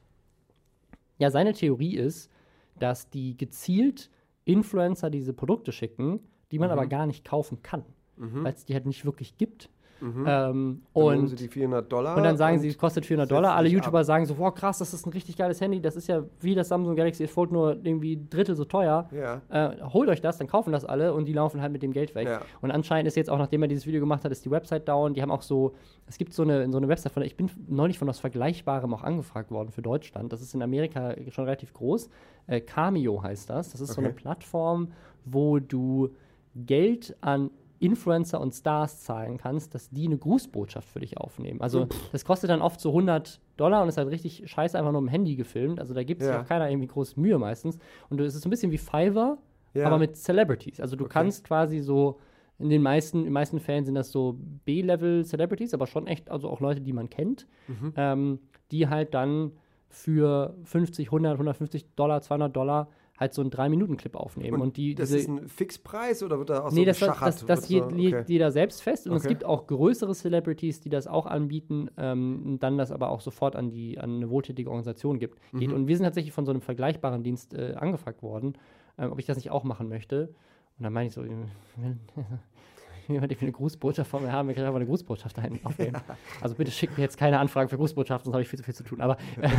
[1.18, 2.30] ja, seine Theorie ist,
[2.78, 4.10] dass die gezielt
[4.44, 6.20] Influencer diese Produkte schicken,
[6.52, 6.72] die man Mhm.
[6.72, 7.84] aber gar nicht kaufen kann,
[8.16, 8.44] Mhm.
[8.44, 9.70] weil es die halt nicht wirklich gibt.
[10.04, 10.24] Mhm.
[10.28, 12.16] Ähm, und sie die 400 Dollar.
[12.16, 13.54] und dann sagen und- sie, es kostet 400 setzen Dollar.
[13.56, 14.04] Alle YouTuber ab.
[14.04, 15.80] sagen so, wow, krass, das ist ein richtig geiles Handy.
[15.80, 19.08] Das ist ja wie das Samsung Galaxy Fold, nur irgendwie Drittel so teuer.
[19.12, 19.40] Ja.
[19.48, 22.14] Äh, holt euch das, dann kaufen das alle und die laufen halt mit dem Geld
[22.14, 22.28] weg.
[22.28, 22.42] Ja.
[22.60, 25.14] Und anscheinend ist jetzt auch, nachdem er dieses Video gemacht hat, ist die Website down.
[25.14, 25.74] Die haben auch so,
[26.06, 29.02] es gibt so eine, so eine Website von, ich bin neulich von was Vergleichbarem auch
[29.02, 30.32] angefragt worden für Deutschland.
[30.34, 32.10] Das ist in Amerika schon relativ groß.
[32.46, 33.70] Äh, Cameo heißt das.
[33.70, 34.04] Das ist so Okay.
[34.08, 34.88] eine Plattform,
[35.24, 36.10] wo du
[36.54, 37.50] Geld an
[37.84, 41.60] Influencer und Stars zahlen kannst, dass die eine Grußbotschaft für dich aufnehmen.
[41.60, 45.00] Also das kostet dann oft so 100 Dollar und ist halt richtig scheiße einfach nur
[45.00, 45.78] im Handy gefilmt.
[45.80, 46.40] Also da gibt sich Ja.
[46.42, 47.78] auch keiner irgendwie groß Mühe meistens.
[48.10, 49.38] Und es ist so ein bisschen wie Fiverr,
[49.74, 49.86] Ja.
[49.86, 50.80] aber mit Celebrities.
[50.80, 51.12] Also du Okay.
[51.14, 52.18] kannst quasi so,
[52.58, 56.48] in den meisten, in den meisten Fällen sind das so B-Level-Celebrities, aber schon echt, also
[56.48, 57.92] auch Leute, die man kennt, Mhm.
[57.96, 58.38] ähm,
[58.70, 59.52] die halt dann
[59.88, 64.60] für 50, 100, 150 Dollar, 200 Dollar halt so einen 3-Minuten-Clip aufnehmen.
[64.60, 67.18] Und, die, das diese, ist ein Fixpreis oder wird da auch so nee, das, das,
[67.20, 69.06] das, das Wird je, so- legt jeder selbst fest.
[69.06, 69.28] Und es Okay.
[69.34, 73.54] gibt auch größere Celebrities, die das auch anbieten, ähm, und dann das aber auch sofort
[73.54, 75.38] an, die, an eine wohltätige Organisation gibt.
[75.52, 75.68] Geht.
[75.70, 75.74] Mhm.
[75.76, 78.54] Und wir sind tatsächlich von so einem vergleichbaren Dienst äh, angefragt worden,
[78.98, 80.34] ähm, ob ich das nicht auch machen möchte.
[80.78, 81.22] Und dann meine ich so,
[83.12, 85.96] jemand, der eine Grußbotschaft von mir haben, wir können einfach eine Grußbotschaft dahin aufnehmen.
[86.40, 88.74] Also bitte schickt mir jetzt keine Anfragen für Grußbotschaften, sonst habe ich viel zu viel
[88.74, 89.00] zu tun.
[89.00, 89.16] Aber,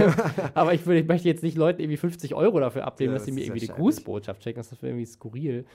[0.54, 3.26] aber ich, würde, ich möchte jetzt nicht Leuten irgendwie 50 Euro dafür abnehmen, Ja, dass
[3.26, 3.96] sie mir irgendwie die wahrscheinlich.
[3.96, 4.58] Grußbotschaft schicken.
[4.58, 5.66] Das ist irgendwie skurril.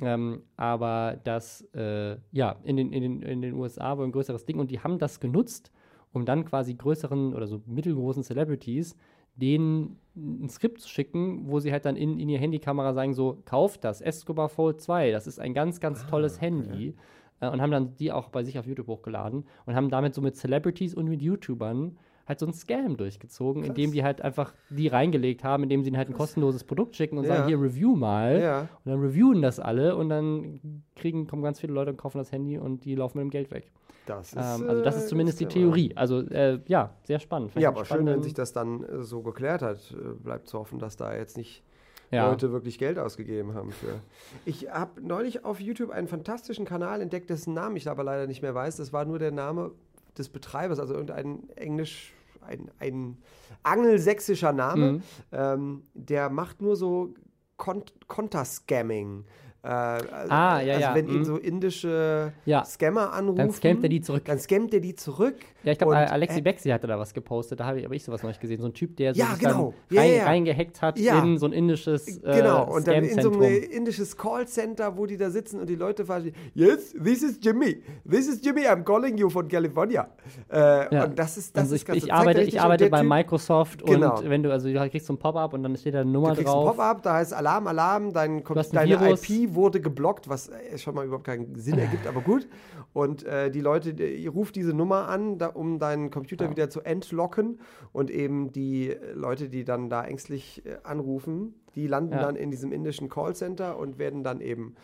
[0.00, 4.46] Ähm, aber das, äh, ja, in den, in, den, in den USA war ein größeres
[4.46, 5.72] Ding und die haben das genutzt,
[6.12, 8.96] um dann quasi größeren oder so mittelgroßen Celebrities
[9.40, 13.38] denen ein Skript zu schicken, wo sie halt dann in, in ihr Handykamera sagen, so,
[13.44, 16.94] kauft das, Escobar Fold 2, das ist ein ganz, ganz tolles Handy.
[17.40, 20.20] Äh, und haben dann die auch bei sich auf YouTube hochgeladen und haben damit so
[20.20, 24.88] mit Celebrities und mit YouTubern halt so einen Scam durchgezogen, indem die halt einfach die
[24.88, 27.36] reingelegt haben, indem sie ihnen halt ein kostenloses Produkt schicken und Ja.
[27.36, 28.40] sagen, hier, review mal.
[28.40, 28.60] Ja.
[28.62, 32.30] Und dann reviewen das alle und dann kriegen, kommen ganz viele Leute und kaufen das
[32.32, 33.70] Handy und die laufen mit dem Geld weg.
[34.08, 35.46] Das ist, Ähm, also das äh, ist zumindest die.
[35.46, 35.92] Theorie.
[35.96, 37.52] Also äh, ja, sehr spannend.
[37.52, 39.78] Fand Ja, aber schön, wenn sich das dann äh, so geklärt hat.
[39.92, 41.62] Äh, bleibt zu hoffen, dass da jetzt nicht
[42.10, 42.28] ja.
[42.28, 44.00] Leute wirklich Geld ausgegeben haben für.
[44.44, 48.42] Ich habe neulich auf YouTube einen fantastischen Kanal entdeckt, dessen Namen ich aber leider nicht
[48.42, 48.76] mehr weiß.
[48.76, 49.72] Das war nur der Name
[50.16, 53.18] des Betreibers, also irgendein Englisch, ein, ein
[53.62, 54.92] angelsächsischer Name.
[54.92, 55.02] Mhm.
[55.32, 57.14] Ähm, der macht nur so
[57.56, 59.24] Kon Konterscamming.
[59.62, 61.24] Äh, also, Ah, ja, also ja, wenn ihn mhm.
[61.24, 62.64] so indische Ja.
[62.64, 64.24] Scammer anrufen, Dann scammt er die zurück.
[64.24, 65.36] dann scammt er die zurück.
[65.64, 67.58] Ja, ich glaube, Alexi äh, Bexi hatte da was gepostet.
[67.60, 68.60] Da habe ich, aber ich sowas noch nicht gesehen.
[68.60, 69.74] So ein Typ, der so Ja, sich genau.
[69.90, 73.32] Ja, rein, ja, reingehackt hat in so ein indisches äh, Genau, und dann in so
[73.32, 77.82] einem indisches Callcenter, wo die da sitzen und die Leute fragen, yes, this is Jimmy,
[78.08, 80.08] this is Jimmy, I'm calling you von California.
[80.48, 81.04] Äh.
[81.04, 83.84] Und das ist, das also ist ich, ganz ich arbeite, ich arbeite bei Typ- Microsoft
[83.84, 84.18] Genau.
[84.18, 86.30] und wenn du, also du kriegst so ein Pop-up und dann steht da eine Nummer
[86.30, 86.76] Du kriegst ein drauf.
[86.76, 89.28] Pop-up, da heißt Alarm, Alarm, dein, ein deine Virus.
[89.28, 92.46] IP wurde geblockt, was äh, schon mal überhaupt keinen Sinn ergibt, aber gut.
[92.92, 96.50] Und äh, die Leute, die, ruft diese Nummer an, da, um deinen Computer Ja.
[96.50, 97.58] wieder zu entlocken.
[97.92, 102.20] Und eben die Leute, die dann da ängstlich äh, anrufen, die landen Ja.
[102.22, 104.74] dann in diesem indischen Callcenter und werden dann eben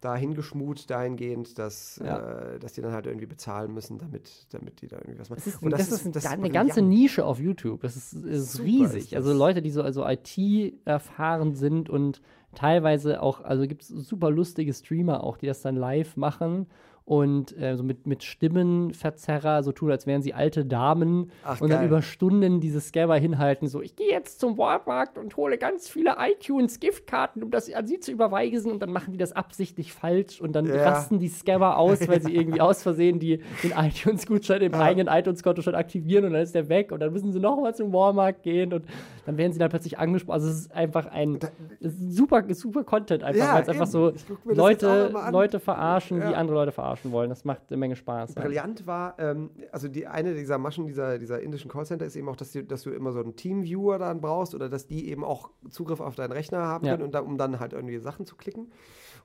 [0.00, 2.52] dahin geschmut, dahingehend, dass, Ja.
[2.52, 5.40] äh, dass die dann halt irgendwie bezahlen müssen, damit, damit die da irgendwie was machen.
[5.44, 6.68] Das ist, Und das ist, das eine brillant.
[6.68, 7.80] ganze Nische auf YouTube.
[7.80, 9.02] Das ist, ist Super riesig.
[9.04, 9.24] ist das.
[9.26, 10.38] also Leute, die so also IT
[10.84, 12.22] erfahren sind und
[12.54, 16.66] teilweise auch, also gibt es super lustige Streamer auch, die das dann live machen
[17.08, 21.30] und äh, so mit, mit Stimmenverzerrer so tun, als wären sie alte Damen.
[21.42, 21.88] Ach, und dann geil.
[21.88, 26.16] über Stunden diese Scammer hinhalten, so ich gehe jetzt zum Walmart und hole ganz viele
[26.18, 28.70] iTunes Giftkarten, um das an sie zu überweisen.
[28.70, 30.40] Und dann machen die das absichtlich falsch.
[30.40, 30.84] Und dann Ja.
[30.84, 35.62] rasten die Scammer aus, weil sie irgendwie aus Versehen die, den iTunes-Gutschein im eigenen iTunes-Konto
[35.62, 36.92] schon aktivieren und dann ist der weg.
[36.92, 38.84] Und dann müssen sie nochmal zum Walmart gehen und
[39.28, 40.32] dann werden sie dann plötzlich angesprochen.
[40.36, 41.38] Also es ist einfach ein
[41.80, 44.14] ist super, super Content einfach, Ja, weil es einfach so
[44.46, 45.12] Leute.
[45.30, 46.30] Leute verarschen, Ja.
[46.30, 47.28] die andere Leute verarschen wollen.
[47.28, 48.34] Das macht eine Menge Spaß.
[48.34, 48.40] ja.
[48.42, 52.36] Brillant war, ähm, also die eine dieser Maschen dieser, dieser indischen Callcenter ist eben auch,
[52.36, 55.50] dass du, dass du immer so einen Teamviewer dann brauchst oder dass die eben auch
[55.68, 58.72] Zugriff auf deinen Rechner haben können, und da, um dann halt irgendwie Sachen zu klicken.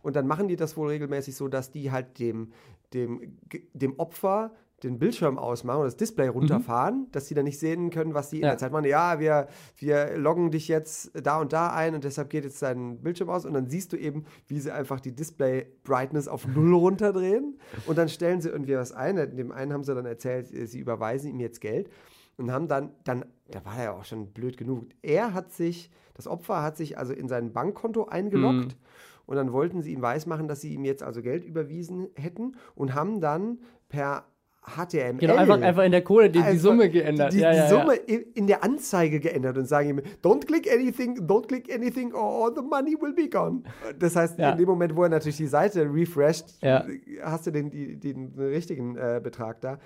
[0.01, 2.51] Und dann machen die das wohl regelmäßig so, dass die halt dem,
[2.93, 3.38] dem,
[3.73, 4.51] dem Opfer
[4.84, 8.38] den Bildschirm ausmachen oder das Display runterfahren, dass sie dann nicht sehen können, was sie
[8.38, 8.45] in Mhm.
[8.45, 8.49] Ja.
[8.51, 8.85] der Zeit machen.
[8.85, 9.47] Ja, wir,
[9.77, 13.45] wir loggen dich jetzt da und da ein und deshalb geht jetzt dein Bildschirm aus
[13.45, 17.57] und dann siehst du eben, wie sie einfach die Display Brightness auf Null runterdrehen
[17.88, 19.15] und dann stellen sie irgendwie was ein.
[19.35, 21.89] Dem einen haben sie dann erzählt, sie überweisen ihm jetzt Geld
[22.38, 24.85] und haben dann, dann, da war er ja auch schon blöd genug.
[25.01, 29.27] Er hat sich, das Opfer hat sich also in sein Bankkonto eingeloggt Mhm.
[29.27, 32.93] und dann wollten sie ihm weismachen, dass sie ihm jetzt also Geld überwiesen hätten und
[32.95, 34.26] haben dann per
[34.65, 37.34] HTML Genau, einfach, einfach in der Kohle die, die Summe geändert.
[37.34, 38.18] Die, die ja, ja, Summe Ja.
[38.34, 42.53] in, der Anzeige geändert und sagen ihm, don't click anything, don't click anything or all
[42.56, 43.64] the money will be gone.
[43.99, 44.52] Das heißt, Ja.
[44.52, 46.85] in dem Moment, wo er natürlich die Seite refresht, Ja.
[47.23, 49.80] hast du den, die, den richtigen äh, Betrag da.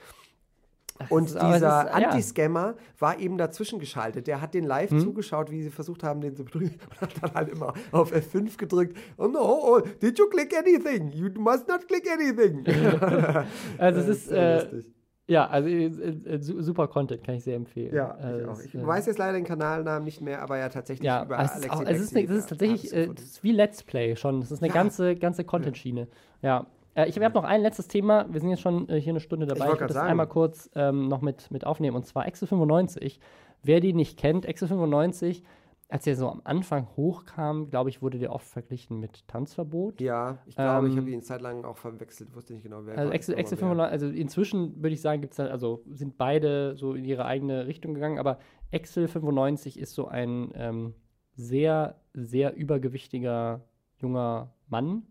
[1.10, 2.08] Und es ist- es dieser ist- ja.
[2.10, 4.28] Anti-Scammer war eben dazwischen geschaltet.
[4.28, 5.00] Der hat den live Hm?
[5.00, 6.72] zugeschaut, wie sie versucht haben, den zu betrügen.
[6.90, 8.98] Und hat dann halt immer auf F5 gedrückt.
[9.18, 11.12] Oh no, oh, did you click anything?
[11.12, 12.64] You must not click anything.
[13.78, 14.84] Also es ist, sehr äh,
[15.30, 17.94] ja, also äh, äh, su- super Content, kann ich sehr empfehlen.
[17.94, 18.54] Ja, äh, ich auch.
[18.54, 21.38] es, Ich äh, weiß jetzt leider den Kanalnamen nicht mehr, aber ja tatsächlich Ja, über
[21.40, 23.84] es ist, auch, Alexi es ist, eine, das ist tatsächlich äh, das ist wie Let's
[23.84, 24.40] Play schon.
[24.40, 24.74] Das ist eine Ja.
[24.74, 26.08] ganze, ganze Content-Schiene.
[26.42, 26.66] Ja.
[26.98, 28.26] Äh, ich habe noch ein letztes Thema.
[28.30, 29.72] Wir sind jetzt schon äh, hier eine Stunde dabei.
[29.72, 30.10] Ich grad das sagen.
[30.10, 31.96] einmal kurz ähm, noch mit, mit aufnehmen.
[31.96, 33.20] Und zwar Excel 95.
[33.64, 35.44] Wer die nicht kennt, Excel 95,
[35.90, 40.02] als der so am Anfang hochkam, glaube ich, wurde der oft verglichen mit Tanzverbot.
[40.02, 42.86] Ja, ich glaube, ich Ähm, habe ihn eine Zeit lang auch verwechselt, wusste nicht genau,
[42.86, 46.18] wer Also Excel, Excel nochmal 95, also inzwischen würde ich sagen, gibt's da, also sind
[46.18, 48.38] beide so in ihre eigene Richtung gegangen, aber
[48.70, 50.94] Excel 95 ist so ein ähm,
[51.36, 53.62] sehr, sehr übergewichtiger
[53.98, 55.04] junger Mann,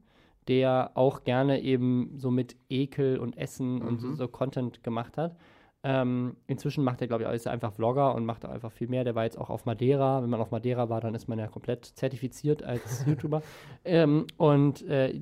[0.49, 4.15] der auch gerne eben so mit Ekel und Essen und so, Mhm.
[4.17, 5.37] so Content gemacht hat.
[5.83, 9.05] Ähm, inzwischen macht er, glaube ich, ist er einfach Vlogger und macht einfach viel mehr.
[9.05, 10.21] Der war jetzt auch auf Madeira.
[10.21, 13.43] Wenn man auf Madeira war, dann ist man ja komplett zertifiziert als YouTuber.
[13.85, 15.21] Ähm, und äh,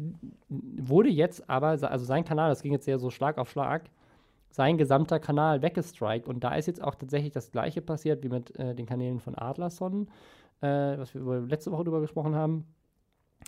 [0.48, 3.90] wurde jetzt aber, also sein Kanal, das ging jetzt sehr so Schlag auf Schlag,
[4.50, 6.28] sein gesamter Kanal weggestrikt.
[6.28, 9.34] Und da ist jetzt auch tatsächlich das Gleiche passiert wie mit äh, den Kanälen von
[9.36, 10.08] Adlerson,
[10.62, 12.64] äh, was wir über- letzte Woche drüber gesprochen haben.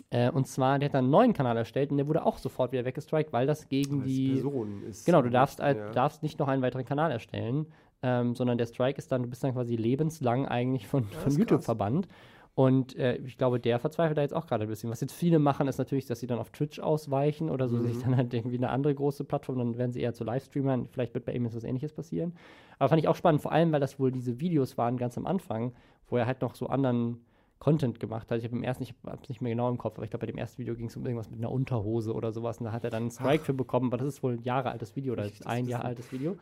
[0.09, 2.71] Äh, und zwar, der hat dann einen neuen Kanal erstellt und der wurde auch sofort
[2.71, 4.33] wieder weggestrikt, weil das gegen als die.
[4.33, 5.05] Person ist.
[5.05, 5.91] Genau, du darfst, halt, ja.
[5.91, 7.67] darfst nicht noch einen weiteren Kanal erstellen,
[8.01, 11.59] ähm, sondern der Strike ist dann, du bist dann quasi lebenslang eigentlich von, von YouTube
[11.59, 11.65] krass.
[11.65, 12.07] verbannt.
[12.55, 14.89] Und äh, ich glaube, der verzweifelt da jetzt auch gerade ein bisschen.
[14.89, 17.83] Was jetzt viele machen, ist natürlich, dass sie dann auf Twitch ausweichen oder so Mhm.
[17.83, 20.87] sich dann halt irgendwie eine andere große Plattform, dann werden sie eher zu Livestreamern.
[20.87, 22.33] Vielleicht wird bei ihm jetzt was ähnliches passieren.
[22.79, 25.27] Aber fand ich auch spannend, vor allem, weil das wohl diese Videos waren ganz am
[25.27, 25.73] Anfang,
[26.09, 27.19] wo er halt noch so anderen
[27.59, 28.37] Content gemacht hat.
[28.37, 30.25] Ich habe im ersten, ich habe es nicht mehr genau im Kopf, aber ich glaube,
[30.25, 32.59] bei dem ersten Video ging es um irgendwas mit einer Unterhose oder sowas.
[32.59, 34.71] Und da hat er dann einen Strike für bekommen, aber das ist wohl ein Jahre
[34.71, 36.37] altes Video oder Ich ein Jahr altes Video.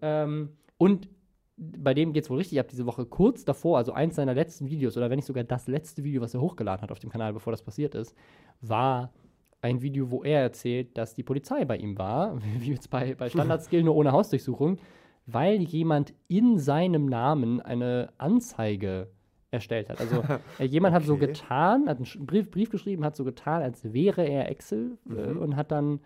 [0.00, 1.08] Ähm, und
[1.56, 2.54] bei dem geht es wohl richtig.
[2.54, 5.44] Ich habe diese Woche kurz davor, also eins seiner letzten Videos, oder wenn nicht sogar
[5.44, 8.16] das letzte Video, was er hochgeladen hat auf dem Kanal, bevor das passiert ist,
[8.60, 9.12] war
[9.60, 13.28] ein Video, wo er erzählt, dass die Polizei bei ihm war, wie jetzt bei, bei
[13.28, 14.78] Standardskill nur ohne Hausdurchsuchung,
[15.26, 19.08] weil jemand in seinem Namen eine Anzeige
[19.52, 20.00] erstellt hat.
[20.00, 20.24] Also
[20.58, 21.28] äh, jemand hat so Okay.
[21.28, 25.38] getan, hat einen Brief, Brief geschrieben, hat so getan, als wäre er Excel äh, Mhm.
[25.38, 26.00] und hat dann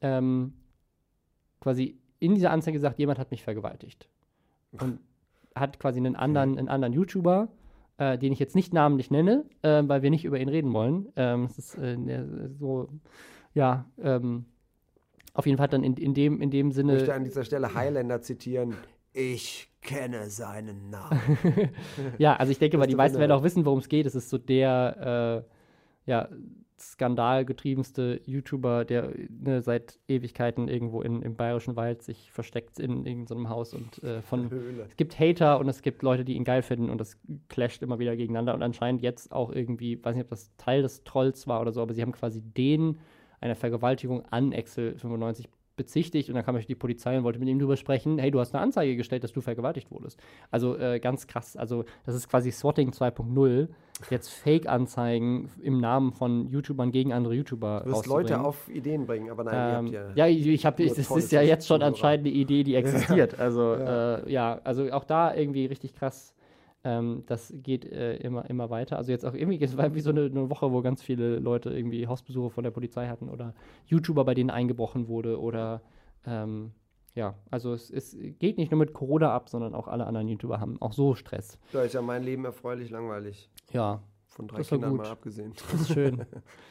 [0.00, 0.54] ähm,
[1.60, 4.08] quasi in dieser Anzeige gesagt, jemand hat mich vergewaltigt.
[4.72, 4.98] Und
[5.54, 7.48] hat quasi einen anderen, einen anderen YouTuber,
[7.98, 11.08] äh, den ich jetzt nicht namentlich nenne, äh, weil wir nicht über ihn reden wollen.
[11.16, 12.88] Ähm, es ist äh, ne- so,
[13.54, 14.44] ja, ähm,
[15.34, 17.14] auf jeden Fall dann in, in, dem, in dem Ich möchte Sinne.
[17.14, 18.74] an dieser Stelle Highlander zitieren.
[19.12, 21.20] Ich kenne seinen Namen.
[22.18, 24.06] Ja, also ich denke mal, die meisten werden Kinder auch wissen, worum es geht.
[24.06, 25.44] Es ist so der,
[26.06, 26.28] äh, ja,
[26.80, 33.48] skandalgetriebenste YouTuber, der ne, seit Ewigkeiten irgendwo in, im bayerischen Wald sich versteckt in irgendeinem
[33.48, 34.86] Haus und äh, von Höhle.
[34.88, 37.18] es gibt Hater und es gibt Leute, die ihn geil finden und das
[37.48, 41.04] clasht immer wieder gegeneinander und anscheinend jetzt auch irgendwie, weiß nicht, ob das Teil des
[41.04, 42.98] Trolls war oder so, aber sie haben quasi den
[43.40, 45.48] einer Vergewaltigung an Excel 95
[45.78, 48.38] bezichtigt und dann kam natürlich die Polizei und wollte mit ihm drüber sprechen, hey, du
[48.38, 50.20] hast eine Anzeige gestellt, dass du vergewaltigt wurdest.
[50.50, 53.68] Also äh, ganz krass, also das ist quasi Swatting 2.0,
[54.10, 58.06] jetzt Fake-Anzeigen im Namen von YouTubern gegen andere YouTuber Du wirst.
[58.06, 60.32] Leute auf Ideen bringen, aber nein, Ähm, ihr habt ja, ja.
[60.32, 63.38] ich, ich das ist ja jetzt schon anscheinend eine Idee, die existiert.
[63.40, 64.16] Also Ja.
[64.16, 66.34] Äh, ja, also auch da irgendwie richtig krass.
[66.88, 68.96] Ähm, das geht äh, immer, immer weiter.
[68.96, 71.68] Also jetzt auch irgendwie, es war wie so eine, eine Woche, wo ganz viele Leute
[71.70, 73.54] irgendwie Hausbesuche von der Polizei hatten oder
[73.86, 75.82] YouTuber, bei denen eingebrochen wurde oder
[76.24, 76.72] ähm,
[77.14, 80.60] ja, also es, es geht nicht nur mit Corona ab, sondern auch alle anderen YouTuber
[80.60, 81.58] haben auch so Stress.
[81.72, 83.50] Da ist ja mein Leben erfreulich langweilig.
[83.72, 85.00] Ja, Von drei Kindern gut.
[85.00, 85.52] mal abgesehen.
[85.70, 86.24] das ist schön.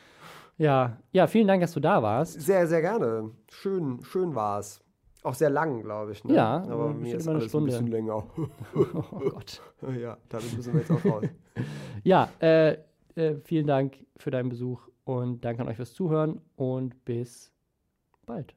[0.57, 2.41] ja, ja, vielen Dank, dass du da warst.
[2.41, 3.31] Sehr, sehr gerne.
[3.52, 4.81] Schön, schön war es.
[5.23, 6.23] Auch sehr lang, glaube ich.
[6.23, 6.35] Ne?
[6.35, 7.76] Ja, aber mir ist alles Stunde.
[7.76, 8.23] ein bisschen länger.
[8.76, 9.61] Oh Gott.
[9.99, 11.26] ja, damit müssen wir jetzt auch raus.
[12.03, 12.77] Ja, äh,
[13.15, 17.52] äh, vielen Dank für deinen Besuch und danke an euch fürs Zuhören und bis
[18.27, 18.56] bald.